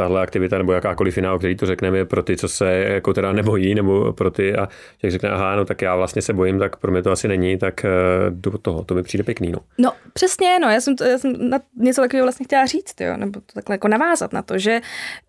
tahle 0.00 0.22
aktivita 0.22 0.58
nebo 0.58 0.72
jakákoliv 0.72 1.16
jiná, 1.16 1.34
o 1.34 1.38
který 1.38 1.56
to 1.56 1.66
řekneme, 1.66 1.98
je 1.98 2.04
pro 2.04 2.22
ty, 2.22 2.36
co 2.36 2.48
se 2.48 2.72
jako 2.72 3.14
teda 3.14 3.32
nebojí, 3.32 3.74
nebo 3.74 4.12
pro 4.12 4.30
ty, 4.30 4.56
a 4.56 4.68
jak 5.02 5.12
řekne, 5.12 5.30
aha, 5.30 5.56
no 5.56 5.64
tak 5.64 5.82
já 5.82 5.96
vlastně 5.96 6.22
se 6.22 6.32
bojím, 6.32 6.58
tak 6.58 6.76
pro 6.76 6.92
mě 6.92 7.02
to 7.02 7.10
asi 7.10 7.28
není, 7.28 7.58
tak 7.58 7.84
uh, 7.84 8.36
do 8.36 8.58
toho, 8.58 8.84
to 8.84 8.94
mi 8.94 9.02
přijde 9.02 9.24
pěkný, 9.24 9.52
no. 9.52 9.58
No, 9.78 9.92
přesně, 10.12 10.58
no, 10.58 10.70
já 10.70 10.80
jsem, 10.80 10.96
to, 10.96 11.04
já 11.04 11.18
jsem 11.18 11.50
na 11.50 11.58
něco 11.76 12.00
takového 12.00 12.24
vlastně 12.24 12.44
chtěla 12.44 12.66
říct, 12.66 13.00
jo, 13.00 13.16
nebo 13.16 13.40
to 13.40 13.52
takhle 13.54 13.74
jako 13.74 13.88
navázat 13.88 14.32
na 14.32 14.42
to, 14.42 14.58
že, 14.58 14.80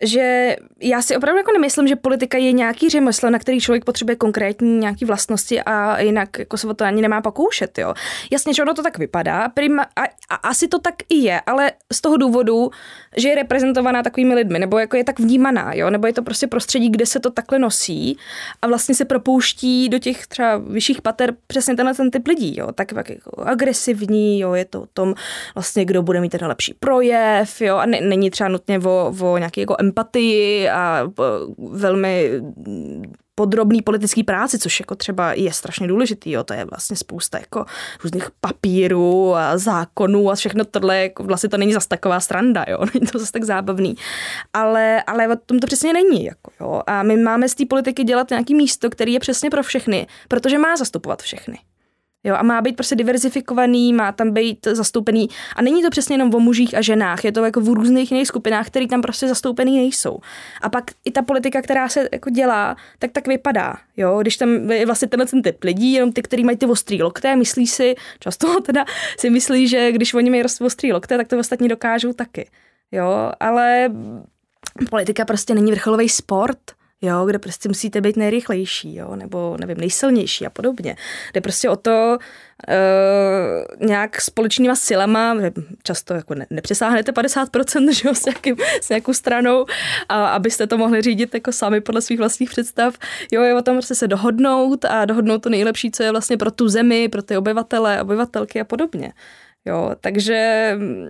že 0.02 0.56
já 0.82 1.02
si 1.02 1.18
opravdu 1.18 1.38
jako 1.38 1.52
nemyslím, 1.52 1.88
že 1.88 1.96
politika 1.96 2.38
je 2.38 2.52
nějaký 2.52 2.90
řemeslo, 2.90 3.30
na 3.30 3.40
který 3.40 3.60
člověk 3.60 3.86
potřebuje 3.86 4.16
konkrétní 4.16 4.78
nějaký 4.78 5.06
vlastnosti 5.06 5.62
a 5.62 6.00
jinak 6.00 6.40
jako 6.40 6.58
se 6.58 6.68
o 6.68 6.74
to 6.74 6.86
ani 6.86 7.02
nemá 7.02 7.22
pokoušet, 7.22 7.78
jo. 7.78 7.94
Jasně, 8.32 8.54
že 8.54 8.62
ono 8.62 8.74
to 8.74 8.84
tak 8.84 8.98
vypadá, 8.98 9.50
prima, 9.50 9.84
a, 9.84 10.04
a 10.30 10.36
asi 10.36 10.68
to 10.68 10.80
tak 10.80 10.96
i 11.10 11.16
je, 11.16 11.42
ale 11.46 11.72
z 11.94 12.02
toho 12.02 12.18
důvodu, 12.18 12.72
že 13.18 13.30
je 13.30 13.36
reprezentovaná 13.36 14.04
takovými 14.04 14.36
lidmi, 14.36 14.60
nebo 14.62 14.80
jako 14.80 14.98
je 14.98 15.04
tak 15.04 15.20
vnímaná, 15.20 15.74
jo, 15.74 15.90
nebo 15.90 16.08
je 16.08 16.14
to 16.14 16.24
prostě 16.24 16.48
prostředí, 16.48 16.90
kde 16.90 17.06
se 17.06 17.20
to 17.20 17.30
takhle 17.32 17.60
nosí 17.60 18.18
a 18.62 18.68
vlastně 18.68 18.96
se 18.96 19.06
propouští 19.06 19.90
do 19.90 20.00
těch 20.00 20.28
třeba 20.28 20.58
vyšších 20.58 21.02
pater 21.02 21.34
přesně 21.48 21.76
tenhle 21.76 21.94
ten 21.94 22.12
typ 22.12 22.28
lidí, 22.28 22.56
jo, 22.58 22.72
tak 22.72 22.92
jako 22.92 23.42
agresivní, 23.42 24.40
jo, 24.40 24.54
je 24.54 24.66
to 24.66 24.82
o 24.82 24.88
tom 24.94 25.14
vlastně, 25.56 25.86
kdo 25.86 26.02
bude 26.02 26.22
mít 26.22 26.30
ten 26.30 26.48
lepší 26.48 26.74
projev, 26.80 27.62
jo, 27.62 27.76
a 27.78 27.86
ne, 27.86 28.02
není 28.02 28.30
třeba 28.30 28.48
nutně 28.50 28.80
o, 28.80 29.14
o 29.22 29.38
nějaké 29.38 29.62
jako 29.62 29.76
empatii 29.80 30.70
a 30.70 31.12
velmi 31.58 32.32
podrobný 33.42 33.82
politický 33.82 34.24
práci, 34.24 34.60
což 34.60 34.80
jako 34.80 34.96
třeba 34.96 35.34
je 35.34 35.54
strašně 35.54 35.88
důležitý, 35.88 36.32
jo, 36.32 36.44
to 36.44 36.54
je 36.54 36.66
vlastně 36.66 36.96
spousta 36.96 37.38
jako 37.38 37.66
různých 38.04 38.28
papírů 38.42 39.36
a 39.36 39.58
zákonů 39.58 40.32
a 40.32 40.36
všechno 40.36 40.66
tohle, 40.66 41.02
jako 41.02 41.24
vlastně 41.24 41.50
to 41.50 41.58
není 41.58 41.74
zas 41.74 41.88
taková 41.88 42.20
stranda, 42.20 42.66
jo, 42.68 42.78
není 42.94 43.08
to 43.08 43.20
zase 43.20 43.32
tak 43.32 43.44
zábavný, 43.44 43.96
ale, 44.54 45.04
ale 45.08 45.28
o 45.28 45.36
tom 45.46 45.60
to 45.60 45.68
přesně 45.68 45.94
není, 45.94 46.26
jako, 46.26 46.52
jo, 46.62 46.82
a 46.88 47.04
my 47.04 47.18
máme 47.18 47.50
z 47.50 47.56
té 47.56 47.66
politiky 47.66 48.04
dělat 48.04 48.30
nějaký 48.30 48.56
místo, 48.56 48.90
který 48.90 49.14
je 49.14 49.20
přesně 49.20 49.50
pro 49.50 49.64
všechny, 49.64 50.08
protože 50.28 50.58
má 50.58 50.76
zastupovat 50.76 51.22
všechny. 51.22 51.58
Jo, 52.24 52.36
a 52.36 52.44
má 52.44 52.62
být 52.62 52.76
prostě 52.76 52.96
diverzifikovaný, 52.96 53.94
má 53.94 54.12
tam 54.12 54.32
být 54.32 54.68
zastoupený. 54.72 55.30
A 55.56 55.62
není 55.62 55.82
to 55.82 55.90
přesně 55.90 56.14
jenom 56.14 56.36
o 56.36 56.40
mužích 56.40 56.76
a 56.76 56.82
ženách, 56.82 57.26
je 57.26 57.32
to 57.32 57.46
jako 57.46 57.62
v 57.62 57.68
různých 57.68 58.12
jiných 58.12 58.28
skupinách, 58.28 58.68
které 58.68 58.88
tam 58.88 59.02
prostě 59.02 59.28
zastoupený 59.28 59.78
nejsou. 59.78 60.20
A 60.62 60.70
pak 60.70 60.92
i 61.06 61.12
ta 61.12 61.22
politika, 61.22 61.62
která 61.62 61.90
se 61.90 62.10
jako 62.12 62.30
dělá, 62.30 62.76
tak 63.00 63.12
tak 63.12 63.28
vypadá. 63.28 63.76
Jo, 63.98 64.20
když 64.22 64.38
tam 64.38 64.72
je 64.72 64.86
vlastně 64.86 65.08
tenhle 65.08 65.26
ten 65.26 65.42
typ 65.42 65.64
lidí, 65.64 65.94
jenom 65.94 66.12
ty, 66.12 66.22
kteří 66.22 66.44
mají 66.44 66.58
ty 66.58 66.66
ostrý 66.66 67.04
lokté, 67.04 67.36
myslí 67.36 67.68
si, 67.68 67.96
často 68.20 68.62
teda 68.66 68.86
si 69.18 69.30
myslí, 69.30 69.68
že 69.68 69.92
když 69.92 70.14
oni 70.14 70.30
mají 70.30 70.44
ostrý 70.62 70.94
lokté, 70.94 71.18
tak 71.18 71.28
to 71.28 71.40
ostatní 71.40 71.68
dokážou 71.68 72.14
taky. 72.14 72.50
Jo, 72.92 73.32
ale 73.40 73.90
politika 74.90 75.26
prostě 75.26 75.56
není 75.56 75.72
vrcholový 75.72 76.10
sport 76.10 76.60
jo, 77.02 77.26
kde 77.26 77.40
prostě 77.40 77.70
musíte 77.70 78.02
být 78.02 78.18
nejrychlejší, 78.18 78.96
jo, 78.96 79.16
nebo 79.16 79.58
nevím, 79.60 79.78
nejsilnější 79.78 80.46
a 80.46 80.50
podobně. 80.50 80.96
Jde 81.34 81.42
prostě 81.42 81.70
o 81.70 81.76
to, 81.76 82.18
Uh, 82.68 83.88
nějak 83.88 84.22
společnýma 84.22 84.76
silama, 84.76 85.36
často 85.84 86.14
jako 86.14 86.36
ne, 86.36 86.46
nepřesáhnete 86.50 87.12
50%, 87.12 87.92
že 87.94 88.08
jo, 88.08 88.16
s, 88.16 88.26
nějakým, 88.26 88.56
s 88.82 88.90
nějakou 88.90 89.14
stranou, 89.14 89.66
a 90.10 90.28
abyste 90.28 90.68
to 90.68 90.78
mohli 90.78 91.02
řídit 91.02 91.34
jako 91.34 91.52
sami 91.52 91.82
podle 91.82 92.02
svých 92.02 92.20
vlastních 92.20 92.50
představ. 92.50 92.96
Jo, 93.32 93.42
je 93.42 93.56
o 93.56 93.62
tom 93.62 93.76
prostě 93.76 93.96
se 93.96 94.08
dohodnout 94.08 94.86
a 94.86 95.06
dohodnout 95.06 95.44
to 95.44 95.50
nejlepší, 95.50 95.92
co 95.92 96.04
je 96.04 96.12
vlastně 96.12 96.38
pro 96.38 96.52
tu 96.52 96.70
zemi, 96.70 97.10
pro 97.10 97.22
ty 97.22 97.38
obyvatele, 97.38 98.02
obyvatelky 98.02 98.62
a 98.62 98.64
podobně. 98.64 99.14
Jo, 99.66 99.96
takže 100.02 100.72
mm, 100.78 101.08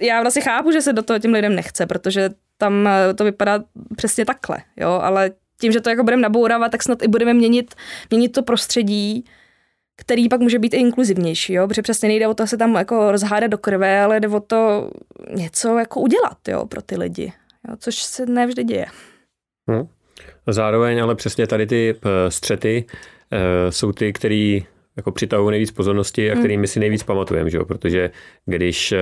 já 0.00 0.20
vlastně 0.20 0.42
chápu, 0.42 0.72
že 0.72 0.80
se 0.80 0.92
do 0.92 1.02
toho 1.02 1.18
těm 1.18 1.32
lidem 1.32 1.54
nechce, 1.54 1.86
protože 1.86 2.30
tam 2.60 2.86
eh, 2.86 3.14
to 3.14 3.24
vypadá 3.24 3.64
přesně 3.96 4.24
takhle, 4.24 4.58
jo, 4.76 4.90
ale 4.90 5.30
tím, 5.60 5.72
že 5.72 5.80
to 5.80 5.90
jako 5.90 6.04
budeme 6.04 6.22
nabourávat, 6.22 6.72
tak 6.72 6.82
snad 6.82 7.02
i 7.02 7.08
budeme 7.08 7.34
měnit, 7.34 7.74
měnit 8.10 8.28
to 8.28 8.42
prostředí, 8.42 9.24
který 9.96 10.28
pak 10.28 10.40
může 10.40 10.58
být 10.58 10.74
i 10.74 10.76
inkluzivnější, 10.76 11.52
jo? 11.52 11.68
protože 11.68 11.82
přesně 11.82 12.08
nejde 12.08 12.28
o 12.28 12.34
to 12.34 12.46
se 12.46 12.56
tam 12.56 12.74
jako 12.74 13.12
rozhádat 13.12 13.50
do 13.50 13.58
krve, 13.58 14.00
ale 14.00 14.20
jde 14.20 14.28
o 14.28 14.40
to 14.40 14.90
něco 15.34 15.78
jako 15.78 16.00
udělat 16.00 16.48
jo, 16.48 16.66
pro 16.66 16.82
ty 16.82 16.96
lidi, 16.96 17.32
jo? 17.68 17.76
což 17.78 18.02
se 18.02 18.26
nevždy 18.26 18.64
děje. 18.64 18.86
Hmm. 19.70 19.88
Zároveň 20.46 21.02
ale 21.02 21.14
přesně 21.14 21.46
tady 21.46 21.66
ty 21.66 21.94
eh, 21.94 22.30
střety 22.30 22.84
e, 23.30 23.72
jsou 23.72 23.92
ty, 23.92 24.12
který 24.12 24.66
jako 24.96 25.12
přitahují 25.12 25.50
nejvíc 25.50 25.70
pozornosti 25.70 26.30
a 26.30 26.34
hmm. 26.34 26.42
kterými 26.42 26.66
si 26.66 26.80
nejvíc 26.80 27.02
pamatujeme, 27.02 27.50
že 27.50 27.56
jo? 27.56 27.64
protože 27.64 28.10
když 28.46 28.92
eh, 28.92 28.98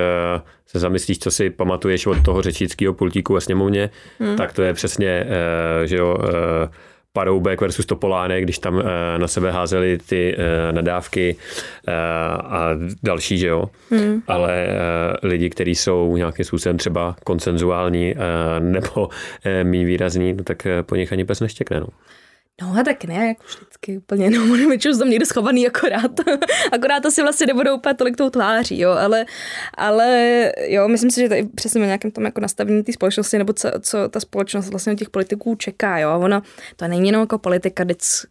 se 0.67 0.79
zamyslíš, 0.79 1.19
co 1.19 1.31
si 1.31 1.51
pamatuješ 1.51 2.07
od 2.07 2.23
toho 2.25 2.43
řečnického 2.43 2.95
pultíku 2.95 3.35
ve 3.35 3.41
sněmovně, 3.41 3.91
hmm. 4.21 4.37
tak 4.37 4.53
to 4.53 4.63
je 4.63 4.75
přesně, 4.75 5.27
eh, 5.29 5.87
že 5.87 5.97
jo, 5.97 6.19
eh, 6.25 6.69
Paroubek 7.13 7.61
versus 7.61 7.87
Topolánek, 7.87 8.45
když 8.45 8.59
tam 8.59 8.83
na 9.17 9.29
sebe 9.29 9.51
házeli 9.51 9.99
ty 10.09 10.37
nadávky 10.71 11.37
a 12.45 12.71
další, 13.03 13.39
že 13.39 13.47
jo. 13.47 13.65
Hmm. 13.91 14.23
Ale 14.27 14.67
lidi, 15.23 15.51
kteří 15.51 15.75
jsou 15.75 16.17
nějakým 16.17 16.45
způsobem 16.45 16.79
třeba 16.79 17.17
konsenzuální 17.25 18.15
nebo 18.59 19.09
méně 19.63 19.85
výrazní, 19.85 20.33
no 20.33 20.45
tak 20.45 20.67
po 20.83 20.97
nich 20.97 21.13
ani 21.13 21.25
pes 21.25 21.41
neštěkne. 21.41 21.81
No. 21.81 21.87
No 22.63 22.75
a 22.81 22.85
tak 22.85 23.05
ne, 23.05 23.29
jako 23.29 23.45
vždycky 23.47 23.99
úplně, 23.99 24.31
no, 24.31 24.45
většinou 24.69 24.99
tam 24.99 25.11
někde 25.11 25.27
schovaný 25.27 25.67
akorát. 25.67 26.21
akorát 26.73 27.01
to 27.01 27.11
si 27.11 27.23
vlastně 27.23 27.47
nebudou 27.47 27.77
úplně 27.77 27.95
tolik 27.95 28.17
tou 28.17 28.31
tváří, 28.31 28.81
jo, 28.81 28.91
ale, 28.91 29.27
ale 29.75 30.53
jo, 30.67 30.89
myslím 30.89 31.11
si, 31.11 31.21
že 31.21 31.29
to 31.29 31.35
je 31.35 31.47
přesně 31.55 31.81
nějakém 31.81 32.11
tom 32.11 32.25
jako 32.25 32.41
nastavení 32.41 32.83
té 32.83 32.93
společnosti, 32.93 33.39
nebo 33.39 33.53
co, 33.53 33.71
co 33.81 34.09
ta 34.09 34.21
společnost 34.21 34.71
vlastně 34.71 34.93
od 34.93 34.99
těch 34.99 35.11
politiků 35.11 35.55
čeká, 35.55 35.99
jo, 35.99 36.09
a 36.09 36.17
ono, 36.17 36.43
to 36.77 36.89
není 36.89 37.09
jenom 37.09 37.21
jako 37.21 37.39
politika, 37.39 37.85
vždycky 37.85 38.29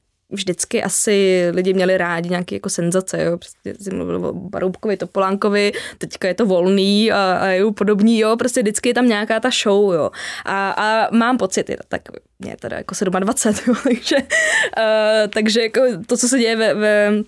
asi 0.84 1.48
lidi 1.54 1.74
měli 1.74 1.98
rádi 1.98 2.30
nějaké 2.30 2.56
jako 2.56 2.70
senzace, 2.70 3.24
jo, 3.24 3.38
prostě 3.38 3.84
jsi 3.84 3.96
mluvil 3.96 4.26
o 4.26 4.34
Baroubkovi, 4.34 4.98
Topolánkovi, 4.98 5.72
teďka 5.98 6.28
je 6.28 6.34
to 6.34 6.46
volný 6.46 7.12
a, 7.12 7.38
a 7.42 7.46
je 7.48 7.72
podobný, 7.72 8.20
jo, 8.20 8.36
prostě 8.38 8.62
vždycky 8.62 8.90
je 8.90 8.94
tam 8.94 9.08
nějaká 9.08 9.40
ta 9.40 9.50
show, 9.64 9.94
jo, 9.94 10.12
a, 10.46 10.70
a 10.70 11.16
mám 11.16 11.38
pocit, 11.38 11.70
je 11.70 11.78
tak 11.88 12.02
mě 12.40 12.56
teda 12.60 12.78
jako 12.78 12.96
27, 13.20 13.66
jo, 13.68 13.76
takže, 13.84 14.16
uh, 14.16 15.32
takže 15.34 15.62
jako 15.62 15.82
to, 16.08 16.18
co 16.18 16.28
se 16.28 16.40
děje 16.40 16.56
ve, 16.56 16.74
ve 16.74 17.24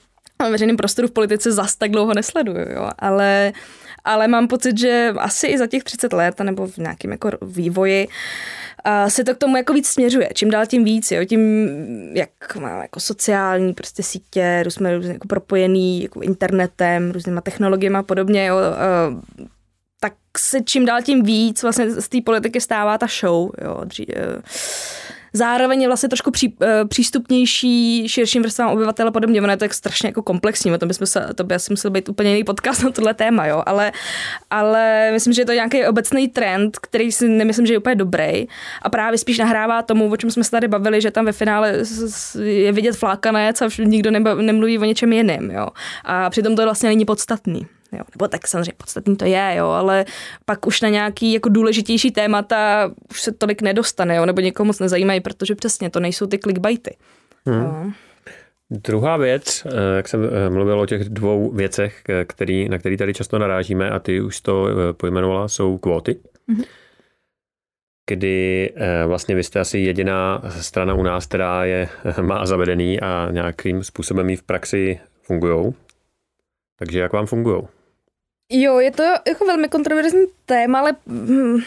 veřejném 0.51 0.77
prostoru 0.77 1.07
v 1.07 1.11
politice 1.11 1.51
zas 1.51 1.75
tak 1.75 1.91
dlouho 1.91 2.13
nesleduju, 2.13 2.69
jo, 2.69 2.89
ale 2.99 3.53
ale 4.09 4.27
mám 4.27 4.47
pocit, 4.47 4.77
že 4.77 5.13
asi 5.17 5.47
i 5.47 5.57
za 5.57 5.67
těch 5.67 5.83
30 5.83 6.13
let, 6.13 6.39
nebo 6.39 6.67
v 6.67 6.77
nějakém 6.77 7.11
jako 7.11 7.31
vývoji, 7.41 8.07
a 8.83 9.09
se 9.09 9.23
to 9.23 9.35
k 9.35 9.37
tomu 9.37 9.57
jako 9.57 9.73
víc 9.73 9.87
směřuje. 9.87 10.29
Čím 10.33 10.51
dál 10.51 10.65
tím 10.65 10.83
víc, 10.83 11.11
jo, 11.11 11.25
tím, 11.25 11.69
jak 12.13 12.55
máme 12.59 12.81
jako 12.81 12.99
sociální 12.99 13.73
prostě 13.73 14.03
sítě, 14.03 14.63
jsme 14.69 14.95
různě 14.95 15.13
jako 15.13 15.27
propojený 15.27 16.03
jako 16.03 16.21
internetem, 16.21 17.11
různýma 17.11 17.41
technologiemi 17.41 17.97
a 17.97 18.03
podobně, 18.03 18.45
jo, 18.45 18.57
tak 20.01 20.13
se 20.37 20.61
čím 20.61 20.85
dál 20.85 21.01
tím 21.01 21.23
víc 21.23 21.63
vlastně 21.63 21.91
z 21.91 22.09
té 22.09 22.17
politiky 22.25 22.61
stává 22.61 22.97
ta 22.97 23.07
show, 23.19 23.49
jo, 23.63 23.81
dří, 23.83 24.07
zároveň 25.33 25.81
je 25.81 25.87
vlastně 25.87 26.09
trošku 26.09 26.31
pří, 26.31 26.55
eh, 26.61 26.85
přístupnější 26.85 28.09
širším 28.09 28.43
vrstvám 28.43 28.69
obyvatel 28.69 29.07
a 29.07 29.11
podobně. 29.11 29.41
Ono 29.41 29.51
je 29.51 29.57
to 29.57 29.65
tak 29.65 29.73
strašně 29.73 30.09
jako 30.09 30.21
komplexní, 30.21 30.71
o 30.71 30.77
tom 30.77 30.87
bychom 30.87 31.07
se, 31.07 31.27
to 31.35 31.43
by 31.43 31.55
asi 31.55 31.73
musel 31.73 31.91
být 31.91 32.09
úplně 32.09 32.29
jiný 32.29 32.43
podcast 32.43 32.83
na 32.83 32.91
tohle 32.91 33.13
téma, 33.13 33.45
jo. 33.45 33.63
Ale, 33.65 33.91
ale 34.49 35.09
myslím, 35.11 35.33
že 35.33 35.41
je 35.41 35.45
to 35.45 35.53
nějaký 35.53 35.85
obecný 35.85 36.27
trend, 36.27 36.77
který 36.77 37.11
si 37.11 37.29
nemyslím, 37.29 37.65
že 37.65 37.73
je 37.73 37.77
úplně 37.77 37.95
dobrý 37.95 38.47
a 38.81 38.89
právě 38.89 39.17
spíš 39.17 39.37
nahrává 39.37 39.81
tomu, 39.81 40.11
o 40.11 40.17
čem 40.17 40.31
jsme 40.31 40.43
se 40.43 40.51
tady 40.51 40.67
bavili, 40.67 41.01
že 41.01 41.11
tam 41.11 41.25
ve 41.25 41.31
finále 41.31 41.73
je 42.43 42.71
vidět 42.71 42.95
flákanec 42.95 43.61
a 43.61 43.69
nikdo 43.83 44.11
nemluví 44.11 44.79
o 44.79 44.83
něčem 44.83 45.13
jiném, 45.13 45.51
jo. 45.51 45.67
A 46.03 46.29
přitom 46.29 46.55
to 46.55 46.63
vlastně 46.63 46.89
není 46.89 47.05
podstatný. 47.05 47.67
Jo. 47.91 48.03
Nebo 48.15 48.27
tak 48.27 48.47
samozřejmě 48.47 48.73
podstatný 48.77 49.15
to 49.15 49.25
je, 49.25 49.53
jo, 49.57 49.67
ale 49.67 50.05
pak 50.45 50.67
už 50.67 50.81
na 50.81 50.89
nějaký 50.89 51.33
jako 51.33 51.49
důležitější 51.49 52.11
témata 52.11 52.91
už 53.11 53.21
se 53.21 53.31
tolik 53.31 53.61
nedostane, 53.61 54.15
jo, 54.15 54.25
nebo 54.25 54.41
někoho 54.41 54.65
moc 54.65 54.79
nezajímají, 54.79 55.21
protože 55.21 55.55
přesně 55.55 55.89
to 55.89 55.99
nejsou 55.99 56.27
ty 56.27 56.39
clickbaity. 56.39 56.97
Hmm. 57.45 57.93
Druhá 58.71 59.17
věc, 59.17 59.65
eh, 59.65 59.95
jak 59.95 60.07
jsem 60.07 60.23
eh, 60.23 60.49
mluvil 60.49 60.79
o 60.79 60.85
těch 60.85 61.09
dvou 61.09 61.51
věcech, 61.51 62.03
který, 62.27 62.69
na 62.69 62.77
které 62.77 62.97
tady 62.97 63.13
často 63.13 63.39
narážíme 63.39 63.89
a 63.89 63.99
ty 63.99 64.21
už 64.21 64.41
to 64.41 64.67
eh, 64.67 64.93
pojmenovala, 64.93 65.47
jsou 65.47 65.77
kvóty. 65.77 66.15
Hmm. 66.47 66.63
Kdy 68.09 68.73
vlastně 69.07 69.35
vy 69.35 69.43
jste 69.43 69.59
asi 69.59 69.79
jediná 69.79 70.41
strana 70.59 70.93
u 70.93 71.03
nás, 71.03 71.25
která 71.25 71.65
je 71.65 71.89
má 72.21 72.45
zavedený 72.45 72.99
a 72.99 73.27
nějakým 73.31 73.83
způsobem 73.83 74.29
i 74.29 74.35
v 74.35 74.43
praxi 74.43 74.99
fungují. 75.21 75.73
Takže 76.79 76.99
jak 76.99 77.13
vám 77.13 77.25
fungují? 77.25 77.61
Jo, 78.51 78.79
je 78.79 78.91
to 78.91 79.03
jako 79.27 79.45
velmi 79.45 79.67
kontroverzní 79.67 80.25
téma, 80.45 80.79
ale 80.79 80.95
hm, 81.07 81.59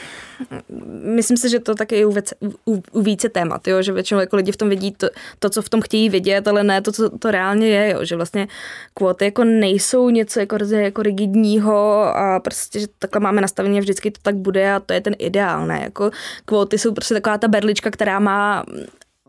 myslím 1.05 1.37
si, 1.37 1.49
že 1.49 1.61
to 1.61 1.75
taky 1.75 1.97
je 1.97 2.07
u, 2.07 2.13
věc, 2.13 2.35
u, 2.67 2.83
u 2.93 3.03
více 3.03 3.29
témat, 3.29 3.69
jo? 3.69 3.83
že 3.83 3.93
většinou 3.93 4.21
jako 4.21 4.37
lidi 4.37 4.53
v 4.53 4.57
tom 4.57 4.69
vidí 4.69 4.93
to, 4.93 5.09
to, 5.39 5.51
co 5.51 5.63
v 5.63 5.69
tom 5.69 5.81
chtějí 5.81 6.09
vidět, 6.09 6.49
ale 6.49 6.65
ne 6.65 6.83
to, 6.83 6.93
co 6.93 7.19
to 7.19 7.31
reálně 7.31 7.69
je, 7.69 7.93
jo? 7.93 8.05
že 8.05 8.17
vlastně 8.17 8.49
kvóty 8.95 9.25
jako 9.25 9.45
nejsou 9.45 10.11
něco 10.11 10.41
jako, 10.41 10.57
jako 10.71 11.03
rigidního 11.03 12.03
a 12.17 12.41
prostě, 12.41 12.81
že 12.81 12.87
takhle 12.99 13.21
máme 13.21 13.41
nastavení 13.41 13.79
a 13.79 13.81
vždycky 13.81 14.11
to 14.11 14.21
tak 14.23 14.37
bude 14.37 14.73
a 14.73 14.81
to 14.81 14.93
je 14.93 15.01
ten 15.01 15.15
ideál, 15.19 15.67
ne? 15.67 15.81
Jako 15.83 16.11
kvóty 16.45 16.79
jsou 16.79 16.93
prostě 16.95 17.15
taková 17.15 17.39
ta 17.39 17.49
berlička, 17.49 17.91
která 17.91 18.19
má 18.19 18.65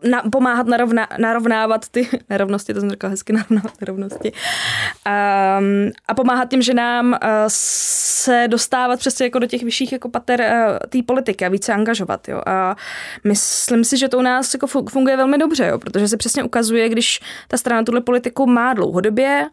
na, 0.10 0.24
pomáhat 0.32 0.68
narovna, 0.68 1.08
narovnávat 1.18 1.90
ty 1.90 2.10
nerovnosti, 2.30 2.74
to 2.74 2.80
jsem 2.80 2.90
řekla 2.90 3.10
hezky, 3.10 3.34
narovnávat 3.34 3.82
nerovnosti. 3.82 4.32
Um, 4.32 5.92
a 6.08 6.14
pomáhat 6.14 6.50
tím, 6.50 6.62
že 6.62 6.74
nám 6.74 7.12
uh, 7.12 7.18
se 7.48 8.46
dostávat 8.48 9.00
přesně 9.00 9.26
jako 9.26 9.40
do 9.40 9.48
těch 9.48 9.64
vyšších 9.64 9.92
jako 9.92 10.10
pater 10.10 10.42
uh, 10.42 10.78
té 10.90 11.00
politiky 11.06 11.46
a 11.46 11.50
více 11.50 11.74
angažovat. 11.74 12.28
Jo. 12.28 12.42
A 12.46 12.76
myslím 13.24 13.84
si, 13.84 13.98
že 13.98 14.10
to 14.10 14.18
u 14.18 14.22
nás 14.22 14.54
jako 14.54 14.68
funguje 14.68 15.18
velmi 15.18 15.38
dobře, 15.38 15.68
jo, 15.68 15.80
protože 15.80 16.08
se 16.08 16.18
přesně 16.18 16.44
ukazuje, 16.44 16.90
když 16.90 17.20
ta 17.48 17.58
strana 17.58 17.84
tuhle 17.84 18.02
politiku 18.02 18.48
má 18.48 18.74
dlouhodobě, 18.74 19.48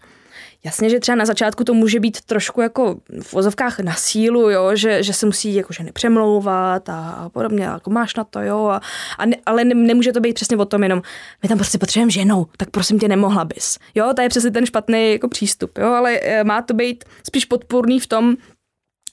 Jasně, 0.65 0.91
že 0.91 1.01
třeba 1.01 1.17
na 1.17 1.25
začátku 1.25 1.65
to 1.65 1.75
může 1.75 2.01
být 2.01 2.21
trošku 2.21 2.61
jako 2.61 2.97
v 3.23 3.33
vozovkách 3.33 3.81
na 3.81 3.95
sílu, 3.95 4.51
jo, 4.51 4.71
že, 4.77 5.03
že 5.03 5.13
se 5.13 5.27
musí 5.27 5.55
jako 5.55 5.73
ženy 5.73 5.93
přemlouvat 5.93 6.89
a, 6.89 7.11
a 7.11 7.29
podobně, 7.29 7.65
jako 7.65 7.91
máš 7.91 8.17
na 8.17 8.25
to, 8.25 8.41
jo, 8.41 8.67
a, 8.67 8.81
a 9.19 9.27
ne, 9.27 9.37
ale 9.47 9.65
ne, 9.65 9.75
nemůže 9.75 10.13
to 10.13 10.21
být 10.21 10.35
přesně 10.35 10.57
o 10.57 10.65
tom 10.65 10.83
jenom, 10.83 11.03
my 11.43 11.49
tam 11.49 11.59
prostě 11.59 11.79
potřebujeme 11.79 12.11
ženou, 12.11 12.47
tak 12.57 12.71
prosím 12.71 12.99
tě, 12.99 13.09
nemohla 13.09 13.45
bys. 13.45 13.79
Jo, 13.95 14.13
to 14.17 14.23
je 14.23 14.29
přesně 14.29 14.51
ten 14.51 14.67
špatný 14.67 15.13
jako 15.13 15.29
přístup, 15.29 15.79
jo, 15.79 15.93
ale 15.93 16.19
eh, 16.23 16.45
má 16.45 16.63
to 16.63 16.75
být 16.75 17.05
spíš 17.27 17.45
podpůrný 17.45 18.01
v 18.01 18.07
tom, 18.07 18.37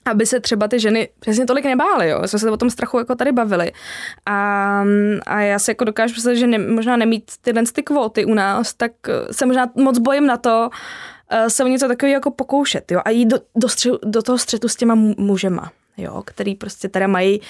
aby 0.05 0.25
se 0.25 0.39
třeba 0.39 0.67
ty 0.67 0.79
ženy 0.79 1.09
přesně 1.19 1.45
tolik 1.45 1.65
nebály, 1.65 2.09
jo. 2.09 2.21
Jsme 2.25 2.39
se 2.39 2.51
o 2.51 2.57
tom 2.57 2.69
strachu 2.69 2.97
jako 2.97 3.15
tady 3.15 3.31
bavili. 3.31 3.71
A, 4.25 4.83
a 5.25 5.39
já 5.39 5.59
si 5.59 5.71
jako 5.71 5.83
dokážu 5.83 6.13
představit, 6.13 6.37
že 6.37 6.47
ne, 6.47 6.57
možná 6.57 6.97
nemít 6.97 7.31
tyhle 7.41 7.63
ty 7.73 7.83
kvóty 7.83 8.25
u 8.25 8.33
nás, 8.33 8.73
tak 8.73 8.91
se 9.31 9.45
možná 9.45 9.69
moc 9.75 9.97
bojím 9.97 10.27
na 10.27 10.37
to, 10.37 10.69
uh, 11.31 11.47
se 11.47 11.63
o 11.63 11.67
něco 11.67 11.87
takového 11.87 12.13
jako 12.13 12.31
pokoušet, 12.31 12.91
jo. 12.91 13.01
A 13.05 13.09
jít 13.09 13.25
do, 13.25 13.39
do, 13.55 13.69
stři, 13.69 13.89
do 14.05 14.21
toho 14.21 14.37
střetu 14.37 14.67
s 14.67 14.75
těma 14.75 14.95
mužema, 15.17 15.71
jo, 15.97 16.23
který 16.25 16.55
prostě 16.55 16.89
teda 16.89 17.07
mají 17.07 17.41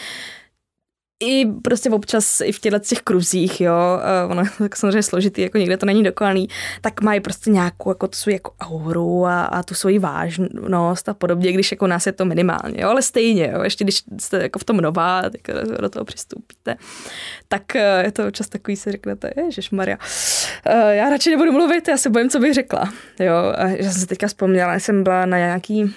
i 1.19 1.45
prostě 1.45 1.89
občas 1.89 2.41
i 2.41 2.51
v 2.51 2.59
těchto 2.59 2.79
těch 2.79 3.01
kruzích, 3.01 3.61
jo, 3.61 3.73
ono 4.29 4.41
je 4.41 4.47
tak 4.57 4.75
samozřejmě 4.75 5.03
složitý, 5.03 5.41
jako 5.41 5.57
někde 5.57 5.77
to 5.77 5.85
není 5.85 6.03
dokonalý, 6.03 6.49
tak 6.81 7.01
mají 7.01 7.19
prostě 7.19 7.49
nějakou 7.49 7.91
jako 7.91 8.07
tu 8.07 8.15
svou 8.15 8.33
jako 8.33 8.51
auru 8.59 9.25
a, 9.25 9.43
a 9.43 9.63
tu 9.63 9.73
svoji 9.73 9.99
vážnost 9.99 11.09
a 11.09 11.13
podobně, 11.13 11.51
když 11.51 11.71
jako 11.71 11.87
nás 11.87 12.05
je 12.05 12.11
to 12.11 12.25
minimálně, 12.25 12.81
jo, 12.81 12.89
ale 12.89 13.01
stejně, 13.01 13.51
jo, 13.53 13.63
ještě 13.63 13.83
když 13.83 14.03
jste 14.19 14.41
jako 14.41 14.59
v 14.59 14.63
tom 14.63 14.77
nová, 14.77 15.21
tak 15.21 15.41
do 15.81 15.89
toho 15.89 16.05
přistoupíte, 16.05 16.75
tak 17.47 17.63
uh, 17.75 17.81
je 18.03 18.11
to 18.11 18.27
občas 18.27 18.49
takový, 18.49 18.77
si 18.77 18.91
řeknete, 18.91 19.31
Maria, 19.71 19.97
uh, 19.97 20.89
já 20.89 21.09
radši 21.09 21.29
nebudu 21.29 21.51
mluvit, 21.51 21.87
já 21.87 21.97
se 21.97 22.09
bojím, 22.09 22.29
co 22.29 22.39
bych 22.39 22.53
řekla, 22.53 22.93
jo, 23.19 23.53
a 23.55 23.67
já 23.67 23.83
jsem 23.83 24.01
se 24.01 24.07
teďka 24.07 24.27
vzpomněla, 24.27 24.75
jsem 24.75 25.03
byla 25.03 25.25
na 25.25 25.37
nějaký 25.37 25.93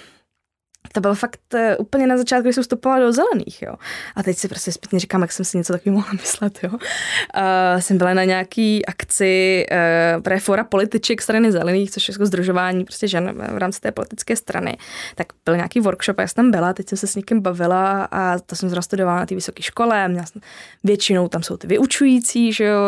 to 0.92 1.00
bylo 1.00 1.14
fakt 1.14 1.40
uh, 1.54 1.60
úplně 1.78 2.06
na 2.06 2.16
začátku, 2.16 2.42
když 2.42 2.54
jsem 2.54 2.64
vstupovala 2.64 3.00
do 3.00 3.12
zelených, 3.12 3.62
jo. 3.62 3.74
A 4.16 4.22
teď 4.22 4.36
si 4.36 4.48
prostě 4.48 4.72
zpětně 4.72 5.00
říkám, 5.00 5.22
jak 5.22 5.32
jsem 5.32 5.44
si 5.44 5.56
něco 5.58 5.72
takového 5.72 5.98
mohla 6.00 6.12
myslet, 6.20 6.58
jo. 6.62 6.70
Uh, 6.70 7.80
jsem 7.80 7.98
byla 7.98 8.14
na 8.14 8.24
nějaký 8.24 8.86
akci 8.86 9.66
uh, 9.70 10.22
právě 10.22 10.40
fora 10.40 10.64
političek 10.64 11.22
strany 11.22 11.52
zelených, 11.52 11.90
což 11.90 12.08
je 12.08 12.12
jako 12.12 12.26
združování 12.26 12.84
prostě 12.84 13.08
žen 13.08 13.32
v 13.52 13.58
rámci 13.58 13.80
té 13.80 13.92
politické 13.92 14.36
strany. 14.36 14.76
Tak 15.14 15.26
byl 15.44 15.56
nějaký 15.56 15.80
workshop 15.80 16.18
a 16.18 16.22
já 16.22 16.28
jsem 16.28 16.34
tam 16.34 16.50
byla, 16.50 16.72
teď 16.72 16.88
jsem 16.88 16.98
se 16.98 17.06
s 17.06 17.16
někým 17.16 17.40
bavila 17.40 18.04
a 18.04 18.38
to 18.38 18.56
jsem 18.56 18.68
zrovna 18.68 18.82
studovala 18.82 19.18
na 19.18 19.26
té 19.26 19.34
vysoké 19.34 19.62
škole. 19.62 20.08
Měla 20.08 20.26
jsem, 20.26 20.42
většinou 20.84 21.28
tam 21.28 21.42
jsou 21.42 21.56
ty 21.56 21.66
vyučující, 21.66 22.52
že 22.52 22.64
jo, 22.64 22.78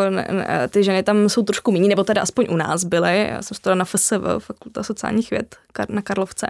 ty 0.69 0.85
ženy 0.85 1.03
tam 1.03 1.29
jsou 1.29 1.43
trošku 1.43 1.73
méně, 1.73 1.89
nebo 1.89 2.05
teda 2.05 2.23
aspoň 2.23 2.47
u 2.51 2.57
nás 2.57 2.85
byly. 2.85 3.29
Já 3.31 3.43
jsem 3.43 3.55
studovala 3.55 3.79
na 3.79 3.85
FSV, 3.85 4.13
Fakulta 4.39 4.83
sociálních 4.83 5.31
věd 5.31 5.57
na 5.89 6.03
Karlovce. 6.03 6.47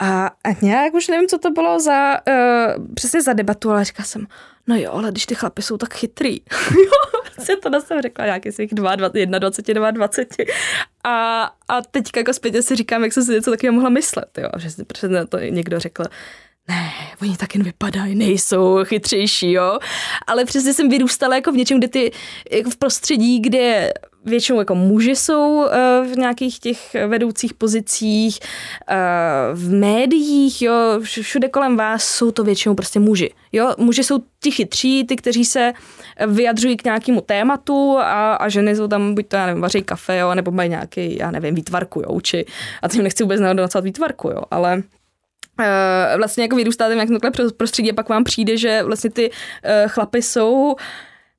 A, 0.00 0.26
a 0.26 0.48
nějak 0.62 0.94
už 0.94 1.08
nevím, 1.08 1.28
co 1.28 1.38
to 1.38 1.50
bylo 1.50 1.80
za, 1.80 2.18
uh, 2.28 2.94
přesně 2.94 3.22
za 3.22 3.32
debatu, 3.32 3.70
ale 3.70 3.84
říkala 3.84 4.04
jsem, 4.04 4.26
no 4.66 4.76
jo, 4.76 4.92
ale 4.92 5.10
když 5.10 5.26
ty 5.26 5.34
chlapy 5.34 5.62
jsou 5.62 5.76
tak 5.76 5.94
chytrý. 5.94 6.36
jo, 6.74 7.22
se 7.44 7.56
to 7.56 7.70
na 7.70 7.80
jsem 7.80 8.02
řekla 8.02 8.24
nějaký 8.24 8.52
svých 8.52 8.74
21, 8.74 9.38
22, 9.38 9.90
20. 9.90 10.36
A, 11.04 11.42
a 11.68 11.82
teďka 11.82 12.20
jako 12.20 12.32
zpětně 12.32 12.62
si 12.62 12.76
říkám, 12.76 13.04
jak 13.04 13.12
jsem 13.12 13.22
si 13.22 13.32
něco 13.32 13.50
takového 13.50 13.74
mohla 13.74 13.90
myslet, 13.90 14.38
jo, 14.38 14.48
že 14.58 14.70
si 14.70 14.84
přesně 14.84 15.26
to 15.26 15.38
někdo 15.38 15.80
řekl, 15.80 16.04
ne, 16.70 16.92
oni 17.22 17.36
tak 17.36 17.54
jen 17.54 17.64
vypadají, 17.64 18.14
nejsou 18.14 18.84
chytřejší, 18.84 19.52
jo. 19.52 19.78
Ale 20.26 20.44
přesně 20.44 20.74
jsem 20.74 20.88
vyrůstala 20.88 21.34
jako 21.34 21.52
v 21.52 21.56
něčem, 21.56 21.78
kde 21.78 21.88
ty, 21.88 22.12
jako 22.50 22.70
v 22.70 22.76
prostředí, 22.76 23.40
kde 23.40 23.92
většinou 24.24 24.58
jako 24.58 24.74
muži 24.74 25.16
jsou 25.16 25.64
eh, 25.64 26.02
v 26.14 26.18
nějakých 26.18 26.58
těch 26.58 26.96
vedoucích 27.06 27.54
pozicích, 27.54 28.38
eh, 28.90 28.96
v 29.54 29.72
médiích, 29.72 30.62
jo, 30.62 30.74
všude 31.02 31.48
kolem 31.48 31.76
vás 31.76 32.04
jsou 32.04 32.30
to 32.30 32.44
většinou 32.44 32.74
prostě 32.74 33.00
muži. 33.00 33.30
Jo, 33.52 33.74
muži 33.78 34.04
jsou 34.04 34.18
ti 34.40 34.50
chytří, 34.50 35.04
ty, 35.04 35.16
kteří 35.16 35.44
se 35.44 35.72
vyjadřují 36.26 36.76
k 36.76 36.84
nějakému 36.84 37.20
tématu 37.20 37.98
a, 37.98 38.34
a 38.34 38.48
ženy 38.48 38.76
jsou 38.76 38.88
tam, 38.88 39.14
buď 39.14 39.28
to, 39.28 39.36
já 39.36 39.46
nevím, 39.46 39.62
vaří 39.62 39.82
kafe, 39.82 40.18
jo, 40.18 40.34
nebo 40.34 40.50
mají 40.50 40.70
nějaký, 40.70 41.18
já 41.18 41.30
nevím, 41.30 41.54
výtvarku, 41.54 42.00
jo, 42.00 42.20
či, 42.20 42.44
a 42.82 42.88
tím 42.88 43.02
nechci 43.02 43.22
vůbec 43.22 43.40
nehodnocovat 43.40 43.84
výtvarku, 43.84 44.28
jo, 44.28 44.42
ale 44.50 44.82
vlastně 46.16 46.44
jako 46.44 46.56
vyrůstáte 46.56 46.94
v 46.94 46.96
nějakém 46.96 47.32
prostředí 47.56 47.90
a 47.90 47.94
pak 47.94 48.08
vám 48.08 48.24
přijde, 48.24 48.56
že 48.56 48.82
vlastně 48.82 49.10
ty 49.10 49.30
uh, 49.30 49.36
chlapy 49.88 50.22
jsou 50.22 50.76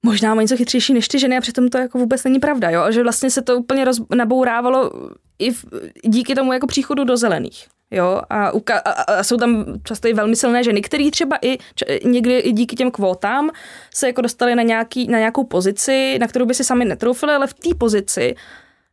možná 0.04 0.34
o 0.34 0.42
něco 0.42 0.58
chytřejší 0.58 0.94
než 0.94 1.08
ty 1.08 1.20
ženy 1.20 1.38
a 1.38 1.42
přitom 1.42 1.70
to 1.70 1.78
jako 1.78 1.98
vůbec 1.98 2.24
není 2.24 2.40
pravda, 2.40 2.70
jo? 2.70 2.92
že 2.92 3.04
vlastně 3.04 3.30
se 3.30 3.42
to 3.42 3.58
úplně 3.58 3.86
roz, 3.86 4.02
nabourávalo 4.16 4.92
i 5.40 5.52
v, 5.52 5.66
díky 6.04 6.36
tomu 6.36 6.54
jako 6.54 6.68
příchodu 6.68 7.04
do 7.04 7.18
zelených. 7.18 7.68
Jo, 7.94 8.22
a, 8.30 8.52
uka- 8.52 8.82
a, 8.86 8.92
a 8.92 9.24
jsou 9.24 9.38
tam 9.38 9.66
často 9.84 10.08
i 10.08 10.14
velmi 10.14 10.36
silné 10.36 10.64
ženy, 10.64 10.82
které 10.82 11.12
třeba 11.12 11.38
i 11.42 11.58
č- 11.76 12.00
někdy 12.04 12.38
i 12.38 12.52
díky 12.52 12.76
těm 12.76 12.92
kvótám 12.92 13.50
se 13.94 14.08
jako 14.08 14.22
dostali 14.22 14.56
na, 14.56 14.64
nějaký, 14.64 15.08
na 15.08 15.18
nějakou 15.18 15.44
pozici, 15.44 16.18
na 16.22 16.28
kterou 16.28 16.46
by 16.46 16.54
si 16.54 16.64
sami 16.64 16.86
netroufili, 16.86 17.34
ale 17.34 17.48
v 17.48 17.54
té 17.54 17.70
pozici, 17.78 18.36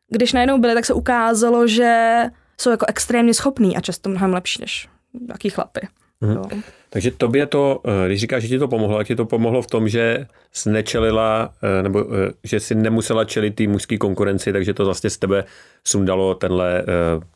když 0.09 0.33
najednou 0.33 0.59
byly, 0.59 0.75
tak 0.75 0.85
se 0.85 0.95
ukázalo, 0.95 1.67
že 1.67 2.23
jsou 2.61 2.71
jako 2.71 2.87
extrémně 2.89 3.35
schopní 3.35 3.77
a 3.77 3.81
často 3.81 4.09
mnohem 4.09 4.33
lepší 4.33 4.61
než 4.61 4.89
jaký 5.29 5.51
chlapy. 5.51 5.89
Mm. 6.21 6.63
Takže 6.91 7.11
tobě 7.11 7.47
to, 7.47 7.81
eh, 7.85 8.07
když 8.07 8.21
říkáš, 8.21 8.43
že 8.43 8.49
ti 8.49 8.59
to 8.59 8.69
pomohlo, 8.69 8.99
tak 8.99 9.07
ti 9.07 9.17
to 9.17 9.25
pomohlo 9.25 9.63
v 9.63 9.67
tom, 9.67 9.89
že 9.89 10.27
jsi 10.53 10.71
nečelila, 10.71 11.53
eh, 11.63 11.83
nebo 11.83 12.01
eh, 12.01 12.33
že 12.45 12.61
si 12.61 12.75
nemusela 12.75 13.25
čelit 13.25 13.55
té 13.55 13.67
mužské 13.67 13.99
konkurenci, 13.99 14.53
takže 14.53 14.75
to 14.75 14.85
vlastně 14.85 15.11
z 15.11 15.19
tebe 15.19 15.45
sundalo 15.85 16.35
tenhle, 16.35 16.85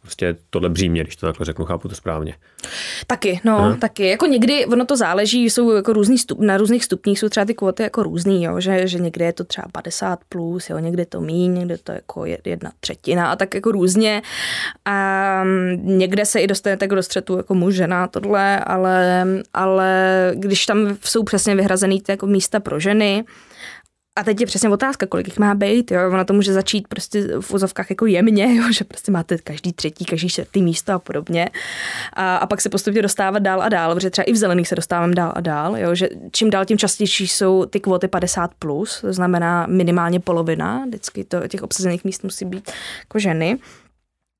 prostě 0.03 0.37
tohle 0.51 0.69
břímě, 0.69 1.03
když 1.03 1.17
to 1.17 1.27
takhle 1.27 1.47
řeknu, 1.47 1.65
chápu 1.65 1.89
to 1.89 1.95
správně. 1.95 2.35
Taky, 3.07 3.41
no, 3.45 3.59
Aha. 3.59 3.77
taky. 3.77 4.09
Jako 4.09 4.27
někdy, 4.27 4.67
ono 4.67 4.85
to 4.85 4.97
záleží, 4.97 5.51
jsou 5.51 5.73
jako 5.73 5.93
různý 5.93 6.19
stup, 6.19 6.41
na 6.41 6.57
různých 6.57 6.85
stupních 6.85 7.19
jsou 7.19 7.29
třeba 7.29 7.47
ty 7.47 7.55
kvóty 7.55 7.83
jako 7.83 8.03
různý, 8.03 8.45
jo, 8.45 8.61
že, 8.61 8.87
že 8.87 8.99
někde 8.99 9.25
je 9.25 9.33
to 9.33 9.45
třeba 9.45 9.67
50 9.73 10.19
plus, 10.29 10.71
jo, 10.71 10.79
někde 10.79 11.07
to 11.07 11.21
míň, 11.21 11.55
někde 11.55 11.79
to 11.79 11.93
jako 11.93 12.25
jedna 12.25 12.71
třetina 12.81 13.33
a 13.33 13.37
tak 13.37 13.55
jako 13.55 13.73
různě. 13.73 14.23
A 14.85 15.45
mm, 15.45 15.99
někde 15.99 16.27
se 16.27 16.41
i 16.41 16.47
dostanete 16.47 16.85
jako 16.85 16.95
do 16.95 17.03
střetu 17.03 17.37
jako 17.37 17.55
muž, 17.55 17.75
žena, 17.75 18.09
tohle, 18.09 18.59
ale 18.59 19.27
ale 19.55 20.33
když 20.35 20.67
tam 20.67 20.97
jsou 21.05 21.23
přesně 21.23 21.55
vyhrazený 21.55 22.01
ty 22.01 22.13
jako 22.13 22.27
místa 22.27 22.61
pro 22.61 22.81
ženy, 22.81 23.25
a 24.17 24.25
teď 24.25 24.41
je 24.41 24.47
přesně 24.47 24.69
otázka, 24.69 25.07
kolik 25.07 25.27
jich 25.27 25.39
má 25.39 25.55
být, 25.55 25.91
jo, 25.91 26.01
ona 26.13 26.25
to 26.25 26.33
může 26.33 26.53
začít 26.53 26.89
prostě 26.89 27.41
v 27.41 27.51
vozovkách 27.51 27.91
jako 27.91 28.07
jemně, 28.07 28.57
jo, 28.57 28.65
že 28.73 28.85
prostě 28.85 29.13
máte 29.13 29.39
každý 29.39 29.73
třetí, 29.73 30.05
každý 30.05 30.29
čtvrtý 30.29 30.63
místo 30.63 30.93
a 30.93 30.99
podobně. 30.99 31.49
A, 32.13 32.37
a 32.37 32.47
pak 32.47 32.61
se 32.61 32.69
postupně 32.69 33.03
dostávat 33.03 33.39
dál 33.39 33.63
a 33.63 33.69
dál, 33.69 33.95
protože 33.95 34.11
třeba 34.11 34.25
i 34.25 34.33
v 34.33 34.37
zelených 34.37 34.69
se 34.69 34.75
dostávám 34.75 35.15
dál 35.15 35.33
a 35.35 35.41
dál, 35.41 35.77
jo, 35.77 35.95
že 35.95 36.09
čím 36.33 36.51
dál 36.51 36.65
tím 36.65 36.79
častější 36.79 37.29
jsou 37.29 37.67
ty 37.67 37.81
kvóty 37.81 38.07
50+, 38.07 38.49
plus, 38.59 39.01
to 39.01 39.13
znamená 39.13 39.67
minimálně 39.67 40.21
polovina, 40.21 40.85
vždycky 40.87 41.25
to, 41.25 41.49
těch 41.49 41.63
obsazených 41.63 42.05
míst 42.05 42.25
musí 42.25 42.45
být 42.45 42.71
jako 42.99 43.19
ženy. 43.19 43.59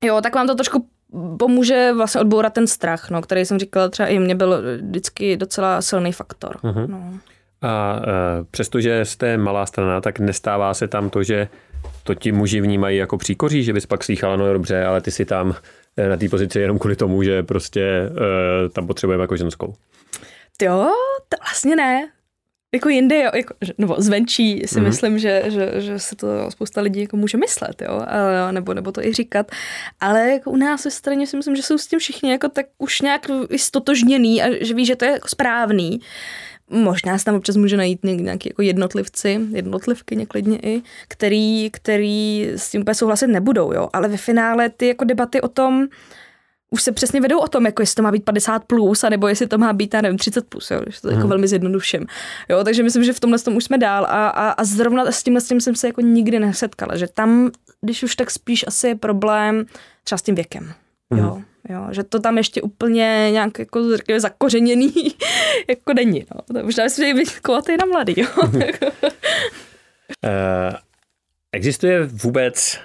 Jo, 0.03 0.21
tak 0.21 0.35
vám 0.35 0.47
to 0.47 0.55
trošku 0.55 0.87
pomůže 1.39 1.91
vlastně 1.95 2.21
odbourat 2.21 2.53
ten 2.53 2.67
strach, 2.67 3.09
no, 3.09 3.21
který 3.21 3.45
jsem 3.45 3.59
říkala, 3.59 3.89
třeba 3.89 4.07
i 4.09 4.19
mě 4.19 4.35
byl 4.35 4.63
vždycky 4.81 5.37
docela 5.37 5.81
silný 5.81 6.11
faktor. 6.11 6.57
Uh-huh. 6.63 6.87
No. 6.87 7.19
A 7.61 8.01
e, 8.07 8.43
přestože 8.51 9.05
jste 9.05 9.37
malá 9.37 9.65
strana, 9.65 10.01
tak 10.01 10.19
nestává 10.19 10.73
se 10.73 10.87
tam 10.87 11.09
to, 11.09 11.23
že 11.23 11.47
to 12.03 12.15
ti 12.15 12.31
muži 12.31 12.61
vnímají 12.61 12.97
jako 12.97 13.17
příkoří, 13.17 13.63
že 13.63 13.73
bys 13.73 13.85
pak 13.85 14.03
slýchala, 14.03 14.35
no 14.35 14.53
dobře, 14.53 14.85
ale 14.85 15.01
ty 15.01 15.11
si 15.11 15.25
tam 15.25 15.55
e, 15.97 16.09
na 16.09 16.17
té 16.17 16.29
pozici 16.29 16.59
jenom 16.59 16.79
kvůli 16.79 16.95
tomu, 16.95 17.23
že 17.23 17.43
prostě 17.43 17.81
e, 17.85 18.69
tam 18.69 18.87
potřebujeme 18.87 19.23
jako 19.23 19.37
ženskou. 19.37 19.73
Jo, 20.61 20.91
to 21.29 21.37
vlastně 21.41 21.75
ne 21.75 22.09
jako 22.73 22.89
jinde, 22.89 23.23
jo, 23.23 23.31
jako, 23.35 23.53
nebo 23.77 23.95
zvenčí 23.97 24.61
si 24.65 24.79
mm. 24.79 24.85
myslím, 24.85 25.19
že, 25.19 25.43
že, 25.47 25.71
že 25.77 25.99
se 25.99 26.15
to 26.15 26.27
spousta 26.51 26.81
lidí 26.81 27.01
jako 27.01 27.17
může 27.17 27.37
myslet, 27.37 27.81
jo, 27.81 28.01
nebo, 28.51 28.73
nebo 28.73 28.91
to 28.91 29.01
i 29.01 29.13
říkat, 29.13 29.51
ale 29.99 30.31
jako 30.31 30.51
u 30.51 30.55
nás 30.55 30.85
ve 30.85 30.91
straně 30.91 31.27
si 31.27 31.37
myslím, 31.37 31.55
že 31.55 31.63
jsou 31.63 31.77
s 31.77 31.87
tím 31.87 31.99
všichni 31.99 32.31
jako 32.31 32.49
tak 32.49 32.65
už 32.77 33.01
nějak 33.01 33.27
stotožněný 33.57 34.43
a 34.43 34.65
že 34.65 34.73
ví, 34.73 34.85
že 34.85 34.95
to 34.95 35.05
je 35.05 35.11
jako 35.11 35.27
správný. 35.27 35.99
Možná 36.69 37.17
se 37.17 37.25
tam 37.25 37.35
občas 37.35 37.55
může 37.55 37.77
najít 37.77 37.99
nějaký 38.03 38.49
jako 38.49 38.61
jednotlivci, 38.61 39.39
jednotlivky 39.51 40.15
něklidně 40.15 40.59
i, 40.63 40.81
který, 41.07 41.69
který 41.71 42.49
s 42.55 42.69
tím 42.69 42.81
úplně 42.81 42.95
souhlasit 42.95 43.27
nebudou, 43.27 43.73
jo, 43.73 43.89
ale 43.93 44.07
ve 44.07 44.17
finále 44.17 44.69
ty 44.69 44.87
jako 44.87 45.03
debaty 45.03 45.41
o 45.41 45.47
tom, 45.47 45.87
už 46.73 46.83
se 46.83 46.91
přesně 46.91 47.21
vedou 47.21 47.39
o 47.39 47.47
tom, 47.47 47.65
jako 47.65 47.81
jestli 47.81 47.95
to 47.95 48.01
má 48.01 48.11
být 48.11 48.25
50 48.25 48.63
plus, 48.63 49.03
anebo 49.03 49.27
jestli 49.27 49.47
to 49.47 49.57
má 49.57 49.73
být, 49.73 49.93
já 49.93 50.01
nevím, 50.01 50.17
30 50.17 50.47
plus, 50.47 50.71
jo, 50.71 50.81
že 50.87 51.01
to 51.01 51.07
jako 51.07 51.19
hmm. 51.19 51.29
velmi 51.29 51.47
zjednoduším. 51.47 52.05
Jo, 52.49 52.63
takže 52.63 52.83
myslím, 52.83 53.03
že 53.03 53.13
v 53.13 53.19
tomhle 53.19 53.39
tom 53.39 53.55
už 53.55 53.63
jsme 53.63 53.77
dál 53.77 54.05
a, 54.05 54.27
a, 54.27 54.49
a 54.49 54.63
zrovna 54.63 55.11
s 55.11 55.23
tímhle 55.23 55.41
s 55.41 55.47
tím 55.47 55.61
jsem 55.61 55.75
se 55.75 55.87
jako 55.87 56.01
nikdy 56.01 56.39
nesetkala, 56.39 56.97
že 56.97 57.07
tam, 57.07 57.51
když 57.81 58.03
už 58.03 58.15
tak 58.15 58.31
spíš 58.31 58.65
asi 58.67 58.87
je 58.87 58.95
problém 58.95 59.65
třeba 60.03 60.17
s 60.17 60.21
tím 60.21 60.35
věkem. 60.35 60.73
Hmm. 61.11 61.23
Jo, 61.23 61.41
jo, 61.69 61.87
že 61.91 62.03
to 62.03 62.19
tam 62.19 62.37
ještě 62.37 62.61
úplně 62.61 63.27
nějak 63.31 63.59
jako 63.59 63.97
řekněme, 63.97 64.19
zakořeněný 64.19 64.93
jako 65.69 65.93
není. 65.93 66.25
No. 66.35 66.41
To 66.41 66.65
možná 66.65 66.83
myslím, 66.83 67.07
že 67.07 67.13
být 67.13 67.39
kvóty 67.39 67.77
na 67.77 67.85
mladý. 67.85 68.13
Jo. 68.17 68.27
uh, 68.43 68.51
existuje 71.51 72.05
vůbec 72.05 72.79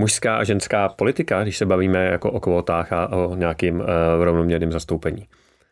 mužská 0.00 0.36
a 0.36 0.44
ženská 0.44 0.88
politika, 0.88 1.42
když 1.42 1.56
se 1.56 1.66
bavíme 1.66 2.04
jako 2.04 2.30
o 2.30 2.40
kvótách 2.40 2.92
a 2.92 3.12
o 3.12 3.34
nějakým 3.34 3.80
uh, 3.80 3.86
rovnoměrným 4.20 4.72
zastoupení? 4.72 5.28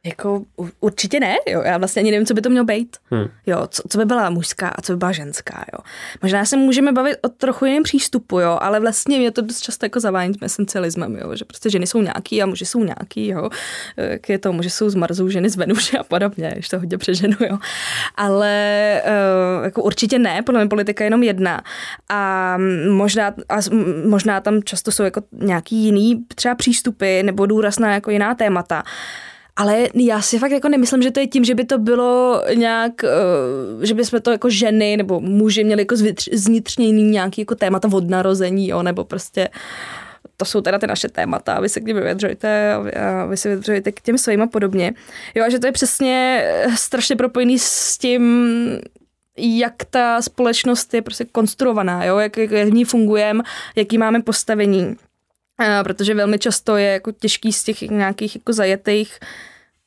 Jako 0.06 0.44
určitě 0.80 1.20
ne, 1.20 1.36
jo. 1.48 1.62
Já 1.64 1.78
vlastně 1.78 2.00
ani 2.00 2.10
nevím, 2.10 2.26
co 2.26 2.34
by 2.34 2.40
to 2.40 2.50
mělo 2.50 2.64
být. 2.64 2.96
Hmm. 3.10 3.28
Jo, 3.46 3.66
co, 3.70 3.82
co, 3.88 3.98
by 3.98 4.04
byla 4.04 4.30
mužská 4.30 4.68
a 4.68 4.82
co 4.82 4.92
by 4.92 4.96
byla 4.96 5.12
ženská, 5.12 5.64
jo. 5.72 5.78
Možná 6.22 6.44
se 6.44 6.56
můžeme 6.56 6.92
bavit 6.92 7.16
o 7.22 7.28
trochu 7.28 7.64
jiném 7.64 7.82
přístupu, 7.82 8.40
jo, 8.40 8.58
ale 8.60 8.80
vlastně 8.80 9.18
mě 9.18 9.30
to 9.30 9.42
dost 9.42 9.60
často 9.60 9.86
jako 9.86 10.00
zavání 10.00 10.34
tím 10.34 10.44
esencialismem, 10.44 11.16
jo, 11.16 11.36
že 11.36 11.44
prostě 11.44 11.70
ženy 11.70 11.86
jsou 11.86 12.02
nějaký 12.02 12.42
a 12.42 12.46
muži 12.46 12.66
jsou 12.66 12.84
nějaký, 12.84 13.28
jo. 13.28 13.48
Jak 13.96 14.28
je 14.28 14.38
to, 14.38 14.52
muži 14.52 14.70
jsou 14.70 14.90
z 14.90 14.94
Marzu, 14.94 15.28
ženy 15.28 15.50
z 15.50 15.56
Venuše 15.56 15.98
a 15.98 16.04
podobně, 16.04 16.50
když 16.54 16.68
to 16.68 16.78
hodně 16.78 16.98
přeženu, 16.98 17.36
jo. 17.40 17.58
Ale 18.14 19.02
uh, 19.58 19.64
jako 19.64 19.82
určitě 19.82 20.18
ne, 20.18 20.42
podle 20.42 20.60
mě 20.60 20.68
politika 20.68 21.04
je 21.04 21.06
jenom 21.06 21.22
jedna. 21.22 21.62
A 22.08 22.56
možná, 22.90 23.34
a 23.48 23.56
možná 24.06 24.40
tam 24.40 24.62
často 24.62 24.92
jsou 24.92 25.02
jako 25.02 25.22
nějaký 25.32 25.76
jiný 25.76 26.24
třeba 26.34 26.54
přístupy 26.54 27.22
nebo 27.22 27.46
důraz 27.46 27.78
na 27.78 27.94
jako 27.94 28.10
jiná 28.10 28.34
témata. 28.34 28.82
Ale 29.58 29.88
já 29.94 30.22
si 30.22 30.38
fakt 30.38 30.50
jako 30.50 30.68
nemyslím, 30.68 31.02
že 31.02 31.10
to 31.10 31.20
je 31.20 31.26
tím, 31.26 31.44
že 31.44 31.54
by 31.54 31.64
to 31.64 31.78
bylo 31.78 32.42
nějak, 32.54 32.92
uh, 33.02 33.82
že 33.84 33.94
by 33.94 34.04
jsme 34.04 34.20
to 34.20 34.30
jako 34.30 34.50
ženy 34.50 34.96
nebo 34.96 35.20
muži 35.20 35.64
měli 35.64 35.82
jako 35.82 35.96
zvnitřněný 36.32 37.02
nějaký 37.02 37.40
jako 37.40 37.54
témata 37.54 37.88
od 37.92 38.10
narození, 38.10 38.68
jo, 38.68 38.82
nebo 38.82 39.04
prostě 39.04 39.48
to 40.36 40.44
jsou 40.44 40.60
teda 40.60 40.78
ty 40.78 40.86
naše 40.86 41.08
témata 41.08 41.54
a 41.54 41.60
vy 41.60 41.68
se 41.68 41.80
k 41.80 41.86
ním 41.86 41.96
vyjadřujete 41.96 42.72
a 42.72 43.26
vy 43.26 43.36
se 43.36 43.48
vyjadřujete 43.48 43.92
k 43.92 44.00
těm 44.00 44.18
svým 44.18 44.42
a 44.42 44.46
podobně. 44.46 44.94
Jo, 45.34 45.44
a 45.44 45.48
že 45.48 45.58
to 45.58 45.66
je 45.66 45.72
přesně 45.72 46.44
strašně 46.76 47.16
propojený 47.16 47.58
s 47.58 47.98
tím, 47.98 48.80
jak 49.36 49.74
ta 49.90 50.22
společnost 50.22 50.94
je 50.94 51.02
prostě 51.02 51.24
konstruovaná, 51.24 52.04
jo, 52.04 52.18
jak, 52.18 52.36
jak 52.36 52.68
v 52.68 52.72
ní 52.72 52.84
fungujeme, 52.84 53.42
jaký 53.76 53.98
máme 53.98 54.22
postavení. 54.22 54.86
Uh, 54.86 54.96
protože 55.84 56.14
velmi 56.14 56.38
často 56.38 56.76
je 56.76 56.86
jako 56.86 57.12
těžký 57.12 57.52
z 57.52 57.62
těch 57.62 57.82
nějakých 57.82 58.36
jako 58.36 58.52
zajetých 58.52 59.18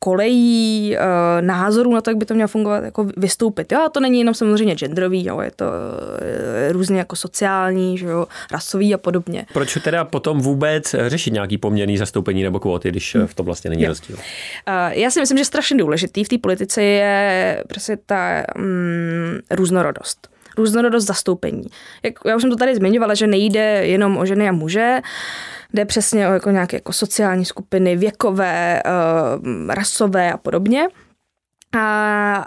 kolejí, 0.03 0.95
uh, 0.97 1.45
názorů 1.45 1.93
na 1.93 2.01
to, 2.01 2.09
jak 2.09 2.17
by 2.17 2.25
to 2.25 2.33
mělo 2.33 2.47
fungovat, 2.47 2.83
jako 2.83 3.07
vystoupit. 3.17 3.71
Jo, 3.71 3.79
a 3.79 3.89
to 3.89 3.99
není 3.99 4.19
jenom 4.19 4.33
samozřejmě 4.33 4.75
genderový, 4.75 5.25
jo, 5.25 5.41
je 5.41 5.51
to 5.55 5.65
uh, 5.65 6.71
různě 6.71 6.97
jako 6.97 7.15
sociální, 7.15 7.97
že 7.97 8.05
jo, 8.05 8.25
rasový 8.51 8.93
a 8.93 8.97
podobně. 8.97 9.45
Proč 9.53 9.77
teda 9.83 10.05
potom 10.05 10.41
vůbec 10.41 10.95
řešit 11.07 11.33
nějaký 11.33 11.57
poměrný 11.57 11.97
zastoupení 11.97 12.43
nebo 12.43 12.59
kvóty, 12.59 12.89
když 12.89 13.17
v 13.25 13.33
tom 13.33 13.45
vlastně 13.45 13.69
není 13.69 13.85
rozdíl? 13.85 14.15
Uh, 14.15 14.91
já 14.91 15.11
si 15.11 15.19
myslím, 15.19 15.37
že 15.37 15.45
strašně 15.45 15.77
důležitý 15.77 16.23
v 16.23 16.29
té 16.29 16.37
politice 16.37 16.83
je 16.83 17.63
prostě 17.67 17.97
ta 18.05 18.43
mm, 18.57 19.39
různorodost 19.51 20.31
různorodost 20.57 21.07
zastoupení. 21.07 21.63
Jak, 22.03 22.13
já 22.25 22.35
už 22.35 22.41
jsem 22.41 22.51
to 22.51 22.57
tady 22.57 22.75
zmiňovala, 22.75 23.13
že 23.13 23.27
nejde 23.27 23.87
jenom 23.87 24.17
o 24.17 24.25
ženy 24.25 24.49
a 24.49 24.51
muže, 24.51 25.01
jde 25.73 25.85
přesně 25.85 26.29
o 26.29 26.31
jako 26.31 26.49
nějaké 26.49 26.77
jako 26.77 26.93
sociální 26.93 27.45
skupiny, 27.45 27.95
věkové, 27.95 28.83
uh, 28.85 29.73
rasové 29.73 30.33
a 30.33 30.37
podobně. 30.37 30.87
A, 31.77 32.45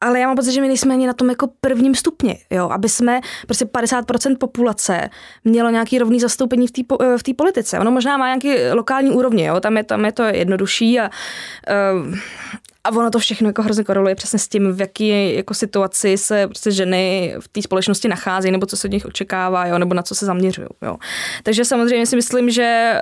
ale 0.00 0.20
já 0.20 0.26
mám 0.26 0.36
pocit, 0.36 0.52
že 0.52 0.60
my 0.60 0.68
nejsme 0.68 0.94
ani 0.94 1.06
na 1.06 1.12
tom 1.12 1.30
jako 1.30 1.48
prvním 1.60 1.94
stupni, 1.94 2.38
jo, 2.50 2.68
aby 2.68 2.88
jsme 2.88 3.20
prostě 3.46 3.64
50% 3.64 4.36
populace 4.38 5.10
mělo 5.44 5.70
nějaký 5.70 5.98
rovný 5.98 6.20
zastoupení 6.20 6.66
v 6.66 6.70
té 6.70 6.82
v 7.18 7.22
té 7.22 7.34
politice. 7.34 7.78
Ono 7.78 7.90
možná 7.90 8.16
má 8.16 8.26
nějaký 8.26 8.72
lokální 8.72 9.10
úrovně, 9.10 9.46
jo, 9.46 9.60
tam 9.60 9.76
je, 9.76 9.84
tam 9.84 10.04
je 10.04 10.12
to 10.12 10.22
jednodušší 10.22 11.00
a 11.00 11.10
uh, 12.04 12.14
a 12.86 12.90
ono 12.90 13.10
to 13.10 13.18
všechno 13.18 13.48
jako 13.48 13.62
hrozně 13.62 13.84
koreluje 13.84 14.14
přesně 14.14 14.38
s 14.38 14.48
tím, 14.48 14.72
v 14.72 14.80
jaký 14.80 15.34
jako 15.34 15.54
situaci 15.54 16.18
se 16.18 16.46
prostě 16.46 16.70
ženy 16.70 17.34
v 17.40 17.48
té 17.48 17.62
společnosti 17.62 18.08
nachází, 18.08 18.50
nebo 18.50 18.66
co 18.66 18.76
se 18.76 18.88
od 18.88 18.90
nich 18.90 19.06
očekává, 19.06 19.66
jo, 19.66 19.78
nebo 19.78 19.94
na 19.94 20.02
co 20.02 20.14
se 20.14 20.26
zaměřují. 20.26 20.68
Jo. 20.82 20.96
Takže 21.42 21.64
samozřejmě 21.64 22.06
si 22.06 22.16
myslím, 22.16 22.50
že 22.50 23.00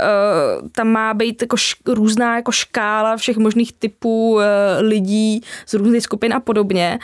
uh, 0.63 0.69
tam 0.69 0.89
má 0.89 1.15
být 1.15 1.43
jako 1.43 1.57
š- 1.57 1.77
různá 1.87 2.37
jako 2.37 2.53
škála 2.53 3.17
všech 3.17 3.37
možných 3.37 3.73
typů 3.73 4.35
uh, 4.35 4.43
lidí 4.81 5.41
z 5.67 5.75
různých 5.75 6.03
skupin 6.03 6.35
a 6.35 6.41
podobně, 6.41 6.99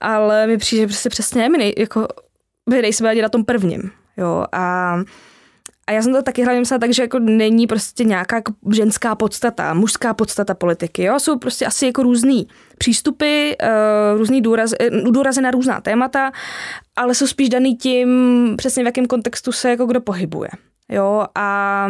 ale 0.00 0.46
mi 0.46 0.58
přijde 0.58 0.86
prostě 0.86 1.08
přesně, 1.08 1.48
my, 1.48 1.58
nej, 1.58 1.74
jako, 1.78 2.08
my 2.70 2.82
nejsme 2.82 3.10
ani 3.10 3.22
na 3.22 3.28
tom 3.28 3.44
prvním. 3.44 3.90
Jo, 4.16 4.44
a 4.52 4.96
a 5.86 5.92
já 5.92 6.02
jsem 6.02 6.12
to 6.12 6.22
taky 6.22 6.42
hlavně 6.42 6.60
myslela 6.60 6.78
tak, 6.78 6.92
že 6.92 7.02
jako 7.02 7.18
není 7.18 7.66
prostě 7.66 8.04
nějaká 8.04 8.36
jako 8.36 8.52
ženská 8.72 9.14
podstata, 9.14 9.74
mužská 9.74 10.14
podstata 10.14 10.54
politiky. 10.54 11.02
Jo? 11.02 11.20
Jsou 11.20 11.38
prostě 11.38 11.66
asi 11.66 11.86
jako 11.86 12.02
různý 12.02 12.48
přístupy, 12.78 13.52
uh, 13.62 14.18
různý 14.18 14.40
důraz, 14.40 14.72
eh, 14.80 14.90
důrazy 14.90 15.40
na 15.40 15.50
různá 15.50 15.80
témata, 15.80 16.32
ale 16.96 17.14
jsou 17.14 17.26
spíš 17.26 17.48
daný 17.48 17.76
tím, 17.76 18.08
přesně 18.56 18.82
v 18.82 18.86
jakém 18.86 19.06
kontextu 19.06 19.52
se 19.52 19.70
jako 19.70 19.86
kdo 19.86 20.00
pohybuje. 20.00 20.50
Jo? 20.88 21.26
A 21.34 21.88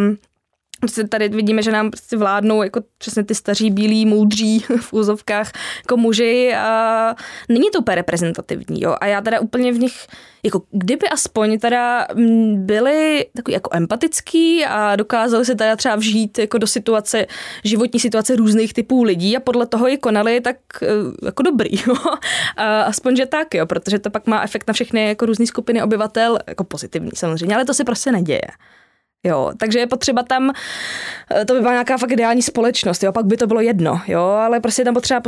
Prostě 0.83 1.09
tady 1.09 1.28
vidíme, 1.28 1.62
že 1.62 1.72
nám 1.72 1.91
prostě 1.91 2.16
vládnou 2.16 2.62
jako 2.62 2.80
přesně 2.99 3.24
ty 3.24 3.35
staří, 3.35 3.70
bílí, 3.70 4.07
moudří 4.07 4.59
v 4.80 4.93
úzovkách 4.93 5.53
jako 5.78 5.97
muži 5.97 6.55
a 6.55 7.14
není 7.49 7.70
to 7.70 7.78
úplně 7.78 7.95
reprezentativní, 7.95 8.83
jo. 8.83 8.97
A 9.01 9.07
já 9.07 9.20
teda 9.20 9.41
úplně 9.41 9.72
v 9.72 9.78
nich, 9.78 10.07
jako 10.43 10.62
kdyby 10.70 11.09
aspoň 11.09 11.59
teda 11.59 12.07
byli 12.55 13.26
takový 13.37 13.53
jako 13.53 13.70
empatický 13.72 14.64
a 14.64 14.97
dokázali 14.97 15.45
se 15.45 15.55
teda 15.55 15.76
třeba 15.76 15.97
vžít 15.97 16.39
jako 16.39 16.59
do 16.59 16.66
situace, 16.66 17.26
životní 17.64 18.01
situace 18.01 18.37
různých 18.37 18.74
typů 18.74 19.03
lidí 19.03 19.37
a 19.37 19.41
podle 19.41 19.66
toho 19.66 19.89
i 19.89 19.99
konali, 19.99 20.41
tak 20.41 20.57
eh, 20.83 20.87
jako 21.24 21.43
dobrý, 21.43 21.70
jo. 21.87 21.95
A 22.57 22.83
aspoň, 22.83 23.16
že 23.16 23.26
tak, 23.26 23.55
jo, 23.55 23.66
protože 23.66 23.99
to 23.99 24.11
pak 24.11 24.26
má 24.26 24.43
efekt 24.43 24.68
na 24.68 24.74
všechny 24.74 25.09
jako 25.09 25.26
různé 25.26 25.47
skupiny 25.47 25.83
obyvatel, 25.83 26.39
jako 26.47 26.64
pozitivní 26.64 27.11
samozřejmě, 27.14 27.55
ale 27.55 27.64
to 27.64 27.74
se 27.74 27.85
prostě 27.85 28.12
neděje. 28.12 28.49
Jo, 29.25 29.53
takže 29.59 29.79
je 29.79 29.87
potřeba 29.87 30.23
tam, 30.23 30.53
eh, 31.31 31.45
to 31.45 31.55
by 31.55 31.61
byla 31.61 31.73
nějaká 31.73 31.99
fakt 31.99 32.12
ideální 32.12 32.43
společnost, 32.43 33.03
jo, 33.03 33.12
pak 33.12 33.27
by 33.27 33.37
to 33.37 33.47
bylo 33.47 33.61
jedno, 33.61 34.01
jo, 34.07 34.23
ale 34.23 34.61
prostě 34.61 34.85
tam 34.85 34.95
potřeba 34.95 35.23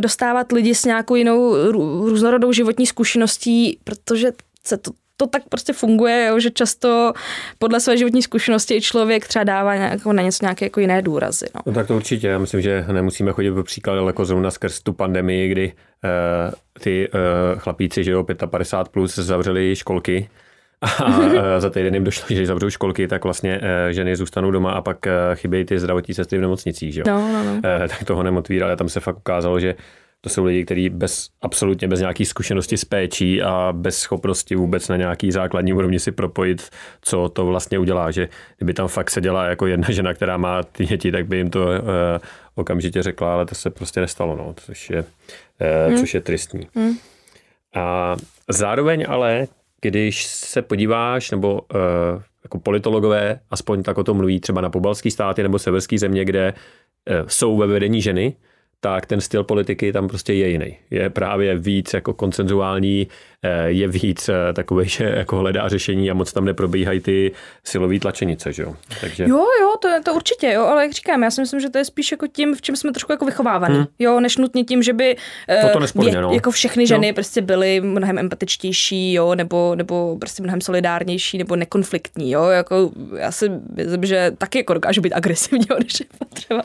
dostávat 0.00 0.52
lidi 0.52 0.74
s 0.74 0.84
nějakou 0.84 1.14
jinou 1.14 1.70
různorodou 1.72 2.52
životní 2.52 2.86
zkušeností, 2.86 3.78
protože 3.84 4.32
se 4.66 4.76
to, 4.76 4.90
to 5.16 5.26
tak 5.26 5.42
prostě 5.48 5.72
funguje, 5.72 6.26
jo, 6.26 6.40
že 6.40 6.50
často 6.50 7.12
podle 7.58 7.80
své 7.80 7.96
životní 7.96 8.22
zkušenosti 8.22 8.80
člověk 8.80 9.28
třeba 9.28 9.44
dává 9.44 9.76
nějakou, 9.76 10.12
na 10.12 10.22
něco 10.22 10.44
nějaké 10.44 10.66
jako 10.66 10.80
jiné 10.80 11.02
důrazy. 11.02 11.46
No. 11.54 11.60
no 11.66 11.72
tak 11.72 11.86
to 11.86 11.96
určitě, 11.96 12.26
já 12.26 12.38
myslím, 12.38 12.60
že 12.60 12.84
nemusíme 12.92 13.32
chodit 13.32 13.52
po 13.52 13.62
příklad 13.62 14.06
jako 14.06 14.24
zrovna 14.24 14.50
skrz 14.50 14.80
tu 14.80 14.92
pandemii, 14.92 15.48
kdy 15.48 15.72
uh, 15.72 16.52
ty 16.80 17.08
uh, 17.08 17.58
chlapíci, 17.58 18.04
že 18.04 18.10
jo, 18.10 18.24
55 18.50 18.92
plus 18.92 19.14
zavřeli 19.14 19.76
školky, 19.76 20.28
a 20.82 21.60
za 21.60 21.70
týden 21.70 21.94
jim 21.94 22.04
došlo, 22.04 22.26
že 22.36 22.46
zavřou 22.46 22.70
školky, 22.70 23.08
tak 23.08 23.24
vlastně 23.24 23.60
eh, 23.62 23.92
ženy 23.92 24.16
zůstanou 24.16 24.50
doma 24.50 24.72
a 24.72 24.80
pak 24.80 25.06
eh, 25.06 25.12
chybějí 25.34 25.64
ty 25.64 25.78
zdravotní 25.78 26.14
sestry 26.14 26.38
v 26.38 26.40
nemocnicích. 26.40 26.94
Že? 26.94 27.02
No, 27.06 27.32
no, 27.32 27.44
no. 27.44 27.60
Tak 27.62 28.04
toho 28.04 28.22
nemotvírali. 28.22 28.76
Tam 28.76 28.88
se 28.88 29.00
fakt 29.00 29.16
ukázalo, 29.16 29.60
že 29.60 29.74
to 30.20 30.28
jsou 30.28 30.44
lidi, 30.44 30.64
kteří 30.64 30.88
bez, 30.88 31.28
absolutně 31.42 31.88
bez 31.88 32.00
nějaké 32.00 32.24
zkušenosti 32.24 32.76
s 32.76 32.84
péčí 32.84 33.42
a 33.42 33.72
bez 33.76 33.98
schopnosti 33.98 34.56
vůbec 34.56 34.88
na 34.88 34.96
nějaký 34.96 35.32
základní 35.32 35.72
úrovni 35.72 35.98
si 35.98 36.12
propojit, 36.12 36.70
co 37.02 37.28
to 37.28 37.46
vlastně 37.46 37.78
udělá. 37.78 38.10
Že 38.10 38.28
kdyby 38.56 38.74
tam 38.74 38.88
fakt 38.88 39.10
seděla 39.10 39.44
jako 39.44 39.66
jedna 39.66 39.90
žena, 39.90 40.14
která 40.14 40.36
má 40.36 40.62
ty 40.62 40.86
děti, 40.86 41.12
tak 41.12 41.26
by 41.26 41.36
jim 41.36 41.50
to 41.50 41.66
uh, 41.66 41.72
okamžitě 42.54 43.02
řekla, 43.02 43.32
ale 43.32 43.46
to 43.46 43.54
se 43.54 43.70
prostě 43.70 44.00
nestalo, 44.00 44.36
no, 44.36 44.54
což, 44.56 44.90
je, 44.90 45.00
uh, 45.00 45.88
hmm. 45.88 45.98
což 45.98 46.14
je 46.14 46.20
tristní. 46.20 46.66
Hmm. 46.74 46.94
A 47.74 48.16
zároveň 48.48 49.04
ale 49.08 49.46
když 49.80 50.24
se 50.26 50.62
podíváš, 50.62 51.30
nebo 51.30 51.60
uh, 51.74 52.22
jako 52.44 52.58
politologové 52.58 53.40
aspoň 53.50 53.82
tak 53.82 53.98
o 53.98 54.04
tom 54.04 54.16
mluví 54.16 54.40
třeba 54.40 54.60
na 54.60 54.70
pobalský 54.70 55.10
státy 55.10 55.42
nebo 55.42 55.58
severský 55.58 55.98
země, 55.98 56.24
kde 56.24 56.54
uh, 56.54 57.28
jsou 57.28 57.56
ve 57.56 57.66
vedení 57.66 58.02
ženy, 58.02 58.36
tak 58.80 59.06
ten 59.06 59.20
styl 59.20 59.44
politiky 59.44 59.92
tam 59.92 60.08
prostě 60.08 60.32
je 60.32 60.48
jiný. 60.48 60.76
Je 60.90 61.10
právě 61.10 61.58
víc 61.58 61.94
jako 61.94 62.14
koncenzuální, 62.14 63.06
je 63.66 63.88
víc 63.88 64.28
eh, 64.28 64.52
takový, 64.52 64.88
že 64.88 65.04
jako 65.04 65.36
hledá 65.36 65.68
řešení 65.68 66.10
a 66.10 66.14
moc 66.14 66.32
tam 66.32 66.44
neprobíhají 66.44 67.00
ty 67.00 67.32
silový 67.64 68.00
tlačenice, 68.00 68.52
že 68.52 68.62
jo? 68.62 68.76
Takže... 69.00 69.24
Jo, 69.28 69.46
jo, 69.60 69.74
to, 69.82 69.88
to 70.04 70.14
určitě, 70.14 70.52
jo, 70.52 70.64
ale 70.64 70.82
jak 70.82 70.92
říkám, 70.92 71.22
já 71.22 71.30
si 71.30 71.40
myslím, 71.40 71.60
že 71.60 71.70
to 71.70 71.78
je 71.78 71.84
spíš 71.84 72.12
jako 72.12 72.26
tím, 72.26 72.54
v 72.54 72.62
čem 72.62 72.76
jsme 72.76 72.92
trošku 72.92 73.12
jako 73.12 73.24
vychovávaní, 73.24 73.76
hmm. 73.76 73.86
jo, 73.98 74.20
než 74.20 74.36
nutně 74.36 74.64
tím, 74.64 74.82
že 74.82 74.92
by 74.92 75.16
to 75.62 75.68
to 75.72 75.80
nesporně, 75.80 76.10
je, 76.10 76.22
no. 76.22 76.32
jako 76.32 76.50
všechny 76.50 76.86
ženy 76.86 77.08
no. 77.08 77.14
prostě 77.14 77.40
byly 77.40 77.80
mnohem 77.80 78.18
empatičtější, 78.18 79.12
jo, 79.12 79.34
nebo, 79.34 79.74
nebo 79.74 80.16
prostě 80.20 80.42
mnohem 80.42 80.60
solidárnější, 80.60 81.38
nebo 81.38 81.56
nekonfliktní, 81.56 82.30
jo, 82.30 82.44
jako 82.44 82.90
já 83.16 83.32
si 83.32 83.50
myslím, 83.74 84.04
že 84.04 84.32
taky 84.38 84.58
jako 84.58 84.74
dokážu 84.74 85.00
být 85.00 85.12
agresivní, 85.12 85.64
jo, 85.70 85.76
když 85.78 86.00
je 86.00 86.06
potřeba. 86.18 86.62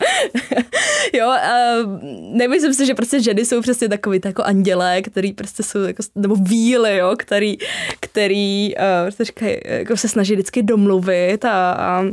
jo, 1.13 1.27
uh, 1.27 1.99
nemyslím 2.37 2.73
si, 2.73 2.85
že 2.85 2.95
prostě 2.95 3.21
ženy 3.21 3.45
jsou 3.45 3.61
přesně 3.61 3.89
takový 3.89 4.19
jako 4.25 4.43
andělé, 4.43 5.01
který 5.01 5.33
prostě 5.33 5.63
jsou 5.63 5.79
jako, 5.79 6.03
nebo 6.15 6.35
víly, 6.65 6.97
jo, 6.97 7.15
který, 7.17 7.57
který 7.99 8.75
uh, 8.75 9.09
říkají, 9.19 9.57
jako 9.65 9.97
se 9.97 10.07
snaží 10.07 10.33
vždycky 10.33 10.63
domluvit 10.63 11.45
a, 11.45 11.71
a 11.71 12.03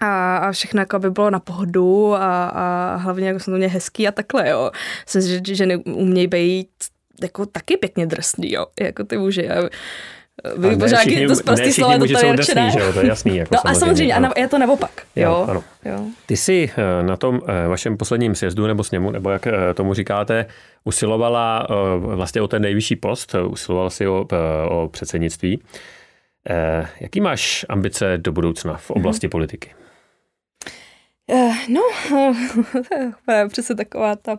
a, 0.00 0.36
a 0.36 0.52
všechno 0.52 0.80
jako 0.80 0.98
by 0.98 1.10
bylo 1.10 1.30
na 1.30 1.40
pohodu 1.40 2.14
a, 2.14 2.48
a 2.48 2.96
hlavně 2.96 3.26
jako 3.28 3.40
samozřejmě 3.40 3.68
hezký 3.68 4.08
a 4.08 4.12
takhle, 4.12 4.48
jo. 4.48 4.70
Myslím, 5.04 5.42
že 5.46 5.54
ženy 5.54 5.76
umějí 5.76 6.26
být 6.26 6.68
jako 7.22 7.46
taky 7.46 7.76
pěkně 7.76 8.06
drsný, 8.06 8.52
jo, 8.52 8.66
jako 8.80 9.04
ty 9.04 9.18
muži. 9.18 9.48
Vy 10.56 10.76
pořád 10.76 10.98
všichni, 10.98 11.26
to 11.26 11.36
zprostý 11.36 11.62
všichni 11.62 11.82
slova, 11.84 11.94
to 11.98 11.98
tady 12.54 12.70
že 12.70 12.78
jo, 12.80 12.92
to 12.92 13.00
je 13.00 13.06
jasný. 13.06 13.36
Jako 13.36 13.54
No 13.64 13.70
a 13.70 13.74
samozřejmě, 13.74 14.14
a 14.14 14.16
ano. 14.16 14.28
na, 14.28 14.42
je 14.42 14.48
to 14.48 14.58
naopak. 14.58 14.90
Jo, 15.16 15.30
Jo, 15.30 15.46
ano. 15.50 15.64
jo. 15.84 16.00
Ty 16.26 16.36
jsi 16.36 16.70
eh, 16.76 17.02
na 17.02 17.16
tom 17.16 17.40
eh, 17.64 17.68
vašem 17.68 17.96
posledním 17.96 18.34
sjezdu 18.34 18.66
nebo 18.66 18.84
sněmu, 18.84 19.10
nebo 19.10 19.30
jak 19.30 19.46
eh, 19.46 19.74
tomu 19.74 19.94
říkáte, 19.94 20.46
usilovala 20.84 21.66
vlastně 21.98 22.42
o 22.42 22.48
ten 22.48 22.62
nejvyšší 22.62 22.96
post, 22.96 23.34
usilovala 23.48 23.90
si 23.90 24.08
o, 24.08 24.26
o 24.68 24.88
předsednictví. 24.88 25.62
Jaký 27.00 27.20
máš 27.20 27.66
ambice 27.68 28.18
do 28.18 28.32
budoucna 28.32 28.76
v 28.76 28.90
oblasti 28.90 29.26
Mhm. 29.26 29.30
politiky? 29.30 29.74
No, 31.68 31.80
to 33.26 33.32
je 33.32 33.48
přesně 33.48 33.74
taková 33.74 34.16
ta 34.16 34.38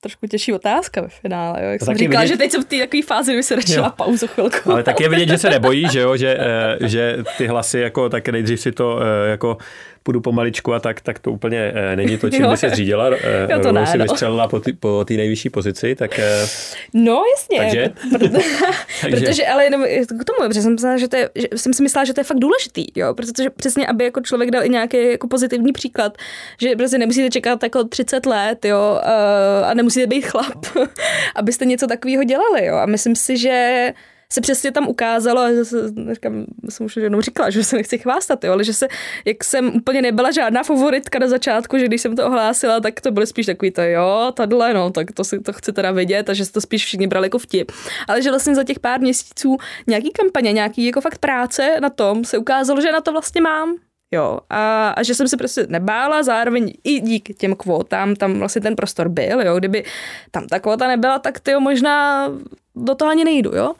trošku 0.00 0.26
těžší 0.26 0.52
otázka 0.52 1.00
ve 1.00 1.08
finále. 1.08 1.64
Jo. 1.64 1.70
Jak 1.70 1.78
To 1.78 1.84
jsem 1.84 1.94
říkala, 1.96 2.20
vidět- 2.24 2.32
že 2.34 2.38
teď 2.38 2.50
jsem 2.50 2.62
v 2.62 2.66
té 2.66 2.78
takové 2.78 3.02
fázi, 3.02 3.32
kdy 3.32 3.42
se 3.42 3.56
radšila 3.56 3.86
Jo. 3.86 3.92
pauzu 3.96 4.26
chvilku. 4.26 4.72
Ale 4.72 4.82
tak 4.82 5.00
je 5.00 5.08
vidět, 5.08 5.28
že 5.28 5.38
se 5.38 5.50
nebojí, 5.50 5.88
že 5.92 6.00
jo, 6.00 6.16
že, 6.16 6.36
eh, 6.40 6.76
že 6.88 7.16
ty 7.38 7.46
hlasy 7.46 7.78
jako 7.78 8.08
tak 8.08 8.28
nejdřív 8.28 8.60
si 8.60 8.72
to 8.72 9.00
eh, 9.02 9.30
jako 9.30 9.56
půjdu 10.02 10.20
pomaličku 10.20 10.74
a 10.74 10.80
tak, 10.80 11.00
tak 11.00 11.18
to 11.18 11.32
úplně 11.32 11.72
eh, 11.74 11.96
není 11.96 12.18
to, 12.18 12.30
čím 12.30 12.50
by 12.50 12.56
se 12.56 12.70
zřídila. 12.70 13.10
eh, 13.22 13.48
Jo, 13.52 13.60
to 13.62 13.72
ne, 13.72 13.86
si 13.86 13.98
no. 13.98 14.04
vystřelila 14.04 14.48
po 14.48 14.60
té 14.60 14.72
po 14.72 15.04
nejvyšší 15.10 15.50
pozici, 15.50 15.94
tak 15.94 16.18
eh, 16.18 16.46
No, 16.94 17.22
jasně. 17.36 17.58
Takže? 17.58 17.90
Proto, 18.18 18.38
Takže? 19.00 19.26
protože, 19.26 19.46
ale 19.46 19.64
jenom 19.64 19.84
k 20.06 20.24
tomu, 20.24 20.48
protože 20.48 20.62
jsem, 20.62 20.72
myslela, 20.72 20.96
že 20.96 21.08
to 21.08 21.16
je, 21.16 21.30
že 21.34 21.48
jsem 21.56 21.74
si 21.74 21.82
myslela, 21.82 22.04
že 22.04 22.14
to 22.14 22.20
je 22.20 22.24
fakt 22.24 22.38
důležitý, 22.38 22.86
jo, 22.96 23.14
protože 23.14 23.50
přesně, 23.50 23.86
aby 23.86 24.04
jako 24.04 24.20
člověk 24.20 24.50
dal 24.50 24.64
i 24.64 24.68
nějaký 24.68 25.10
jako 25.10 25.28
pozitivní 25.28 25.72
příklad, 25.72 26.18
že 26.60 26.76
prostě 26.76 26.98
nemusíte 26.98 27.30
čekat 27.30 27.62
jako 27.62 27.84
30 27.84 28.26
let, 28.26 28.64
jo, 28.64 29.00
a 29.64 29.74
nemusíte 29.74 30.06
být 30.06 30.22
chlap, 30.22 30.66
abyste 31.34 31.64
něco 31.64 31.86
takového 31.86 32.24
dělali, 32.24 32.66
jo, 32.66 32.76
a 32.76 32.86
myslím 32.86 33.16
si, 33.16 33.36
že 33.36 33.92
se 34.32 34.40
přesně 34.40 34.72
tam 34.72 34.88
ukázalo, 34.88 35.40
a 35.40 35.52
zase, 35.54 35.76
říkám, 36.12 36.44
jsem 36.68 36.86
už 36.86 36.96
jednou 36.96 37.20
říkala, 37.20 37.50
že 37.50 37.64
se 37.64 37.76
nechci 37.76 37.98
chvástat, 37.98 38.44
jo, 38.44 38.52
ale 38.52 38.64
že 38.64 38.74
se, 38.74 38.88
jak 39.24 39.44
jsem 39.44 39.74
úplně 39.74 40.02
nebyla 40.02 40.30
žádná 40.30 40.62
favoritka 40.62 41.18
na 41.18 41.28
začátku, 41.28 41.78
že 41.78 41.84
když 41.84 42.00
jsem 42.00 42.16
to 42.16 42.26
ohlásila, 42.26 42.80
tak 42.80 43.00
to 43.00 43.10
byly 43.10 43.26
spíš 43.26 43.46
takový 43.46 43.70
to, 43.70 43.82
jo, 43.82 44.32
tadle, 44.34 44.74
no, 44.74 44.90
tak 44.90 45.12
to 45.12 45.24
si 45.24 45.40
to 45.40 45.52
chci 45.52 45.72
teda 45.72 45.90
vidět 45.90 46.30
a 46.30 46.34
že 46.34 46.44
se 46.44 46.52
to 46.52 46.60
spíš 46.60 46.84
všichni 46.84 47.06
brali 47.06 47.26
jako 47.26 47.38
vtip. 47.38 47.72
Ale 48.08 48.22
že 48.22 48.30
vlastně 48.30 48.54
za 48.54 48.64
těch 48.64 48.78
pár 48.78 49.00
měsíců 49.00 49.56
nějaký 49.86 50.10
kampaně, 50.10 50.52
nějaký 50.52 50.86
jako 50.86 51.00
fakt 51.00 51.18
práce 51.18 51.76
na 51.80 51.90
tom 51.90 52.24
se 52.24 52.38
ukázalo, 52.38 52.80
že 52.80 52.92
na 52.92 53.00
to 53.00 53.12
vlastně 53.12 53.40
mám. 53.40 53.76
Jo, 54.14 54.38
a, 54.50 54.88
a 54.88 55.02
že 55.02 55.14
jsem 55.14 55.28
se 55.28 55.36
prostě 55.36 55.66
nebála, 55.68 56.22
zároveň 56.22 56.72
i 56.84 57.00
díky 57.00 57.34
těm 57.34 57.54
kvótám 57.54 58.16
tam 58.16 58.38
vlastně 58.38 58.62
ten 58.62 58.76
prostor 58.76 59.08
byl, 59.08 59.40
jo, 59.40 59.58
kdyby 59.58 59.84
tam 60.30 60.46
ta 60.46 60.58
kvóta 60.58 60.88
nebyla, 60.88 61.18
tak 61.18 61.40
ty 61.40 61.54
možná 61.54 62.28
do 62.76 62.94
toho 62.94 63.10
ani 63.10 63.24
nejdu, 63.24 63.56
jo. 63.56 63.74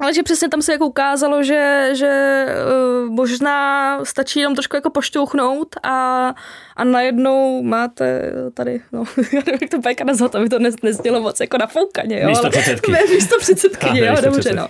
Ale 0.00 0.14
že 0.14 0.22
přesně 0.22 0.48
tam 0.48 0.62
se 0.62 0.72
jako 0.72 0.86
ukázalo, 0.86 1.42
že, 1.42 1.90
že 1.92 2.46
uh, 2.46 3.10
možná 3.10 4.04
stačí 4.04 4.40
jenom 4.40 4.54
trošku 4.54 4.76
jako 4.76 4.90
pošťouchnout 4.90 5.76
a, 5.82 6.34
a 6.76 6.84
najednou 6.84 7.62
máte 7.62 8.32
tady, 8.54 8.80
no, 8.92 9.04
já 9.32 9.42
nevím, 9.46 9.58
jak 9.60 9.70
to 9.70 9.78
bajka 9.78 10.04
nazvat, 10.04 10.34
aby 10.34 10.48
to 10.48 10.58
ne, 10.58 10.70
nezdělo 10.82 11.20
moc 11.20 11.40
jako 11.40 11.58
nafoukaně, 11.58 12.20
jo. 12.20 12.28
Místo 12.28 12.50
předsedkyně. 12.50 12.98
Ne, 12.98 13.04
místo 13.14 13.38
předsedkyně, 13.38 14.00
jo, 14.06 14.14
dobře, 14.14 14.30
předsedkyně. 14.30 14.60
no. 14.60 14.68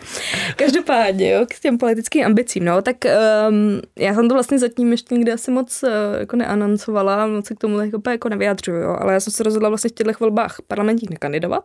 Každopádně, 0.56 1.30
jo, 1.30 1.46
k 1.50 1.60
těm 1.60 1.78
politickým 1.78 2.26
ambicím, 2.26 2.64
no, 2.64 2.82
tak 2.82 2.96
um, 3.48 3.80
já 3.98 4.14
jsem 4.14 4.28
to 4.28 4.34
vlastně 4.34 4.58
zatím 4.58 4.90
ještě 4.90 5.14
nikdy 5.14 5.32
asi 5.32 5.50
moc 5.50 5.82
uh, 5.82 5.90
jako 6.18 6.36
neanoncovala, 6.36 7.26
moc 7.26 7.46
se 7.46 7.54
k 7.54 7.58
tomu 7.58 7.80
jako, 7.80 8.10
jako 8.10 8.28
nevyjadřuju, 8.28 8.78
jo, 8.78 8.96
ale 9.00 9.12
já 9.12 9.20
jsem 9.20 9.32
se 9.32 9.42
rozhodla 9.42 9.68
vlastně 9.68 9.90
v 9.90 9.92
těchto 9.92 10.12
volbách 10.20 10.56
parlamentních 10.68 11.10
nekandidovat. 11.10 11.64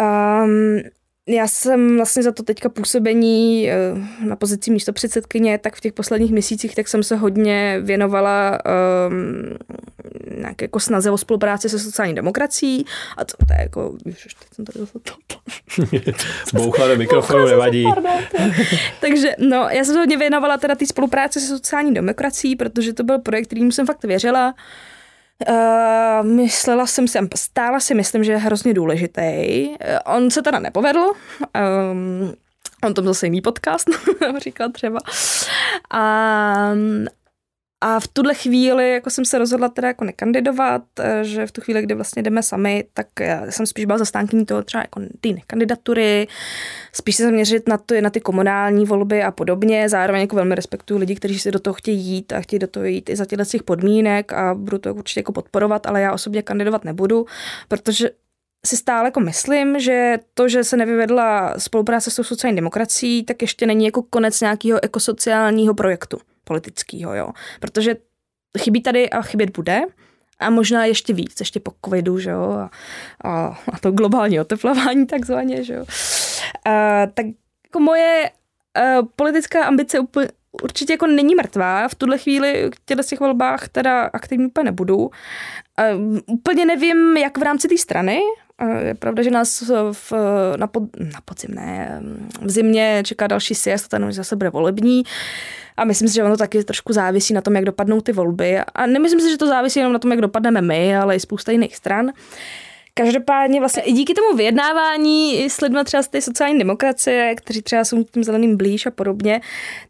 Um, 0.00 0.80
já 1.28 1.48
jsem 1.48 1.96
vlastně 1.96 2.22
za 2.22 2.32
to 2.32 2.42
teďka 2.42 2.68
působení 2.68 3.70
eh, 3.70 3.76
na 4.24 4.36
pozici 4.36 4.70
místo 4.70 4.92
předsedkyně, 4.92 5.58
tak 5.58 5.76
v 5.76 5.80
těch 5.80 5.92
posledních 5.92 6.32
měsících 6.32 6.74
tak 6.74 6.88
jsem 6.88 7.02
se 7.02 7.16
hodně 7.16 7.80
věnovala 7.82 8.58
um, 9.08 9.56
nějaké 10.38 10.64
jako 10.64 10.80
snaze 10.80 11.10
o 11.10 11.18
spolupráci 11.18 11.68
se 11.68 11.78
sociální 11.78 12.14
demokracií 12.14 12.84
a 13.16 13.24
to, 13.24 13.36
to 13.36 13.54
je 13.58 13.62
jako, 13.62 13.90
už 13.90 14.34
teď 14.34 14.48
jsem 14.54 14.64
tady 14.64 14.78
zase 14.78 14.98
to, 14.98 15.12
bouchla 16.54 16.88
do 16.88 16.96
mikrofonu, 16.96 17.46
nevadí. 17.46 17.84
Takže 19.00 19.34
no, 19.38 19.68
já 19.70 19.84
jsem 19.84 19.94
se 19.94 19.98
hodně 19.98 20.16
věnovala 20.16 20.58
teda 20.58 20.74
té 20.74 20.86
spolupráci 20.86 21.40
se 21.40 21.46
sociální 21.46 21.94
demokracií, 21.94 22.56
protože 22.56 22.92
to 22.92 23.04
byl 23.04 23.18
projekt, 23.18 23.46
kterým 23.46 23.72
jsem 23.72 23.86
fakt 23.86 24.04
věřila. 24.04 24.48
Uh, 24.48 24.54
myslela 26.22 26.86
jsem 26.86 27.08
si, 27.08 27.18
stála 27.36 27.80
si 27.80 27.94
myslím, 27.94 28.24
že 28.24 28.32
je 28.32 28.38
hrozně 28.38 28.74
důležitý. 28.74 29.66
Uh, 29.68 29.74
on 30.14 30.30
se 30.30 30.42
teda 30.42 30.58
nepovedl. 30.58 31.12
Um, 31.90 32.34
on 32.84 32.94
tam 32.94 33.04
zase 33.04 33.26
jiný 33.26 33.40
podcast, 33.40 33.90
říkal 34.38 34.70
třeba. 34.70 34.98
A, 35.90 36.70
a 37.86 38.00
v 38.00 38.08
tuhle 38.08 38.34
chvíli 38.34 38.92
jako 38.92 39.10
jsem 39.10 39.24
se 39.24 39.38
rozhodla 39.38 39.68
teda 39.68 39.88
jako 39.88 40.04
nekandidovat, 40.04 40.82
eh, 41.00 41.24
že 41.24 41.46
v 41.46 41.52
tu 41.52 41.60
chvíli, 41.60 41.82
kdy 41.82 41.94
vlastně 41.94 42.22
jdeme 42.22 42.42
sami, 42.42 42.84
tak 42.94 43.06
jsem 43.48 43.66
spíš 43.66 43.84
byla 43.84 43.98
zastánkyní 43.98 44.46
toho 44.46 44.62
třeba 44.62 44.82
jako 44.82 45.00
ty 45.20 45.32
nekandidatury, 45.32 46.28
spíš 46.92 47.16
se 47.16 47.22
zaměřit 47.22 47.68
na, 47.68 47.78
to, 47.78 48.00
na 48.00 48.10
ty 48.10 48.20
komunální 48.20 48.84
volby 48.84 49.22
a 49.22 49.30
podobně. 49.30 49.88
Zároveň 49.88 50.20
jako 50.20 50.36
velmi 50.36 50.54
respektuju 50.54 51.00
lidi, 51.00 51.14
kteří 51.14 51.38
si 51.38 51.50
do 51.50 51.58
toho 51.58 51.74
chtějí 51.74 52.00
jít 52.00 52.32
a 52.32 52.40
chtějí 52.40 52.60
do 52.60 52.66
toho 52.66 52.86
jít 52.86 53.10
i 53.10 53.16
za 53.16 53.24
těchto 53.24 53.44
těch 53.44 53.62
podmínek 53.62 54.32
a 54.32 54.54
budu 54.54 54.78
to 54.78 54.94
určitě 54.94 55.20
jako 55.20 55.32
podporovat, 55.32 55.86
ale 55.86 56.00
já 56.00 56.12
osobně 56.12 56.42
kandidovat 56.42 56.84
nebudu, 56.84 57.26
protože 57.68 58.10
si 58.66 58.76
stále 58.76 59.06
jako 59.08 59.20
myslím, 59.20 59.80
že 59.80 60.18
to, 60.34 60.48
že 60.48 60.64
se 60.64 60.76
nevyvedla 60.76 61.54
spolupráce 61.58 62.10
s 62.10 62.16
tou 62.16 62.22
sociální 62.22 62.56
demokracií, 62.56 63.24
tak 63.24 63.42
ještě 63.42 63.66
není 63.66 63.84
jako 63.84 64.02
konec 64.02 64.40
nějakého 64.40 64.84
ekosociálního 64.84 65.74
projektu 65.74 66.18
politického, 66.44 67.14
jo. 67.14 67.28
Protože 67.60 67.96
chybí 68.58 68.82
tady 68.82 69.10
a 69.10 69.22
chybět 69.22 69.50
bude 69.50 69.82
a 70.38 70.50
možná 70.50 70.84
ještě 70.84 71.12
víc, 71.12 71.40
ještě 71.40 71.60
po 71.60 71.72
covidu, 71.84 72.18
že 72.18 72.30
jo, 72.30 72.52
a, 72.52 72.70
a, 73.24 73.58
a 73.72 73.78
to 73.78 73.92
globální 73.92 74.40
oteplování 74.40 75.06
takzvaně, 75.16 75.64
že 75.64 75.74
jo. 75.74 75.84
A, 76.64 77.06
tak 77.06 77.26
jako 77.66 77.80
moje 77.80 78.30
a, 78.74 79.02
politická 79.16 79.64
ambice 79.64 79.98
úplně, 79.98 80.28
určitě 80.62 80.92
jako 80.92 81.06
není 81.06 81.34
mrtvá. 81.34 81.88
V 81.88 81.94
tuhle 81.94 82.18
chvíli 82.18 82.70
v 82.74 82.84
těchto 82.84 83.02
těch 83.02 83.20
volbách 83.20 83.68
teda 83.68 84.02
aktivní 84.02 84.46
úplně 84.46 84.64
nebudu. 84.64 85.10
A, 85.76 85.82
úplně 86.26 86.66
nevím, 86.66 87.16
jak 87.16 87.38
v 87.38 87.42
rámci 87.42 87.68
té 87.68 87.78
strany. 87.78 88.20
A 88.58 88.64
Je 88.64 88.94
pravda, 88.94 89.22
že 89.22 89.30
nás 89.30 89.70
v, 89.92 90.12
na, 90.56 90.66
pod, 90.66 90.82
na 90.98 91.20
podzim, 91.24 91.54
ne, 91.54 92.02
v 92.40 92.50
zimě 92.50 93.02
čeká 93.06 93.26
další 93.26 93.54
sjezd, 93.54 93.88
ten 93.88 94.04
už 94.04 94.14
zase 94.14 94.36
bude 94.36 94.50
volební. 94.50 95.02
A 95.76 95.84
myslím 95.84 96.08
si, 96.08 96.14
že 96.14 96.24
ono 96.24 96.36
taky 96.36 96.64
trošku 96.64 96.92
závisí 96.92 97.34
na 97.34 97.40
tom, 97.40 97.56
jak 97.56 97.64
dopadnou 97.64 98.00
ty 98.00 98.12
volby. 98.12 98.58
A 98.74 98.86
nemyslím 98.86 99.20
si, 99.20 99.30
že 99.30 99.38
to 99.38 99.46
závisí 99.46 99.78
jenom 99.78 99.92
na 99.92 99.98
tom, 99.98 100.10
jak 100.10 100.20
dopadneme 100.20 100.62
my, 100.62 100.96
ale 100.96 101.16
i 101.16 101.20
spousta 101.20 101.52
jiných 101.52 101.76
stran. 101.76 102.12
Každopádně 102.96 103.60
vlastně 103.60 103.82
i 103.82 103.92
díky 103.92 104.14
tomu 104.14 104.36
vyjednávání 104.36 105.38
i 105.40 105.50
s 105.50 105.60
lidmi 105.60 105.80
třeba 105.84 106.02
z 106.02 106.08
té 106.08 106.20
sociální 106.20 106.58
demokracie, 106.58 107.34
kteří 107.34 107.62
třeba 107.62 107.84
jsou 107.84 108.04
tím 108.04 108.24
zeleným 108.24 108.56
blíž 108.56 108.86
a 108.86 108.90
podobně, 108.90 109.40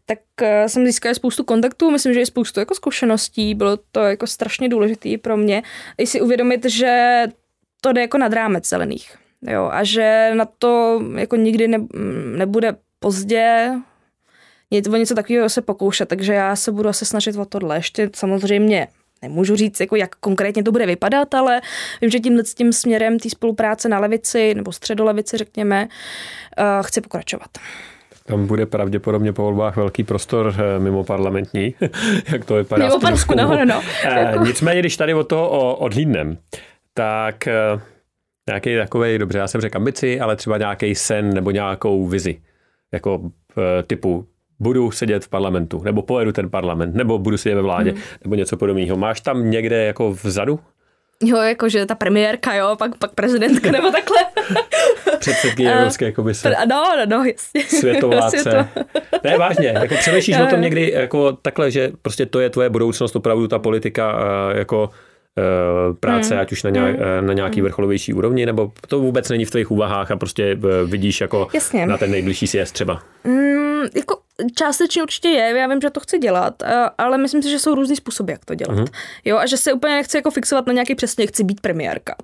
tak 0.05 0.19
eh, 0.41 0.69
jsem 0.69 0.85
získala 0.85 1.15
spoustu 1.15 1.43
kontaktů, 1.43 1.91
myslím, 1.91 2.13
že 2.13 2.21
i 2.21 2.25
spoustu 2.25 2.59
jako 2.59 2.75
zkušeností, 2.75 3.55
bylo 3.55 3.77
to 3.91 3.99
jako 3.99 4.27
strašně 4.27 4.69
důležité 4.69 5.17
pro 5.17 5.37
mě. 5.37 5.63
I 5.97 6.07
si 6.07 6.21
uvědomit, 6.21 6.65
že 6.65 7.23
to 7.81 7.93
jde 7.93 8.01
jako 8.01 8.17
nad 8.17 8.33
rámec 8.33 8.69
zelených. 8.69 9.17
Jo, 9.41 9.69
a 9.71 9.83
že 9.83 10.31
na 10.33 10.45
to 10.45 11.01
jako 11.15 11.35
nikdy 11.35 11.67
ne, 11.67 11.77
nebude 12.37 12.75
pozdě 12.99 13.71
o 14.71 14.95
něco 14.95 15.15
takového 15.15 15.49
se 15.49 15.61
pokoušet, 15.61 16.09
takže 16.09 16.33
já 16.33 16.55
se 16.55 16.71
budu 16.71 16.89
asi 16.89 17.05
snažit 17.05 17.35
o 17.35 17.45
tohle. 17.45 17.75
Ještě 17.75 18.09
samozřejmě 18.15 18.87
nemůžu 19.21 19.55
říct, 19.55 19.79
jako 19.79 19.95
jak 19.95 20.15
konkrétně 20.15 20.63
to 20.63 20.71
bude 20.71 20.85
vypadat, 20.85 21.33
ale 21.33 21.61
vím, 22.01 22.09
že 22.09 22.19
tímhle 22.19 22.43
tím 22.43 22.73
směrem 22.73 23.19
té 23.19 23.29
spolupráce 23.29 23.89
na 23.89 23.99
levici 23.99 24.53
nebo 24.53 24.71
středolevici, 24.71 25.37
řekněme, 25.37 25.87
uh, 26.59 26.65
chci 26.85 27.01
pokračovat. 27.01 27.49
Tam 28.27 28.47
bude 28.47 28.65
pravděpodobně 28.65 29.33
po 29.33 29.41
volbách 29.41 29.75
velký 29.75 30.03
prostor 30.03 30.53
eh, 30.57 30.79
mimo 30.79 31.03
parlamentní, 31.03 31.75
jak 32.31 32.45
to 32.45 32.55
vypadá 32.55 32.85
Mimo 32.85 32.99
z 32.99 33.05
průzkumu. 33.05 33.41
no, 33.41 33.55
no, 33.55 33.65
no. 33.65 33.81
Eh, 34.03 34.35
Nicméně, 34.43 34.79
když 34.79 34.97
tady 34.97 35.13
od 35.13 35.23
toho 35.23 35.75
odhlídnem, 35.75 36.37
tak 36.93 37.47
eh, 37.47 37.79
nějaký 38.49 38.75
takový, 38.77 39.17
dobře, 39.17 39.37
já 39.37 39.47
jsem 39.47 39.61
řekl 39.61 39.77
ambici, 39.77 40.19
ale 40.19 40.35
třeba 40.35 40.57
nějaký 40.57 40.95
sen 40.95 41.33
nebo 41.33 41.51
nějakou 41.51 42.07
vizi, 42.07 42.41
jako 42.93 43.31
eh, 43.57 43.83
typu 43.83 44.27
budu 44.59 44.91
sedět 44.91 45.25
v 45.25 45.29
parlamentu, 45.29 45.81
nebo 45.83 46.01
pojedu 46.01 46.31
ten 46.31 46.49
parlament, 46.49 46.95
nebo 46.95 47.19
budu 47.19 47.37
sedět 47.37 47.55
ve 47.55 47.61
vládě, 47.61 47.91
Hmm. 47.91 48.01
nebo 48.23 48.35
něco 48.35 48.57
podobného. 48.57 48.97
Máš 48.97 49.21
tam 49.21 49.49
někde 49.51 49.83
jako 49.85 50.11
vzadu 50.11 50.59
Jo, 51.23 51.37
jakože 51.37 51.85
ta 51.85 51.95
premiérka, 51.95 52.55
jo, 52.55 52.75
pak, 52.79 52.97
pak 52.97 53.11
prezidentka 53.13 53.71
nebo 53.71 53.91
takhle. 53.91 54.17
předsedkyně 55.19 55.69
Eh, 55.69 55.77
Evropské 55.77 56.11
komise? 56.11 56.55
No, 56.69 56.83
no, 56.97 57.05
no, 57.17 57.23
jasně. 57.25 57.63
světovládce. 57.79 58.37
Světo- 58.37 58.67
Ne, 59.23 59.37
vážně, 59.37 59.67
jako 59.67 59.95
přemýšlíš 59.95 60.37
o 60.43 60.45
tom 60.45 60.61
někdy 60.61 60.91
jako 60.91 61.31
takhle, 61.31 61.71
že 61.71 61.91
prostě 62.01 62.25
to 62.25 62.39
je 62.39 62.49
tvoje 62.49 62.69
budoucnost, 62.69 63.15
opravdu 63.15 63.47
ta 63.47 63.59
politika, 63.59 64.19
eh, 64.53 64.57
jako 64.57 64.89
práce, 65.99 66.33
hmm. 66.33 66.41
ať 66.41 66.51
už 66.51 66.63
na, 66.63 66.69
nějak, 66.69 66.95
hmm. 66.95 67.27
na 67.27 67.33
nějaký 67.33 67.59
hmm. 67.59 67.63
vrcholovější 67.65 68.13
úrovni, 68.13 68.45
nebo 68.45 68.71
to 68.87 68.99
vůbec 68.99 69.29
není 69.29 69.45
v 69.45 69.51
tvých 69.51 69.71
úvahách 69.71 70.11
a 70.11 70.15
prostě 70.17 70.57
vidíš 70.85 71.21
jako 71.21 71.47
Jasně. 71.53 71.85
na 71.87 71.97
ten 71.97 72.11
nejbližší 72.11 72.47
sjezd 72.47 72.73
třeba? 72.73 73.01
Mm, 73.23 73.81
jako 73.95 74.17
částečně 74.57 75.03
určitě 75.03 75.27
je, 75.27 75.57
já 75.57 75.67
vím, 75.67 75.81
že 75.81 75.89
to 75.89 75.99
chci 75.99 76.19
dělat, 76.19 76.63
ale 76.97 77.17
myslím 77.17 77.43
si, 77.43 77.49
že 77.49 77.59
jsou 77.59 77.75
různý 77.75 77.95
způsoby, 77.95 78.31
jak 78.31 78.45
to 78.45 78.55
dělat. 78.55 78.77
Mm-hmm. 78.77 78.93
Jo, 79.25 79.37
a 79.37 79.45
že 79.45 79.57
se 79.57 79.73
úplně 79.73 79.95
nechci 79.95 80.17
jako 80.17 80.31
fixovat 80.31 80.67
na 80.67 80.73
nějaký 80.73 80.95
přesně, 80.95 81.27
chci 81.27 81.43
být 81.43 81.61
premiérka. 81.61 82.15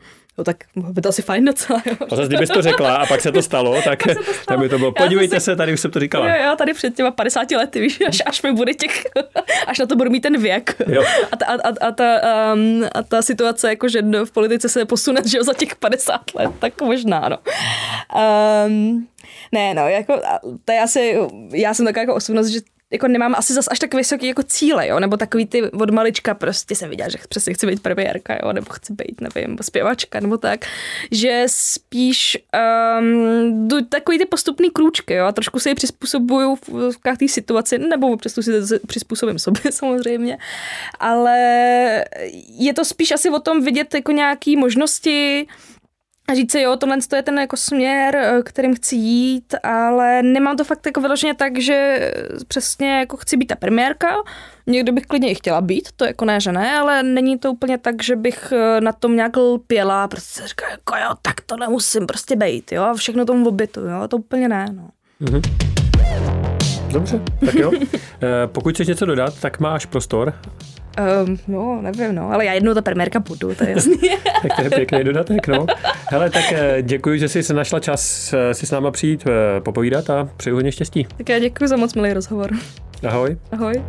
No 0.42 0.46
tak 0.46 0.58
by 0.76 1.02
to 1.02 1.10
asi 1.10 1.22
fajn 1.22 1.46
docela. 1.46 1.82
Jo. 1.86 1.96
A 2.12 2.16
zase, 2.16 2.28
kdybys 2.28 2.50
to 2.50 2.62
řekla 2.62 2.96
a 2.96 3.06
pak 3.06 3.22
se 3.22 3.32
to 3.32 3.42
stalo, 3.42 3.82
tak, 3.86 4.04
to 4.04 4.10
stalo. 4.10 4.46
tak 4.48 4.60
by 4.60 4.70
to 4.70 4.78
bylo, 4.78 4.92
podívejte 4.92 5.40
si... 5.40 5.46
se, 5.46 5.56
tady 5.56 5.74
už 5.74 5.80
jsem 5.80 5.92
to 5.92 6.00
říkala. 6.00 6.28
Jo, 6.28 6.46
jo, 6.46 6.56
tady 6.56 6.74
před 6.74 6.96
těma 6.96 7.12
50 7.12 7.52
lety, 7.52 7.82
víš, 7.82 8.00
až, 8.08 8.18
až 8.26 8.42
mi 8.42 8.52
bude 8.52 8.74
těch, 8.74 9.04
až 9.68 9.80
na 9.80 9.86
to 9.86 9.96
budu 9.96 10.10
mít 10.10 10.22
ten 10.22 10.42
věk. 10.42 10.76
Jo. 10.88 11.04
A, 11.32 11.38
ta, 11.38 11.46
a, 11.46 11.88
a, 11.88 11.92
ta, 11.92 12.22
um, 12.54 12.84
a 12.96 13.04
ta 13.04 13.22
situace, 13.22 13.70
jako 13.70 13.90
že 13.90 14.02
v 14.26 14.32
politice 14.32 14.70
se 14.70 14.86
posune, 14.86 15.22
že 15.26 15.44
za 15.44 15.54
těch 15.54 15.76
50 15.76 16.22
let, 16.36 16.52
tak 16.60 16.82
možná, 16.82 17.30
no. 17.30 17.38
Um, 18.68 19.08
ne, 19.52 19.74
no, 19.74 19.88
jako, 19.88 20.22
to 20.66 20.72
je 20.72 20.80
asi, 20.80 21.18
já 21.54 21.74
jsem 21.74 21.86
taková 21.86 22.02
jako 22.02 22.16
osobnost, 22.16 22.48
že 22.48 22.60
jako 22.92 23.08
nemám 23.08 23.36
asi 23.38 23.54
zas 23.54 23.66
až 23.72 23.80
tak 23.80 23.94
vysoký 23.94 24.28
jako 24.28 24.44
cíle, 24.44 24.88
jo, 24.88 25.00
nebo 25.00 25.18
takový 25.18 25.46
ty 25.46 25.72
od 25.72 25.90
malička 25.90 26.34
prostě 26.34 26.76
jsem 26.76 26.90
viděla, 26.90 27.10
že 27.10 27.18
přesně 27.30 27.54
chci 27.54 27.68
být 27.68 27.82
premiérka, 27.82 28.40
jo, 28.44 28.54
nebo 28.54 28.74
chci 28.74 28.94
být, 28.94 29.22
nevím, 29.22 29.58
zpěvačka, 29.62 30.20
nebo 30.20 30.38
tak, 30.38 30.66
že 31.12 31.44
spíš 31.48 32.38
um, 33.00 33.68
jdu 33.68 33.86
takový 33.86 34.18
ty 34.18 34.26
postupný 34.26 34.70
krůčky, 34.70 35.14
jo, 35.14 35.26
a 35.26 35.32
trošku 35.32 35.60
se 35.60 35.70
ji 35.70 35.76
přizpůsobuju 35.76 36.56
v, 36.56 37.18
té 37.20 37.28
situaci, 37.28 37.78
nebo 37.78 38.18
přesto 38.18 38.44
si 38.44 38.52
přizpůsobím 38.88 39.40
sobě 39.40 39.62
samozřejmě, 39.72 40.38
ale 41.00 41.38
je 42.60 42.74
to 42.74 42.86
spíš 42.86 43.12
asi 43.12 43.30
o 43.30 43.40
tom 43.40 43.64
vidět 43.64 43.94
jako 43.94 44.12
nějaký 44.12 44.58
možnosti, 44.58 45.48
a 46.32 46.36
říct 46.36 46.52
si, 46.52 46.62
jo, 46.62 46.76
tohle 46.76 46.98
je 47.16 47.24
ten 47.24 47.40
jako 47.40 47.58
směr, 47.58 48.16
eh, 48.16 48.44
kterým 48.44 48.76
chci 48.76 48.96
jít, 48.96 49.56
ale 49.64 50.24
nemám 50.24 50.58
to 50.58 50.64
fakt 50.64 50.86
jako 50.86 51.02
vyloženě 51.02 51.34
tak, 51.34 51.60
že 51.60 52.12
přesně 52.48 53.00
jako 53.00 53.18
chci 53.18 53.38
být 53.38 53.46
ta 53.46 53.56
premiérka, 53.56 54.16
někdo 54.68 54.92
bych 54.92 55.06
klidně 55.06 55.32
i 55.32 55.36
chtěla 55.36 55.62
být, 55.62 55.90
to 55.96 56.06
jako 56.06 56.26
ne, 56.26 56.40
že 56.40 56.52
ne, 56.52 56.78
ale 56.78 57.04
není 57.04 57.40
to 57.40 57.52
úplně 57.52 57.78
tak, 57.78 58.04
že 58.04 58.16
bych 58.16 58.52
eh, 58.52 58.82
na 58.82 58.92
tom 58.92 59.16
nějak 59.16 59.38
lpěla, 59.38 60.08
prostě 60.08 60.48
říká, 60.48 60.70
jako 60.70 60.96
jo, 60.96 61.16
tak 61.22 61.42
to 61.42 61.58
nemusím 61.58 62.08
prostě 62.08 62.36
být, 62.36 62.72
jo, 62.72 62.84
a 62.84 62.94
všechno 62.94 63.26
tomu 63.26 63.48
obytu, 63.48 63.80
jo, 63.80 64.08
to 64.08 64.18
úplně 64.18 64.50
ne, 64.50 64.66
no. 64.72 64.90
Mm-hmm. 65.22 65.72
Dobře, 66.92 67.22
tak 67.46 67.56
jo. 67.56 67.72
Eh, 68.24 68.48
pokud 68.48 68.74
chceš 68.74 68.88
něco 68.88 69.06
dodat, 69.06 69.40
tak 69.40 69.60
máš 69.60 69.86
prostor. 69.86 70.34
Um, 71.26 71.38
no, 71.48 71.82
nevím, 71.82 72.16
no, 72.16 72.32
ale 72.32 72.46
já 72.46 72.54
jednou 72.54 72.74
ta 72.74 72.82
premiérka 72.82 73.20
budu, 73.20 73.56
to 73.56 73.64
je 73.64 73.70
jasný. 73.70 73.98
tak 74.42 74.56
to 74.56 74.64
je 74.64 74.70
pěkný 74.70 75.04
dodatek, 75.04 75.48
no. 75.48 75.66
Hele, 76.10 76.30
tak 76.30 76.52
eh, 76.52 76.82
děkuji, 76.82 77.20
že 77.20 77.30
jsi 77.30 77.44
se 77.44 77.54
našla 77.54 77.80
čas 77.80 78.34
eh, 78.34 78.54
si 78.54 78.66
s 78.66 78.72
náma 78.72 78.92
přijít 78.92 79.26
popovídat 79.64 80.10
a 80.10 80.30
přeju 80.38 80.56
hodně 80.56 80.72
štěstí. 80.72 81.08
Tak 81.18 81.30
já 81.30 81.40
děkuji 81.40 81.68
za 81.68 81.78
moc 81.78 81.94
milý 81.94 82.14
rozhovor. 82.14 82.52
Ahoj. 83.08 83.38
Ahoj. 83.52 83.84